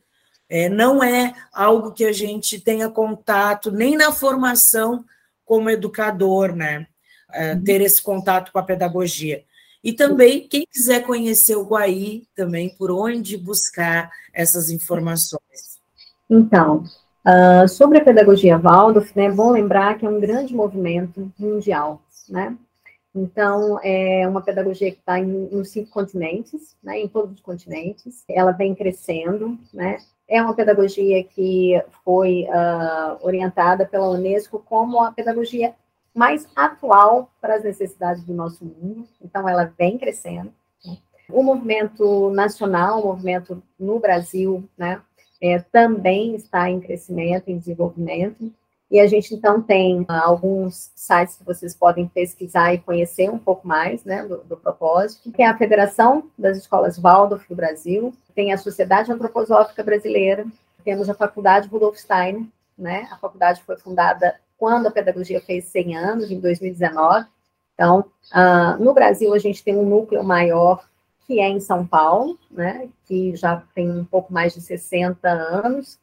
é, 0.50 0.68
não 0.68 1.02
é 1.02 1.32
algo 1.52 1.92
que 1.92 2.04
a 2.04 2.12
gente 2.12 2.60
tenha 2.60 2.90
contato 2.90 3.70
nem 3.70 3.96
na 3.96 4.10
formação 4.10 5.04
como 5.44 5.70
educador, 5.70 6.54
né? 6.54 6.88
É, 7.32 7.54
uhum. 7.54 7.62
ter 7.62 7.80
esse 7.80 8.02
contato 8.02 8.50
com 8.50 8.58
a 8.58 8.62
pedagogia. 8.62 9.44
E 9.82 9.92
também, 9.92 10.48
quem 10.48 10.66
quiser 10.70 11.04
conhecer 11.06 11.54
o 11.54 11.64
Guaí, 11.64 12.24
também 12.34 12.74
por 12.76 12.90
onde 12.90 13.36
buscar 13.36 14.10
essas 14.34 14.68
informações. 14.68 15.78
Então, 16.28 16.84
uh, 17.24 17.68
sobre 17.68 17.98
a 17.98 18.04
pedagogia 18.04 18.58
Waldorf, 18.58 19.16
né, 19.16 19.26
é 19.26 19.32
bom 19.32 19.52
lembrar 19.52 19.96
que 19.96 20.04
é 20.04 20.08
um 20.08 20.20
grande 20.20 20.54
movimento 20.54 21.32
mundial, 21.38 22.02
né? 22.28 22.56
Então, 23.14 23.80
é 23.82 24.26
uma 24.28 24.40
pedagogia 24.40 24.90
que 24.90 24.98
está 24.98 25.18
em, 25.18 25.26
nos 25.26 25.70
cinco 25.70 25.90
continentes, 25.90 26.76
né, 26.82 27.00
em 27.00 27.08
todos 27.08 27.34
os 27.34 27.40
continentes. 27.40 28.24
Ela 28.28 28.52
vem 28.52 28.74
crescendo, 28.74 29.58
né? 29.74 29.98
É 30.28 30.40
uma 30.40 30.54
pedagogia 30.54 31.24
que 31.24 31.82
foi 32.04 32.44
uh, 32.44 33.26
orientada 33.26 33.84
pela 33.84 34.10
Unesco 34.10 34.62
como 34.64 35.00
a 35.00 35.10
pedagogia 35.10 35.74
mais 36.14 36.46
atual 36.54 37.32
para 37.40 37.56
as 37.56 37.64
necessidades 37.64 38.22
do 38.22 38.32
nosso 38.32 38.64
mundo. 38.64 39.08
Então, 39.20 39.48
ela 39.48 39.72
vem 39.76 39.98
crescendo. 39.98 40.52
O 41.28 41.42
movimento 41.42 42.30
nacional, 42.30 43.00
o 43.00 43.06
movimento 43.06 43.62
no 43.78 43.98
Brasil, 43.98 44.68
né, 44.78 45.00
é, 45.40 45.58
também 45.58 46.34
está 46.34 46.68
em 46.70 46.80
crescimento, 46.80 47.48
em 47.48 47.58
desenvolvimento. 47.58 48.52
E 48.90 48.98
a 48.98 49.06
gente, 49.06 49.32
então, 49.34 49.62
tem 49.62 50.00
uh, 50.00 50.06
alguns 50.08 50.90
sites 50.96 51.36
que 51.36 51.44
vocês 51.44 51.76
podem 51.76 52.08
pesquisar 52.08 52.74
e 52.74 52.78
conhecer 52.78 53.30
um 53.30 53.38
pouco 53.38 53.66
mais 53.66 54.04
né, 54.04 54.26
do, 54.26 54.38
do 54.38 54.56
propósito. 54.56 55.30
Tem 55.30 55.46
a 55.46 55.56
Federação 55.56 56.28
das 56.36 56.56
Escolas 56.56 56.98
Waldorf 56.98 57.48
do 57.48 57.54
Brasil, 57.54 58.12
tem 58.34 58.52
a 58.52 58.58
Sociedade 58.58 59.12
Antroposófica 59.12 59.84
Brasileira, 59.84 60.44
temos 60.84 61.08
a 61.08 61.14
Faculdade 61.14 61.68
Rudolf 61.68 61.96
Steiner, 61.98 62.44
né? 62.76 63.06
A 63.12 63.16
faculdade 63.16 63.62
foi 63.62 63.76
fundada 63.76 64.34
quando 64.56 64.86
a 64.86 64.90
pedagogia 64.90 65.40
fez 65.40 65.66
100 65.66 65.96
anos, 65.96 66.30
em 66.30 66.40
2019. 66.40 67.26
Então, 67.74 68.04
uh, 68.32 68.82
no 68.82 68.92
Brasil, 68.92 69.32
a 69.32 69.38
gente 69.38 69.62
tem 69.62 69.76
um 69.76 69.88
núcleo 69.88 70.24
maior, 70.24 70.84
que 71.26 71.38
é 71.38 71.48
em 71.48 71.60
São 71.60 71.86
Paulo, 71.86 72.38
né? 72.50 72.88
Que 73.04 73.36
já 73.36 73.62
tem 73.74 73.90
um 73.90 74.04
pouco 74.04 74.32
mais 74.32 74.52
de 74.52 74.60
60 74.60 75.28
anos. 75.28 75.98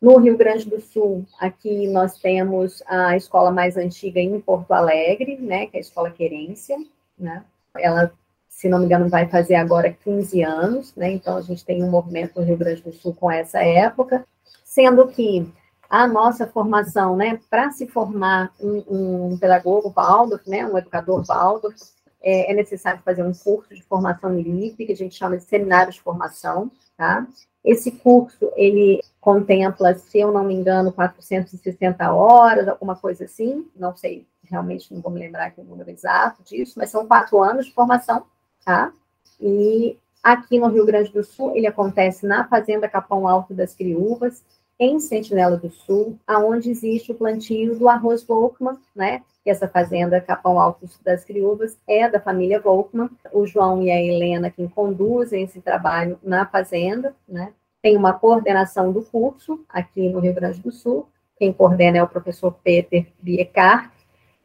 No 0.00 0.18
Rio 0.18 0.36
Grande 0.36 0.68
do 0.68 0.80
Sul, 0.80 1.24
aqui 1.40 1.88
nós 1.88 2.18
temos 2.18 2.82
a 2.86 3.16
escola 3.16 3.50
mais 3.50 3.76
antiga 3.76 4.20
em 4.20 4.40
Porto 4.40 4.72
Alegre, 4.72 5.38
né? 5.38 5.66
Que 5.66 5.76
é 5.76 5.78
a 5.78 5.80
Escola 5.80 6.10
Querência, 6.10 6.76
né? 7.18 7.44
Ela 7.76 8.12
se 8.56 8.70
não 8.70 8.78
me 8.78 8.86
engano, 8.86 9.10
vai 9.10 9.28
fazer 9.28 9.54
agora 9.54 9.92
15 9.92 10.42
anos, 10.42 10.94
né? 10.96 11.10
Então 11.10 11.36
a 11.36 11.42
gente 11.42 11.62
tem 11.62 11.84
um 11.84 11.90
movimento 11.90 12.40
no 12.40 12.46
Rio 12.46 12.56
Grande 12.56 12.80
do 12.80 12.90
Sul 12.90 13.14
com 13.14 13.30
essa 13.30 13.62
época, 13.62 14.26
sendo 14.64 15.06
que 15.08 15.46
a 15.90 16.06
nossa 16.06 16.46
formação, 16.46 17.16
né, 17.16 17.38
para 17.50 17.70
se 17.70 17.86
formar 17.86 18.50
um, 18.58 19.32
um, 19.32 19.38
pedagogo 19.38 19.92
Waldorf, 19.94 20.48
né, 20.48 20.66
um 20.66 20.78
educador 20.78 21.22
Waldorf, 21.22 21.76
é, 22.22 22.50
é, 22.50 22.54
necessário 22.54 23.02
fazer 23.04 23.22
um 23.22 23.34
curso 23.34 23.74
de 23.74 23.82
formação 23.82 24.34
livre, 24.34 24.86
que 24.86 24.92
a 24.92 24.96
gente 24.96 25.14
chama 25.14 25.36
de 25.36 25.44
seminário 25.44 25.92
de 25.92 26.00
formação, 26.00 26.70
tá? 26.96 27.26
Esse 27.64 27.90
curso, 27.90 28.50
ele 28.54 29.02
contempla, 29.20 29.94
se 29.96 30.18
eu 30.18 30.30
não 30.30 30.44
me 30.44 30.54
engano, 30.54 30.92
460 30.92 32.12
horas, 32.12 32.68
alguma 32.68 32.94
coisa 32.94 33.24
assim, 33.24 33.66
não 33.74 33.94
sei, 33.96 34.26
realmente 34.44 34.94
não 34.94 35.00
vou 35.00 35.10
me 35.10 35.18
lembrar 35.18 35.46
aqui 35.46 35.60
o 35.60 35.64
número 35.64 35.90
exato 35.90 36.42
disso, 36.44 36.74
mas 36.76 36.90
são 36.90 37.06
quatro 37.06 37.42
anos 37.42 37.66
de 37.66 37.72
formação, 37.72 38.24
tá? 38.64 38.92
E 39.40 39.98
aqui 40.22 40.58
no 40.58 40.68
Rio 40.68 40.86
Grande 40.86 41.12
do 41.12 41.24
Sul, 41.24 41.56
ele 41.56 41.66
acontece 41.66 42.24
na 42.24 42.46
Fazenda 42.46 42.88
Capão 42.88 43.26
Alto 43.26 43.52
das 43.52 43.74
Criúvas, 43.74 44.44
em 44.78 45.00
Sentinela 45.00 45.56
do 45.56 45.70
Sul, 45.70 46.18
aonde 46.26 46.70
existe 46.70 47.10
o 47.10 47.14
plantio 47.14 47.78
do 47.78 47.88
arroz 47.88 48.22
Volkmann, 48.22 48.78
né? 48.94 49.22
Essa 49.46 49.68
fazenda 49.68 50.20
Capão 50.20 50.58
Alto 50.58 50.88
das 51.04 51.24
Criúvas 51.24 51.78
é 51.86 52.10
da 52.10 52.20
família 52.20 52.60
Volkmann. 52.60 53.08
O 53.32 53.46
João 53.46 53.80
e 53.80 53.90
a 53.90 54.02
Helena 54.02 54.50
quem 54.50 54.66
conduzem 54.66 55.44
esse 55.44 55.60
trabalho 55.60 56.18
na 56.22 56.44
fazenda, 56.44 57.14
né? 57.28 57.52
Tem 57.80 57.96
uma 57.96 58.12
coordenação 58.12 58.92
do 58.92 59.02
curso 59.02 59.64
aqui 59.68 60.08
no 60.08 60.18
Rio 60.18 60.34
Grande 60.34 60.60
do 60.60 60.72
Sul. 60.72 61.06
Quem 61.38 61.52
coordena 61.52 61.98
é 61.98 62.02
o 62.02 62.08
professor 62.08 62.52
Peter 62.64 63.06
Biecar, 63.20 63.92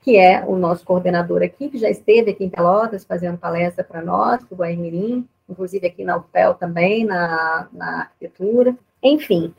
que 0.02 0.18
é 0.18 0.46
o 0.46 0.56
nosso 0.56 0.86
coordenador 0.86 1.42
aqui, 1.42 1.70
que 1.70 1.80
já 1.80 1.90
esteve 1.90 2.32
aqui 2.32 2.44
em 2.44 2.50
Pelotas 2.50 3.04
fazendo 3.04 3.40
palestra 3.40 3.84
para 3.84 4.04
nós, 4.04 4.44
do 4.44 4.56
Guaimirim, 4.56 5.28
inclusive 5.50 5.88
aqui 5.88 6.04
na 6.04 6.18
UFPEL 6.18 6.54
também, 6.54 7.06
na, 7.06 7.68
na 7.74 8.02
arquitetura. 8.02 8.76
Enfim, 9.02 9.54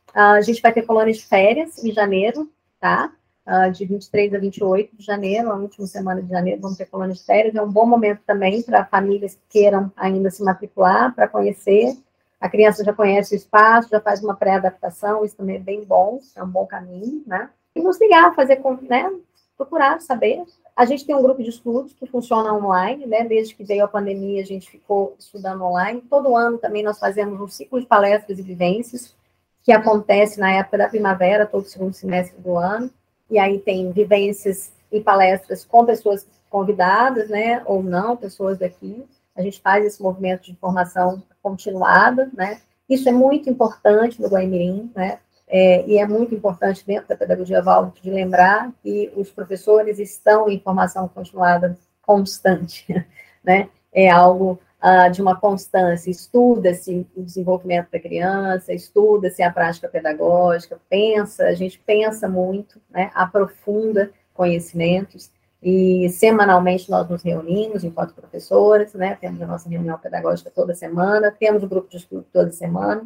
Uh, 0.10 0.38
a 0.38 0.42
gente 0.42 0.62
vai 0.62 0.74
ter 0.74 0.84
colônias 0.84 1.18
de 1.18 1.26
férias 1.26 1.84
em 1.84 1.92
janeiro, 1.92 2.50
tá? 2.80 3.12
Uh, 3.46 3.72
de 3.72 3.86
23 3.86 4.34
a 4.34 4.40
28 4.40 4.98
de 4.98 5.06
janeiro, 5.06 5.52
a 5.52 5.56
última 5.56 5.88
semana 5.88 6.22
de 6.22 6.30
janeiro, 6.30 6.62
vamos 6.62 6.78
ter 6.78 6.86
colônias 6.86 7.20
de 7.20 7.26
férias. 7.26 7.56
É 7.56 7.62
um 7.62 7.72
bom 7.72 7.86
momento 7.86 8.22
também 8.26 8.62
para 8.62 8.86
famílias 8.86 9.36
que 9.36 9.60
queiram 9.60 9.92
ainda 9.96 10.30
se 10.30 10.44
matricular, 10.44 11.14
para 11.14 11.28
conhecer. 11.28 11.98
A 12.40 12.50
criança 12.50 12.84
já 12.84 12.94
conhece 12.94 13.34
o 13.34 13.38
espaço, 13.38 13.90
já 13.90 14.00
faz 14.00 14.24
uma 14.24 14.36
pré-adaptação, 14.36 15.26
isso 15.26 15.36
também 15.36 15.56
é 15.56 15.60
bem 15.60 15.84
bom, 15.84 16.20
é 16.36 16.44
um 16.44 16.50
bom 16.50 16.66
caminho, 16.66 17.24
né? 17.26 17.50
E 17.76 17.82
nos 17.82 18.00
ligar, 18.00 18.36
fazer, 18.36 18.62
né? 18.82 19.12
Procurar 19.56 20.00
saber 20.02 20.44
a 20.78 20.86
gente 20.86 21.08
tem 21.08 21.16
um 21.16 21.24
grupo 21.24 21.42
de 21.42 21.50
estudos 21.50 21.92
que 21.92 22.06
funciona 22.06 22.54
online, 22.54 23.08
né? 23.08 23.26
Desde 23.26 23.56
que 23.56 23.64
veio 23.64 23.84
a 23.84 23.88
pandemia, 23.88 24.44
a 24.44 24.46
gente 24.46 24.70
ficou 24.70 25.16
estudando 25.18 25.64
online. 25.64 26.04
Todo 26.08 26.36
ano 26.38 26.60
também 26.60 26.84
nós 26.84 27.00
fazemos 27.00 27.42
um 27.42 27.48
ciclo 27.48 27.80
de 27.80 27.88
palestras 27.88 28.38
e 28.38 28.44
vivências, 28.44 29.16
que 29.64 29.72
acontece 29.72 30.40
na 30.40 30.52
época 30.52 30.78
da 30.78 30.88
primavera, 30.88 31.48
todo 31.48 31.66
segundo 31.66 31.94
semestre 31.94 32.40
do 32.40 32.56
ano. 32.56 32.92
E 33.28 33.40
aí 33.40 33.58
tem 33.58 33.92
vivências 33.92 34.72
e 34.92 35.02
palestras 35.02 35.66
com 35.66 35.84
pessoas 35.84 36.28
convidadas, 36.48 37.28
né? 37.28 37.64
Ou 37.66 37.82
não, 37.82 38.16
pessoas 38.16 38.60
daqui. 38.60 39.04
A 39.36 39.42
gente 39.42 39.60
faz 39.60 39.84
esse 39.84 40.00
movimento 40.00 40.44
de 40.44 40.56
formação 40.58 41.24
continuada, 41.42 42.30
né? 42.34 42.62
Isso 42.88 43.10
é 43.10 43.12
muito 43.12 43.50
importante 43.50 44.22
no 44.22 44.28
Guaimirim, 44.28 44.92
né? 44.96 45.18
É, 45.48 45.86
e 45.88 45.98
é 45.98 46.06
muito 46.06 46.36
importante 46.36 46.86
dentro 46.86 47.08
da 47.08 47.16
pedagogia 47.16 47.62
Waldorf 47.62 48.02
de 48.02 48.12
lembrar 48.12 48.72
que 48.84 49.12
os 49.16 49.32
professores 49.32 49.98
estão 49.98 50.50
em 50.50 50.60
formação 50.60 51.08
continuada 51.08 51.78
constante, 52.02 52.86
né? 53.44 53.70
É 53.94 54.10
algo 54.10 54.60
uh, 54.84 55.10
de 55.10 55.22
uma 55.22 55.40
constância. 55.40 56.12
Estuda-se 56.12 57.08
o 57.16 57.24
desenvolvimento 57.24 57.90
da 57.92 58.00
criança, 58.00 58.74
estuda-se 58.74 59.42
a 59.42 59.52
prática 59.52 59.88
pedagógica, 59.88 60.80
pensa, 60.90 61.46
a 61.46 61.54
gente 61.54 61.80
pensa 61.80 62.28
muito, 62.28 62.82
né? 62.90 63.10
Aprofunda 63.16 64.12
conhecimentos 64.34 65.32
e 65.64 66.08
semanalmente 66.10 66.92
nós 66.92 67.10
nos 67.10 67.24
reunimos 67.24 67.84
enquanto 67.84 68.14
professores, 68.14 68.94
né? 68.94 69.18
Temos 69.20 69.42
a 69.42 69.48
nossa 69.48 69.70
reunião 69.70 69.98
pedagógica 69.98 70.52
toda 70.54 70.76
semana, 70.76 71.32
temos 71.32 71.64
o 71.64 71.68
grupo 71.68 71.90
de 71.90 71.98
estudo 71.98 72.26
toda 72.32 72.52
semana. 72.52 73.06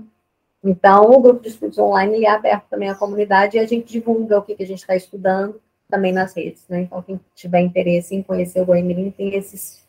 Então, 0.64 1.12
o 1.12 1.22
grupo 1.22 1.42
de 1.42 1.50
estudos 1.50 1.78
online 1.78 2.24
é 2.24 2.30
aberto 2.30 2.66
também 2.70 2.90
à 2.90 2.96
comunidade 2.96 3.58
e 3.58 3.60
a 3.60 3.66
gente 3.66 3.92
divulga 3.92 4.38
o 4.38 4.42
que, 4.44 4.56
que 4.56 4.64
a 4.64 4.68
gente 4.68 4.82
está 4.82 4.96
estudando 4.96 5.60
também 5.90 6.14
nas 6.14 6.34
redes, 6.34 6.64
né? 6.70 6.82
Então, 6.82 7.02
quem 7.02 7.20
tiver 7.36 7.62
interesse 7.62 8.16
em 8.16 8.22
conhecer 8.22 8.62
o 8.62 8.66
Goemirim 8.66 9.12
tem 9.12 9.36
esses, 9.36 9.82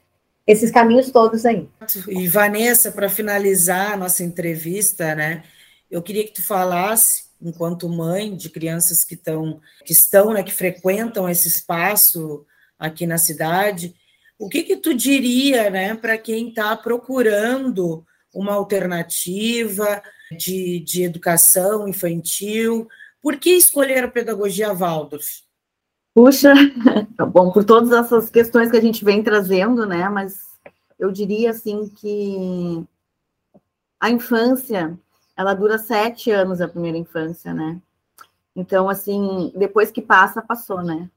esses 0.47 0.71
caminhos 0.71 1.11
todos 1.11 1.45
aí. 1.45 1.69
E, 2.09 2.27
Vanessa, 2.27 2.91
para 2.91 3.09
finalizar 3.09 3.93
a 3.93 3.97
nossa 3.97 4.25
entrevista, 4.25 5.15
né? 5.15 5.45
Eu 5.91 6.03
queria 6.03 6.25
que 6.25 6.33
tu 6.33 6.43
falasse, 6.43 7.25
enquanto 7.41 7.89
mãe 7.89 8.35
de 8.35 8.49
crianças 8.49 9.05
que, 9.05 9.15
tão, 9.15 9.61
que 9.85 9.93
estão, 9.93 10.33
né, 10.33 10.43
que 10.43 10.53
frequentam 10.53 11.29
esse 11.29 11.49
espaço 11.49 12.47
aqui 12.79 13.07
na 13.07 13.19
cidade, 13.19 13.95
o 14.39 14.49
que 14.49 14.63
que 14.63 14.77
tu 14.77 14.95
diria, 14.95 15.69
né, 15.71 15.95
para 15.95 16.17
quem 16.17 16.49
está 16.49 16.75
procurando 16.77 18.05
uma 18.35 18.55
alternativa, 18.55 20.03
de, 20.33 20.81
de 20.81 21.05
educação 21.05 21.87
infantil. 21.87 22.89
Por 23.21 23.37
que 23.37 23.51
escolher 23.51 24.05
a 24.05 24.11
pedagogia 24.11 24.75
Waldorf? 24.75 25.43
Puxa, 26.15 26.53
bom, 27.33 27.51
por 27.53 27.65
todas 27.65 27.93
essas 27.93 28.29
questões 28.29 28.71
que 28.71 28.77
a 28.77 28.81
gente 28.81 29.05
vem 29.05 29.23
trazendo, 29.23 29.87
né? 29.87 30.09
Mas 30.09 30.41
eu 30.99 31.11
diria 31.11 31.51
assim 31.51 31.89
que 31.89 32.85
a 33.99 34.11
infância, 34.11 34.99
ela 35.37 35.55
dura 35.55 35.79
sete 35.79 36.31
anos 36.31 36.61
a 36.61 36.69
primeira 36.69 36.99
infância, 36.99 37.55
né? 37.55 37.81
Então, 38.55 38.89
assim, 38.89 39.53
depois 39.57 39.91
que 39.91 40.03
passa, 40.03 40.43
passou, 40.43 40.83
né? 40.83 41.09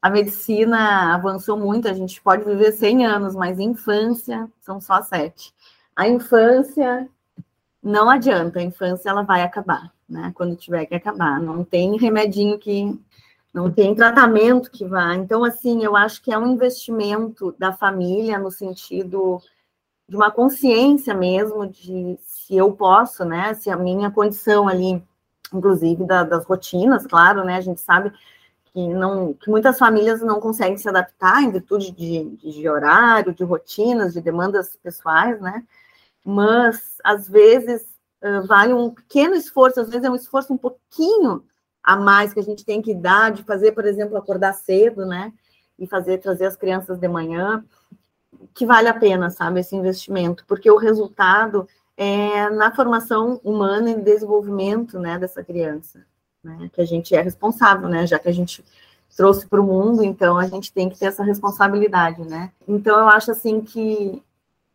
A 0.00 0.10
medicina 0.10 1.14
avançou 1.14 1.56
muito, 1.56 1.86
a 1.86 1.92
gente 1.92 2.20
pode 2.20 2.44
viver 2.44 2.72
100 2.72 3.06
anos, 3.06 3.36
mas 3.36 3.60
infância 3.60 4.50
são 4.60 4.80
só 4.80 5.00
sete. 5.02 5.54
A 5.94 6.08
infância 6.08 7.08
não 7.82 8.08
adianta, 8.08 8.60
a 8.60 8.62
infância 8.62 9.10
ela 9.10 9.22
vai 9.22 9.42
acabar, 9.42 9.92
né? 10.08 10.32
Quando 10.34 10.56
tiver 10.56 10.86
que 10.86 10.94
acabar, 10.94 11.40
não 11.40 11.64
tem 11.64 11.96
remedinho 11.98 12.58
que 12.58 12.98
não 13.52 13.70
tem 13.70 13.94
tratamento 13.94 14.70
que 14.70 14.86
vá. 14.86 15.14
Então, 15.14 15.44
assim, 15.44 15.84
eu 15.84 15.94
acho 15.94 16.22
que 16.22 16.32
é 16.32 16.38
um 16.38 16.46
investimento 16.46 17.54
da 17.58 17.72
família 17.72 18.38
no 18.38 18.50
sentido 18.50 19.40
de 20.08 20.16
uma 20.16 20.30
consciência 20.30 21.14
mesmo 21.14 21.66
de 21.66 22.18
se 22.20 22.56
eu 22.56 22.72
posso, 22.72 23.24
né, 23.24 23.54
se 23.54 23.70
a 23.70 23.76
minha 23.76 24.10
condição 24.10 24.68
ali, 24.68 25.02
inclusive 25.52 26.04
da, 26.04 26.22
das 26.22 26.44
rotinas, 26.44 27.06
claro, 27.06 27.44
né, 27.44 27.56
a 27.56 27.60
gente 27.60 27.80
sabe 27.80 28.12
que 28.72 28.88
não 28.88 29.34
que 29.34 29.50
muitas 29.50 29.78
famílias 29.78 30.20
não 30.22 30.40
conseguem 30.40 30.76
se 30.78 30.88
adaptar 30.88 31.42
em 31.42 31.50
virtude 31.50 31.92
de, 31.92 32.24
de 32.36 32.68
horário, 32.68 33.34
de 33.34 33.44
rotinas, 33.44 34.14
de 34.14 34.20
demandas 34.20 34.76
pessoais, 34.82 35.40
né, 35.40 35.64
mas 36.24 36.98
às 37.02 37.28
vezes 37.28 37.82
uh, 38.22 38.46
vale 38.46 38.72
um 38.72 38.90
pequeno 38.90 39.34
esforço, 39.34 39.80
às 39.80 39.88
vezes 39.88 40.04
é 40.04 40.10
um 40.10 40.14
esforço 40.14 40.52
um 40.52 40.58
pouquinho 40.58 41.44
a 41.82 41.96
mais 41.96 42.32
que 42.32 42.40
a 42.40 42.42
gente 42.42 42.64
tem 42.64 42.80
que 42.80 42.94
dar, 42.94 43.32
de 43.32 43.42
fazer, 43.42 43.72
por 43.72 43.84
exemplo, 43.84 44.16
acordar 44.16 44.52
cedo, 44.52 45.04
né? 45.04 45.32
E 45.78 45.86
fazer, 45.86 46.18
trazer 46.18 46.46
as 46.46 46.56
crianças 46.56 46.98
de 46.98 47.08
manhã, 47.08 47.64
que 48.54 48.64
vale 48.64 48.88
a 48.88 48.94
pena, 48.94 49.30
sabe, 49.30 49.60
esse 49.60 49.74
investimento, 49.74 50.44
porque 50.46 50.70
o 50.70 50.76
resultado 50.76 51.66
é 51.96 52.48
na 52.50 52.74
formação 52.74 53.40
humana 53.42 53.90
e 53.90 54.00
desenvolvimento, 54.00 54.98
né, 54.98 55.18
dessa 55.18 55.42
criança, 55.42 56.04
né? 56.42 56.70
Que 56.72 56.80
a 56.80 56.84
gente 56.84 57.14
é 57.14 57.20
responsável, 57.20 57.88
né? 57.88 58.06
Já 58.06 58.18
que 58.18 58.28
a 58.28 58.32
gente 58.32 58.64
trouxe 59.16 59.46
para 59.46 59.60
o 59.60 59.64
mundo, 59.64 60.02
então 60.02 60.38
a 60.38 60.46
gente 60.46 60.72
tem 60.72 60.88
que 60.88 60.98
ter 60.98 61.06
essa 61.06 61.22
responsabilidade, 61.22 62.22
né? 62.22 62.52
Então 62.66 62.98
eu 62.98 63.08
acho 63.08 63.30
assim 63.30 63.60
que 63.60 64.22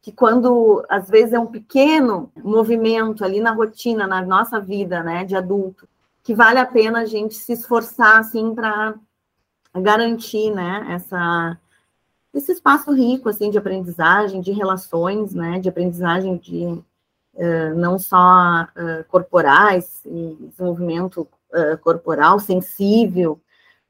que 0.08 0.12
quando 0.14 0.86
às 0.88 1.10
vezes 1.10 1.34
é 1.34 1.40
um 1.40 1.48
pequeno 1.48 2.32
movimento 2.42 3.26
ali 3.26 3.42
na 3.42 3.52
rotina, 3.52 4.08
na 4.08 4.22
nossa 4.22 4.58
vida, 4.58 5.04
né, 5.04 5.26
de 5.26 5.36
adulto, 5.36 5.86
que 6.24 6.34
vale 6.34 6.60
a 6.60 6.66
pena 6.66 7.00
a 7.00 7.06
gente 7.06 7.36
se 7.36 7.52
esforçar 7.52 8.18
assim 8.18 8.56
para 8.56 8.96
garantir, 9.76 10.50
né, 10.52 10.88
essa 10.92 11.60
esse 12.34 12.54
espaço 12.54 12.94
rico 12.94 13.28
assim 13.28 13.50
de 13.50 13.58
aprendizagem, 13.58 14.40
de 14.40 14.54
relações, 14.54 15.34
né, 15.34 15.60
de 15.60 15.68
aprendizagem 15.68 16.38
de 16.38 16.64
uh, 17.34 17.76
não 17.76 18.00
só 18.00 18.64
uh, 18.64 19.04
corporais 19.10 20.02
e 20.06 20.38
desenvolvimento 20.40 21.28
uh, 21.52 21.78
corporal 21.80 22.40
sensível, 22.40 23.42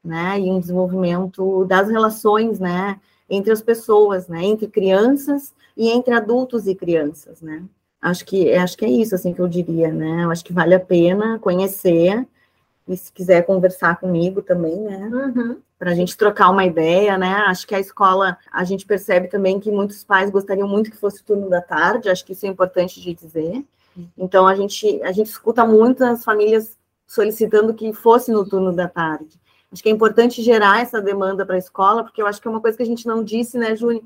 né, 0.03 0.39
e 0.39 0.49
um 0.49 0.59
desenvolvimento 0.59 1.63
das 1.65 1.87
relações, 1.89 2.59
né, 2.59 2.99
entre 3.29 3.51
as 3.51 3.61
pessoas, 3.61 4.27
né, 4.27 4.43
entre 4.43 4.67
crianças 4.67 5.53
e 5.75 5.89
entre 5.89 6.13
adultos 6.13 6.67
e 6.67 6.75
crianças, 6.75 7.41
né. 7.41 7.63
Acho 8.01 8.25
que, 8.25 8.53
acho 8.53 8.77
que 8.77 8.85
é 8.85 8.89
isso, 8.89 9.15
assim, 9.15 9.33
que 9.33 9.39
eu 9.39 9.47
diria, 9.47 9.91
né? 9.91 10.23
Eu 10.23 10.31
acho 10.31 10.45
que 10.45 10.53
vale 10.53 10.75
a 10.75 10.79
pena 10.79 11.39
conhecer, 11.39 12.27
e 12.87 12.95
se 12.95 13.11
quiser 13.11 13.45
conversar 13.45 13.99
comigo 13.99 14.41
também, 14.41 14.79
né? 14.79 15.09
Uhum. 15.11 15.57
Para 15.77 15.91
a 15.91 15.95
gente 15.95 16.15
trocar 16.15 16.49
uma 16.49 16.65
ideia, 16.65 17.17
né? 17.17 17.33
Acho 17.47 17.67
que 17.67 17.75
a 17.75 17.79
escola, 17.79 18.37
a 18.51 18.63
gente 18.63 18.85
percebe 18.85 19.27
também 19.27 19.59
que 19.59 19.71
muitos 19.71 20.03
pais 20.03 20.29
gostariam 20.29 20.67
muito 20.67 20.89
que 20.89 20.97
fosse 20.97 21.23
turno 21.23 21.49
da 21.49 21.61
tarde, 21.61 22.09
acho 22.09 22.25
que 22.25 22.33
isso 22.33 22.45
é 22.45 22.49
importante 22.49 23.01
de 23.01 23.13
dizer. 23.13 23.63
Então, 24.17 24.47
a 24.47 24.55
gente, 24.55 25.01
a 25.01 25.11
gente 25.11 25.27
escuta 25.27 25.65
muitas 25.65 26.23
famílias 26.23 26.77
solicitando 27.05 27.73
que 27.73 27.91
fosse 27.93 28.31
no 28.31 28.47
turno 28.47 28.71
da 28.71 28.87
tarde. 28.87 29.39
Acho 29.71 29.83
que 29.83 29.89
é 29.89 29.91
importante 29.91 30.41
gerar 30.41 30.81
essa 30.81 31.01
demanda 31.01 31.45
para 31.45 31.55
a 31.55 31.59
escola, 31.59 32.03
porque 32.03 32.21
eu 32.21 32.27
acho 32.27 32.41
que 32.41 32.47
é 32.47 32.51
uma 32.51 32.61
coisa 32.61 32.77
que 32.77 32.83
a 32.83 32.85
gente 32.85 33.05
não 33.05 33.23
disse, 33.23 33.57
né, 33.57 33.75
Júlia? 33.75 34.01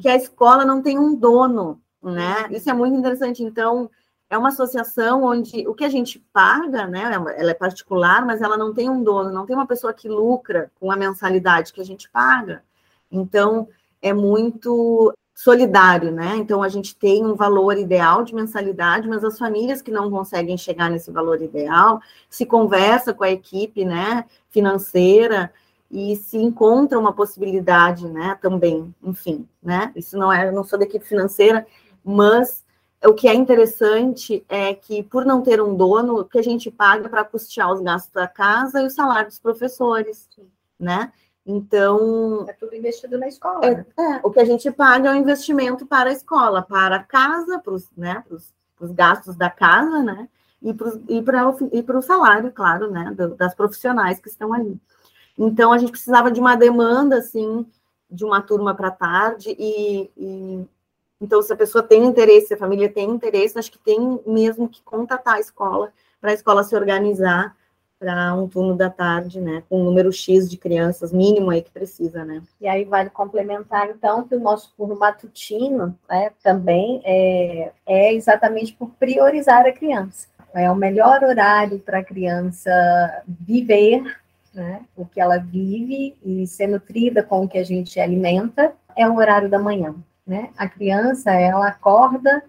Que 0.00 0.08
a 0.08 0.16
escola 0.16 0.64
não 0.64 0.80
tem 0.80 0.98
um 0.98 1.14
dono 1.14 1.80
né? 2.02 2.48
Isso 2.50 2.70
é 2.70 2.72
muito 2.72 2.96
interessante. 2.96 3.42
Então, 3.42 3.90
é 4.28 4.38
uma 4.38 4.48
associação 4.48 5.24
onde 5.24 5.66
o 5.68 5.74
que 5.74 5.84
a 5.84 5.88
gente 5.88 6.18
paga, 6.32 6.86
né? 6.86 7.12
Ela 7.36 7.50
é 7.50 7.54
particular, 7.54 8.24
mas 8.24 8.40
ela 8.40 8.56
não 8.56 8.72
tem 8.72 8.88
um 8.88 9.02
dono, 9.02 9.30
não 9.30 9.44
tem 9.44 9.56
uma 9.56 9.66
pessoa 9.66 9.92
que 9.92 10.08
lucra 10.08 10.70
com 10.80 10.90
a 10.90 10.96
mensalidade 10.96 11.72
que 11.72 11.80
a 11.80 11.84
gente 11.84 12.08
paga. 12.10 12.62
Então, 13.10 13.68
é 14.00 14.12
muito 14.12 15.12
solidário, 15.42 16.12
né? 16.12 16.36
Então, 16.36 16.62
a 16.62 16.68
gente 16.68 16.94
tem 16.94 17.24
um 17.24 17.34
valor 17.34 17.78
ideal 17.78 18.22
de 18.22 18.34
mensalidade, 18.34 19.08
mas 19.08 19.24
as 19.24 19.38
famílias 19.38 19.80
que 19.80 19.90
não 19.90 20.10
conseguem 20.10 20.58
chegar 20.58 20.90
nesse 20.90 21.10
valor 21.10 21.40
ideal, 21.40 21.98
se 22.28 22.44
conversa 22.44 23.14
com 23.14 23.24
a 23.24 23.30
equipe, 23.30 23.82
né, 23.82 24.26
financeira, 24.50 25.50
e 25.90 26.14
se 26.16 26.36
encontra 26.36 26.98
uma 26.98 27.14
possibilidade, 27.14 28.06
né, 28.06 28.38
também, 28.42 28.94
enfim, 29.02 29.48
né? 29.62 29.90
Isso 29.96 30.18
não 30.18 30.30
é, 30.30 30.46
eu 30.46 30.52
não 30.52 30.62
sou 30.62 30.78
da 30.78 30.84
equipe 30.84 31.06
financeira, 31.06 31.66
mas 32.04 32.62
o 33.02 33.14
que 33.14 33.26
é 33.26 33.32
interessante 33.32 34.44
é 34.46 34.74
que, 34.74 35.02
por 35.02 35.24
não 35.24 35.40
ter 35.40 35.58
um 35.62 35.74
dono, 35.74 36.20
o 36.20 36.24
que 36.26 36.38
a 36.38 36.42
gente 36.42 36.70
paga 36.70 37.08
para 37.08 37.24
custear 37.24 37.72
os 37.72 37.80
gastos 37.80 38.12
da 38.12 38.28
casa 38.28 38.82
e 38.82 38.86
o 38.86 38.90
salário 38.90 39.28
dos 39.28 39.38
professores, 39.38 40.28
né? 40.78 41.10
Então. 41.50 42.44
É 42.48 42.52
tudo 42.52 42.74
investido 42.74 43.18
na 43.18 43.28
escola. 43.28 43.64
É, 43.64 43.74
né? 43.74 43.86
é, 43.98 44.20
o 44.22 44.30
que 44.30 44.40
a 44.40 44.44
gente 44.44 44.70
paga 44.70 45.08
é 45.08 45.12
um 45.12 45.16
investimento 45.16 45.84
para 45.84 46.10
a 46.10 46.12
escola, 46.12 46.62
para 46.62 46.96
a 46.96 47.02
casa, 47.02 47.58
para 47.58 47.74
os 47.74 47.88
né, 47.96 48.24
gastos 48.80 49.36
da 49.36 49.50
casa, 49.50 50.02
né? 50.02 50.28
E 50.62 51.22
para 51.22 51.98
o 51.98 52.02
salário, 52.02 52.52
claro, 52.52 52.90
né? 52.90 53.12
Do, 53.16 53.34
das 53.34 53.54
profissionais 53.54 54.20
que 54.20 54.28
estão 54.28 54.52
ali. 54.52 54.78
Então, 55.36 55.72
a 55.72 55.78
gente 55.78 55.92
precisava 55.92 56.30
de 56.30 56.38
uma 56.38 56.54
demanda, 56.54 57.16
assim, 57.16 57.66
de 58.10 58.24
uma 58.24 58.42
turma 58.42 58.74
para 58.74 58.90
tarde, 58.90 59.56
e, 59.58 60.10
e 60.16 60.66
então, 61.20 61.42
se 61.42 61.52
a 61.52 61.56
pessoa 61.56 61.82
tem 61.82 62.04
interesse, 62.04 62.48
se 62.48 62.54
a 62.54 62.58
família 62.58 62.90
tem 62.90 63.10
interesse, 63.10 63.58
acho 63.58 63.72
que 63.72 63.78
tem 63.78 64.20
mesmo 64.26 64.68
que 64.68 64.82
contatar 64.82 65.34
a 65.34 65.40
escola, 65.40 65.92
para 66.20 66.30
a 66.30 66.34
escola 66.34 66.62
se 66.62 66.76
organizar 66.76 67.56
para 68.00 68.34
um 68.34 68.48
turno 68.48 68.74
da 68.74 68.88
tarde, 68.90 69.40
né, 69.40 69.62
com 69.68 69.80
um 69.80 69.84
número 69.84 70.10
X 70.10 70.50
de 70.50 70.56
crianças, 70.56 71.12
mínimo 71.12 71.50
aí 71.50 71.62
que 71.62 71.70
precisa, 71.70 72.24
né. 72.24 72.42
E 72.60 72.66
aí 72.66 72.84
vale 72.84 73.10
complementar, 73.10 73.90
então, 73.90 74.26
que 74.26 74.34
o 74.34 74.40
nosso 74.40 74.72
turno 74.76 74.98
matutino, 74.98 75.96
né, 76.08 76.32
também 76.42 77.02
é, 77.04 77.70
é 77.86 78.14
exatamente 78.14 78.72
por 78.72 78.90
priorizar 78.98 79.66
a 79.66 79.72
criança. 79.72 80.26
É 80.52 80.68
o 80.70 80.74
melhor 80.74 81.22
horário 81.22 81.78
para 81.78 81.98
a 81.98 82.04
criança 82.04 83.22
viver, 83.28 84.02
né, 84.52 84.80
o 84.96 85.04
que 85.04 85.20
ela 85.20 85.36
vive 85.36 86.16
e 86.24 86.46
ser 86.46 86.66
nutrida 86.66 87.22
com 87.22 87.44
o 87.44 87.48
que 87.48 87.58
a 87.58 87.64
gente 87.64 88.00
alimenta, 88.00 88.72
é 88.96 89.06
o 89.06 89.16
horário 89.16 89.48
da 89.48 89.58
manhã 89.58 89.94
né? 90.30 90.50
A 90.56 90.68
criança, 90.68 91.32
ela 91.32 91.66
acorda, 91.66 92.40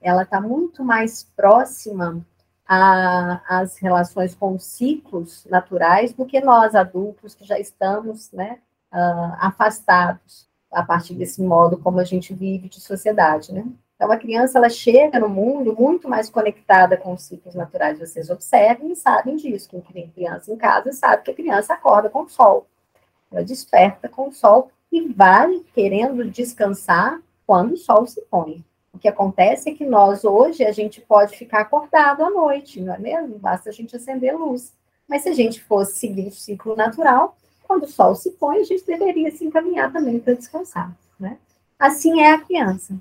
ela 0.00 0.22
está 0.22 0.40
muito 0.40 0.82
mais 0.82 1.22
próxima 1.36 2.24
às 2.68 3.78
relações 3.78 4.34
com 4.34 4.54
os 4.54 4.64
ciclos 4.64 5.46
naturais 5.46 6.12
do 6.12 6.26
que 6.26 6.40
nós 6.40 6.74
adultos 6.74 7.34
que 7.34 7.44
já 7.44 7.58
estamos, 7.58 8.32
né, 8.32 8.58
uh, 8.92 9.36
afastados 9.40 10.48
a 10.72 10.82
partir 10.82 11.14
desse 11.14 11.40
modo 11.42 11.78
como 11.78 12.00
a 12.00 12.04
gente 12.04 12.34
vive 12.34 12.68
de 12.68 12.80
sociedade, 12.80 13.52
né? 13.52 13.64
Então, 13.96 14.12
a 14.12 14.18
criança, 14.18 14.58
ela 14.58 14.68
chega 14.68 15.18
no 15.18 15.28
mundo 15.28 15.74
muito 15.74 16.06
mais 16.06 16.28
conectada 16.28 16.98
com 16.98 17.14
os 17.14 17.22
ciclos 17.22 17.54
naturais. 17.54 17.98
Vocês 17.98 18.28
observem 18.28 18.92
e 18.92 18.96
sabem 18.96 19.36
disso. 19.36 19.70
Quem 19.70 19.80
tem 19.80 20.10
criança 20.10 20.52
em 20.52 20.56
casa 20.56 20.92
sabe 20.92 21.22
que 21.22 21.30
a 21.30 21.34
criança 21.34 21.72
acorda 21.72 22.10
com 22.10 22.24
o 22.24 22.28
sol. 22.28 22.66
Ela 23.32 23.42
desperta 23.42 24.06
com 24.06 24.28
o 24.28 24.32
sol 24.32 24.70
e 24.92 25.08
vai 25.08 25.60
querendo 25.74 26.30
descansar 26.30 27.20
quando 27.46 27.72
o 27.72 27.76
sol 27.78 28.06
se 28.06 28.20
põe. 28.30 28.62
O 28.96 28.98
que 28.98 29.08
acontece 29.08 29.68
é 29.68 29.74
que 29.74 29.84
nós 29.84 30.24
hoje 30.24 30.64
a 30.64 30.72
gente 30.72 31.02
pode 31.02 31.36
ficar 31.36 31.60
acordado 31.60 32.24
à 32.24 32.30
noite, 32.30 32.80
não 32.80 32.94
é 32.94 32.98
mesmo? 32.98 33.38
Basta 33.38 33.68
a 33.68 33.72
gente 33.72 33.94
acender 33.94 34.32
a 34.32 34.38
luz. 34.38 34.72
Mas 35.06 35.22
se 35.22 35.28
a 35.28 35.34
gente 35.34 35.62
fosse 35.62 35.98
seguir 35.98 36.28
o 36.28 36.32
ciclo 36.32 36.74
natural, 36.74 37.36
quando 37.64 37.82
o 37.82 37.88
sol 37.88 38.14
se 38.14 38.30
põe, 38.30 38.56
a 38.56 38.64
gente 38.64 38.86
deveria 38.86 39.30
se 39.30 39.44
encaminhar 39.44 39.92
também 39.92 40.18
para 40.18 40.32
descansar, 40.32 40.96
né? 41.20 41.36
Assim 41.78 42.22
é 42.22 42.32
a 42.32 42.40
criança. 42.40 42.96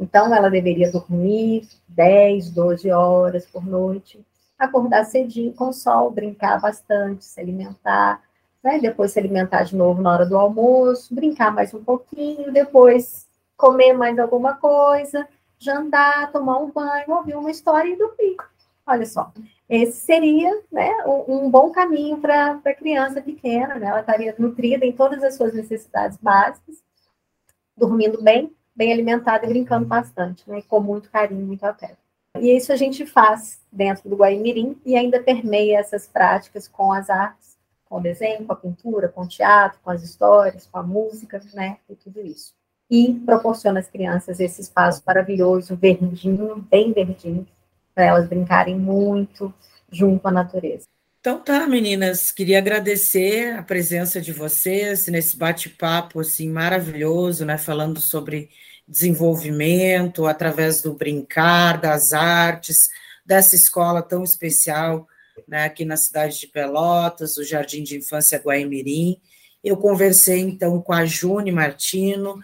Então, 0.00 0.34
ela 0.34 0.48
deveria 0.48 0.90
dormir 0.90 1.68
10, 1.86 2.50
12 2.52 2.90
horas 2.90 3.44
por 3.44 3.66
noite, 3.66 4.24
acordar 4.58 5.04
cedinho 5.04 5.52
com 5.52 5.68
o 5.68 5.72
sol, 5.74 6.10
brincar 6.10 6.58
bastante, 6.58 7.26
se 7.26 7.38
alimentar, 7.38 8.22
né? 8.64 8.78
depois 8.78 9.12
se 9.12 9.18
alimentar 9.18 9.64
de 9.64 9.76
novo 9.76 10.00
na 10.00 10.14
hora 10.14 10.24
do 10.24 10.38
almoço, 10.38 11.14
brincar 11.14 11.52
mais 11.52 11.74
um 11.74 11.84
pouquinho, 11.84 12.50
depois 12.50 13.25
comer 13.56 13.92
mais 13.92 14.18
alguma 14.18 14.54
coisa, 14.54 15.26
jantar, 15.58 16.30
tomar 16.30 16.58
um 16.58 16.70
banho, 16.70 17.10
ouvir 17.10 17.36
uma 17.36 17.50
história 17.50 17.88
e 17.88 17.96
dormir. 17.96 18.36
Olha 18.86 19.06
só, 19.06 19.32
esse 19.68 19.98
seria 20.00 20.62
né, 20.70 20.90
um, 21.06 21.50
bom 21.50 21.72
caminho 21.72 22.18
para 22.18 22.60
a 22.64 22.74
criança 22.74 23.20
pequena, 23.20 23.74
né? 23.74 23.88
Ela 23.88 24.00
estaria 24.00 24.34
nutrida 24.38 24.84
em 24.84 24.92
todas 24.92 25.24
as 25.24 25.34
suas 25.34 25.52
necessidades 25.52 26.16
básicas, 26.18 26.84
dormindo 27.76 28.22
bem, 28.22 28.54
bem 28.76 28.92
alimentada 28.92 29.44
e 29.44 29.48
brincando 29.48 29.86
bastante, 29.86 30.48
né? 30.48 30.62
Com 30.68 30.80
muito 30.80 31.10
carinho, 31.10 31.44
muito 31.44 31.64
afeto. 31.64 31.98
E 32.38 32.54
isso 32.54 32.72
a 32.72 32.76
gente 32.76 33.04
faz 33.06 33.60
dentro 33.72 34.08
do 34.08 34.16
Guaimirim 34.16 34.80
e 34.84 34.94
ainda 34.94 35.20
permeia 35.20 35.78
essas 35.78 36.06
práticas 36.06 36.68
com 36.68 36.92
as 36.92 37.10
artes, 37.10 37.56
com 37.88 37.96
o 37.96 38.00
desenho, 38.00 38.44
com 38.46 38.52
a 38.52 38.56
pintura, 38.56 39.08
com 39.08 39.22
o 39.22 39.28
teatro, 39.28 39.80
com 39.82 39.90
as 39.90 40.02
histórias, 40.02 40.66
com 40.66 40.78
a 40.78 40.82
música, 40.82 41.40
né? 41.54 41.78
E 41.88 41.96
tudo 41.96 42.20
isso 42.20 42.54
e 42.90 43.14
proporciona 43.24 43.80
às 43.80 43.88
crianças 43.88 44.40
esse 44.40 44.60
espaço 44.60 45.02
maravilhoso, 45.06 45.76
verdinho, 45.76 46.64
bem 46.70 46.92
verdinho, 46.92 47.46
para 47.94 48.04
elas 48.04 48.28
brincarem 48.28 48.78
muito 48.78 49.52
junto 49.90 50.26
à 50.28 50.30
natureza. 50.30 50.86
Então 51.20 51.40
tá, 51.40 51.66
meninas, 51.66 52.30
queria 52.30 52.58
agradecer 52.58 53.56
a 53.56 53.62
presença 53.62 54.20
de 54.20 54.32
vocês 54.32 55.08
nesse 55.08 55.36
bate-papo 55.36 56.20
assim 56.20 56.48
maravilhoso, 56.48 57.44
né, 57.44 57.58
falando 57.58 58.00
sobre 58.00 58.48
desenvolvimento 58.86 60.26
através 60.26 60.80
do 60.80 60.94
brincar, 60.94 61.80
das 61.80 62.12
artes, 62.12 62.88
dessa 63.24 63.56
escola 63.56 64.02
tão 64.02 64.22
especial, 64.22 65.08
né, 65.48 65.64
aqui 65.64 65.84
na 65.84 65.96
cidade 65.96 66.38
de 66.38 66.46
Pelotas, 66.46 67.36
o 67.36 67.44
Jardim 67.44 67.82
de 67.82 67.96
Infância 67.96 68.38
Guaimirim. 68.38 69.20
Eu 69.64 69.76
conversei 69.76 70.38
então 70.38 70.80
com 70.80 70.92
a 70.92 71.04
June 71.04 71.50
Martino, 71.50 72.38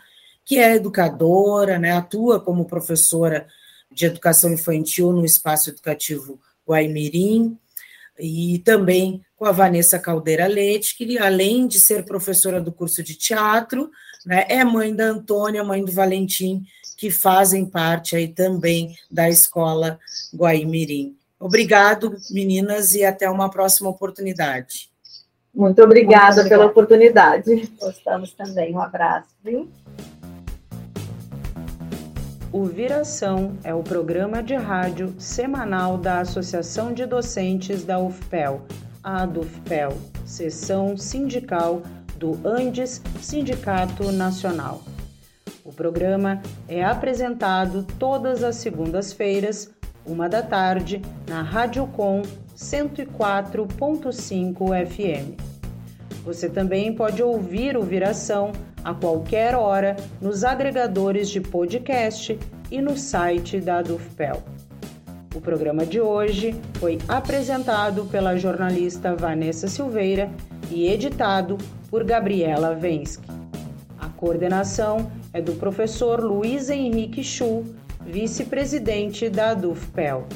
que 0.44 0.58
é 0.58 0.74
educadora, 0.74 1.78
né, 1.78 1.92
atua 1.92 2.40
como 2.40 2.64
professora 2.64 3.46
de 3.90 4.06
educação 4.06 4.52
infantil 4.52 5.12
no 5.12 5.24
espaço 5.24 5.70
educativo 5.70 6.40
Guaimirim, 6.66 7.56
e 8.18 8.58
também 8.64 9.24
com 9.36 9.44
a 9.44 9.52
Vanessa 9.52 9.98
Caldeira 9.98 10.46
Leite, 10.46 10.96
que 10.96 11.18
além 11.18 11.66
de 11.66 11.80
ser 11.80 12.04
professora 12.04 12.60
do 12.60 12.70
curso 12.70 13.02
de 13.02 13.14
teatro, 13.14 13.90
né, 14.24 14.46
é 14.48 14.64
mãe 14.64 14.94
da 14.94 15.04
Antônia, 15.04 15.64
mãe 15.64 15.84
do 15.84 15.92
Valentim, 15.92 16.64
que 16.96 17.10
fazem 17.10 17.66
parte 17.66 18.14
aí 18.14 18.28
também 18.28 18.96
da 19.10 19.28
escola 19.28 19.98
Guaimirim. 20.34 21.16
Obrigado, 21.40 22.16
meninas, 22.30 22.94
e 22.94 23.04
até 23.04 23.28
uma 23.28 23.50
próxima 23.50 23.90
oportunidade. 23.90 24.92
Muito 25.52 25.82
obrigada 25.82 26.36
Muito 26.36 26.48
pela 26.48 26.66
oportunidade. 26.66 27.68
Gostamos 27.80 28.32
também. 28.32 28.72
Um 28.72 28.80
abraço. 28.80 29.28
Viu? 29.42 29.68
O 32.52 32.64
Viração 32.66 33.56
é 33.64 33.74
o 33.74 33.82
programa 33.82 34.42
de 34.42 34.54
rádio 34.54 35.14
semanal 35.18 35.96
da 35.96 36.20
Associação 36.20 36.92
de 36.92 37.06
Docentes 37.06 37.82
da 37.82 37.98
UFPEL, 37.98 38.60
a 39.02 39.24
DUFPEL, 39.24 39.96
seção 40.26 40.94
sindical 40.94 41.80
do 42.18 42.38
Andes 42.46 43.00
Sindicato 43.22 44.12
Nacional. 44.12 44.82
O 45.64 45.72
programa 45.72 46.42
é 46.68 46.84
apresentado 46.84 47.86
todas 47.98 48.44
as 48.44 48.56
segundas-feiras, 48.56 49.70
uma 50.04 50.28
da 50.28 50.42
tarde, 50.42 51.00
na 51.26 51.40
Rádio 51.40 51.86
Com 51.86 52.20
104.5 52.54 54.86
FM. 54.86 55.40
Você 56.22 56.50
também 56.50 56.94
pode 56.94 57.22
ouvir 57.22 57.78
o 57.78 57.82
Viração 57.82 58.52
a 58.84 58.92
qualquer 58.92 59.54
hora 59.54 59.96
nos 60.20 60.44
agregadores 60.44 61.28
de 61.28 61.40
podcast 61.40 62.38
e 62.70 62.80
no 62.80 62.96
site 62.96 63.60
da 63.60 63.82
Dufpel. 63.82 64.42
O 65.34 65.40
programa 65.40 65.86
de 65.86 66.00
hoje 66.00 66.54
foi 66.74 66.98
apresentado 67.08 68.04
pela 68.06 68.36
jornalista 68.36 69.14
Vanessa 69.14 69.68
Silveira 69.68 70.30
e 70.70 70.88
editado 70.88 71.56
por 71.90 72.04
Gabriela 72.04 72.74
Vensky. 72.74 73.26
A 73.98 74.08
coordenação 74.08 75.10
é 75.32 75.40
do 75.40 75.52
professor 75.52 76.20
Luiz 76.20 76.68
Henrique 76.68 77.24
Chu, 77.24 77.64
vice-presidente 78.04 79.28
da 79.30 79.54
Dufpel. 79.54 80.26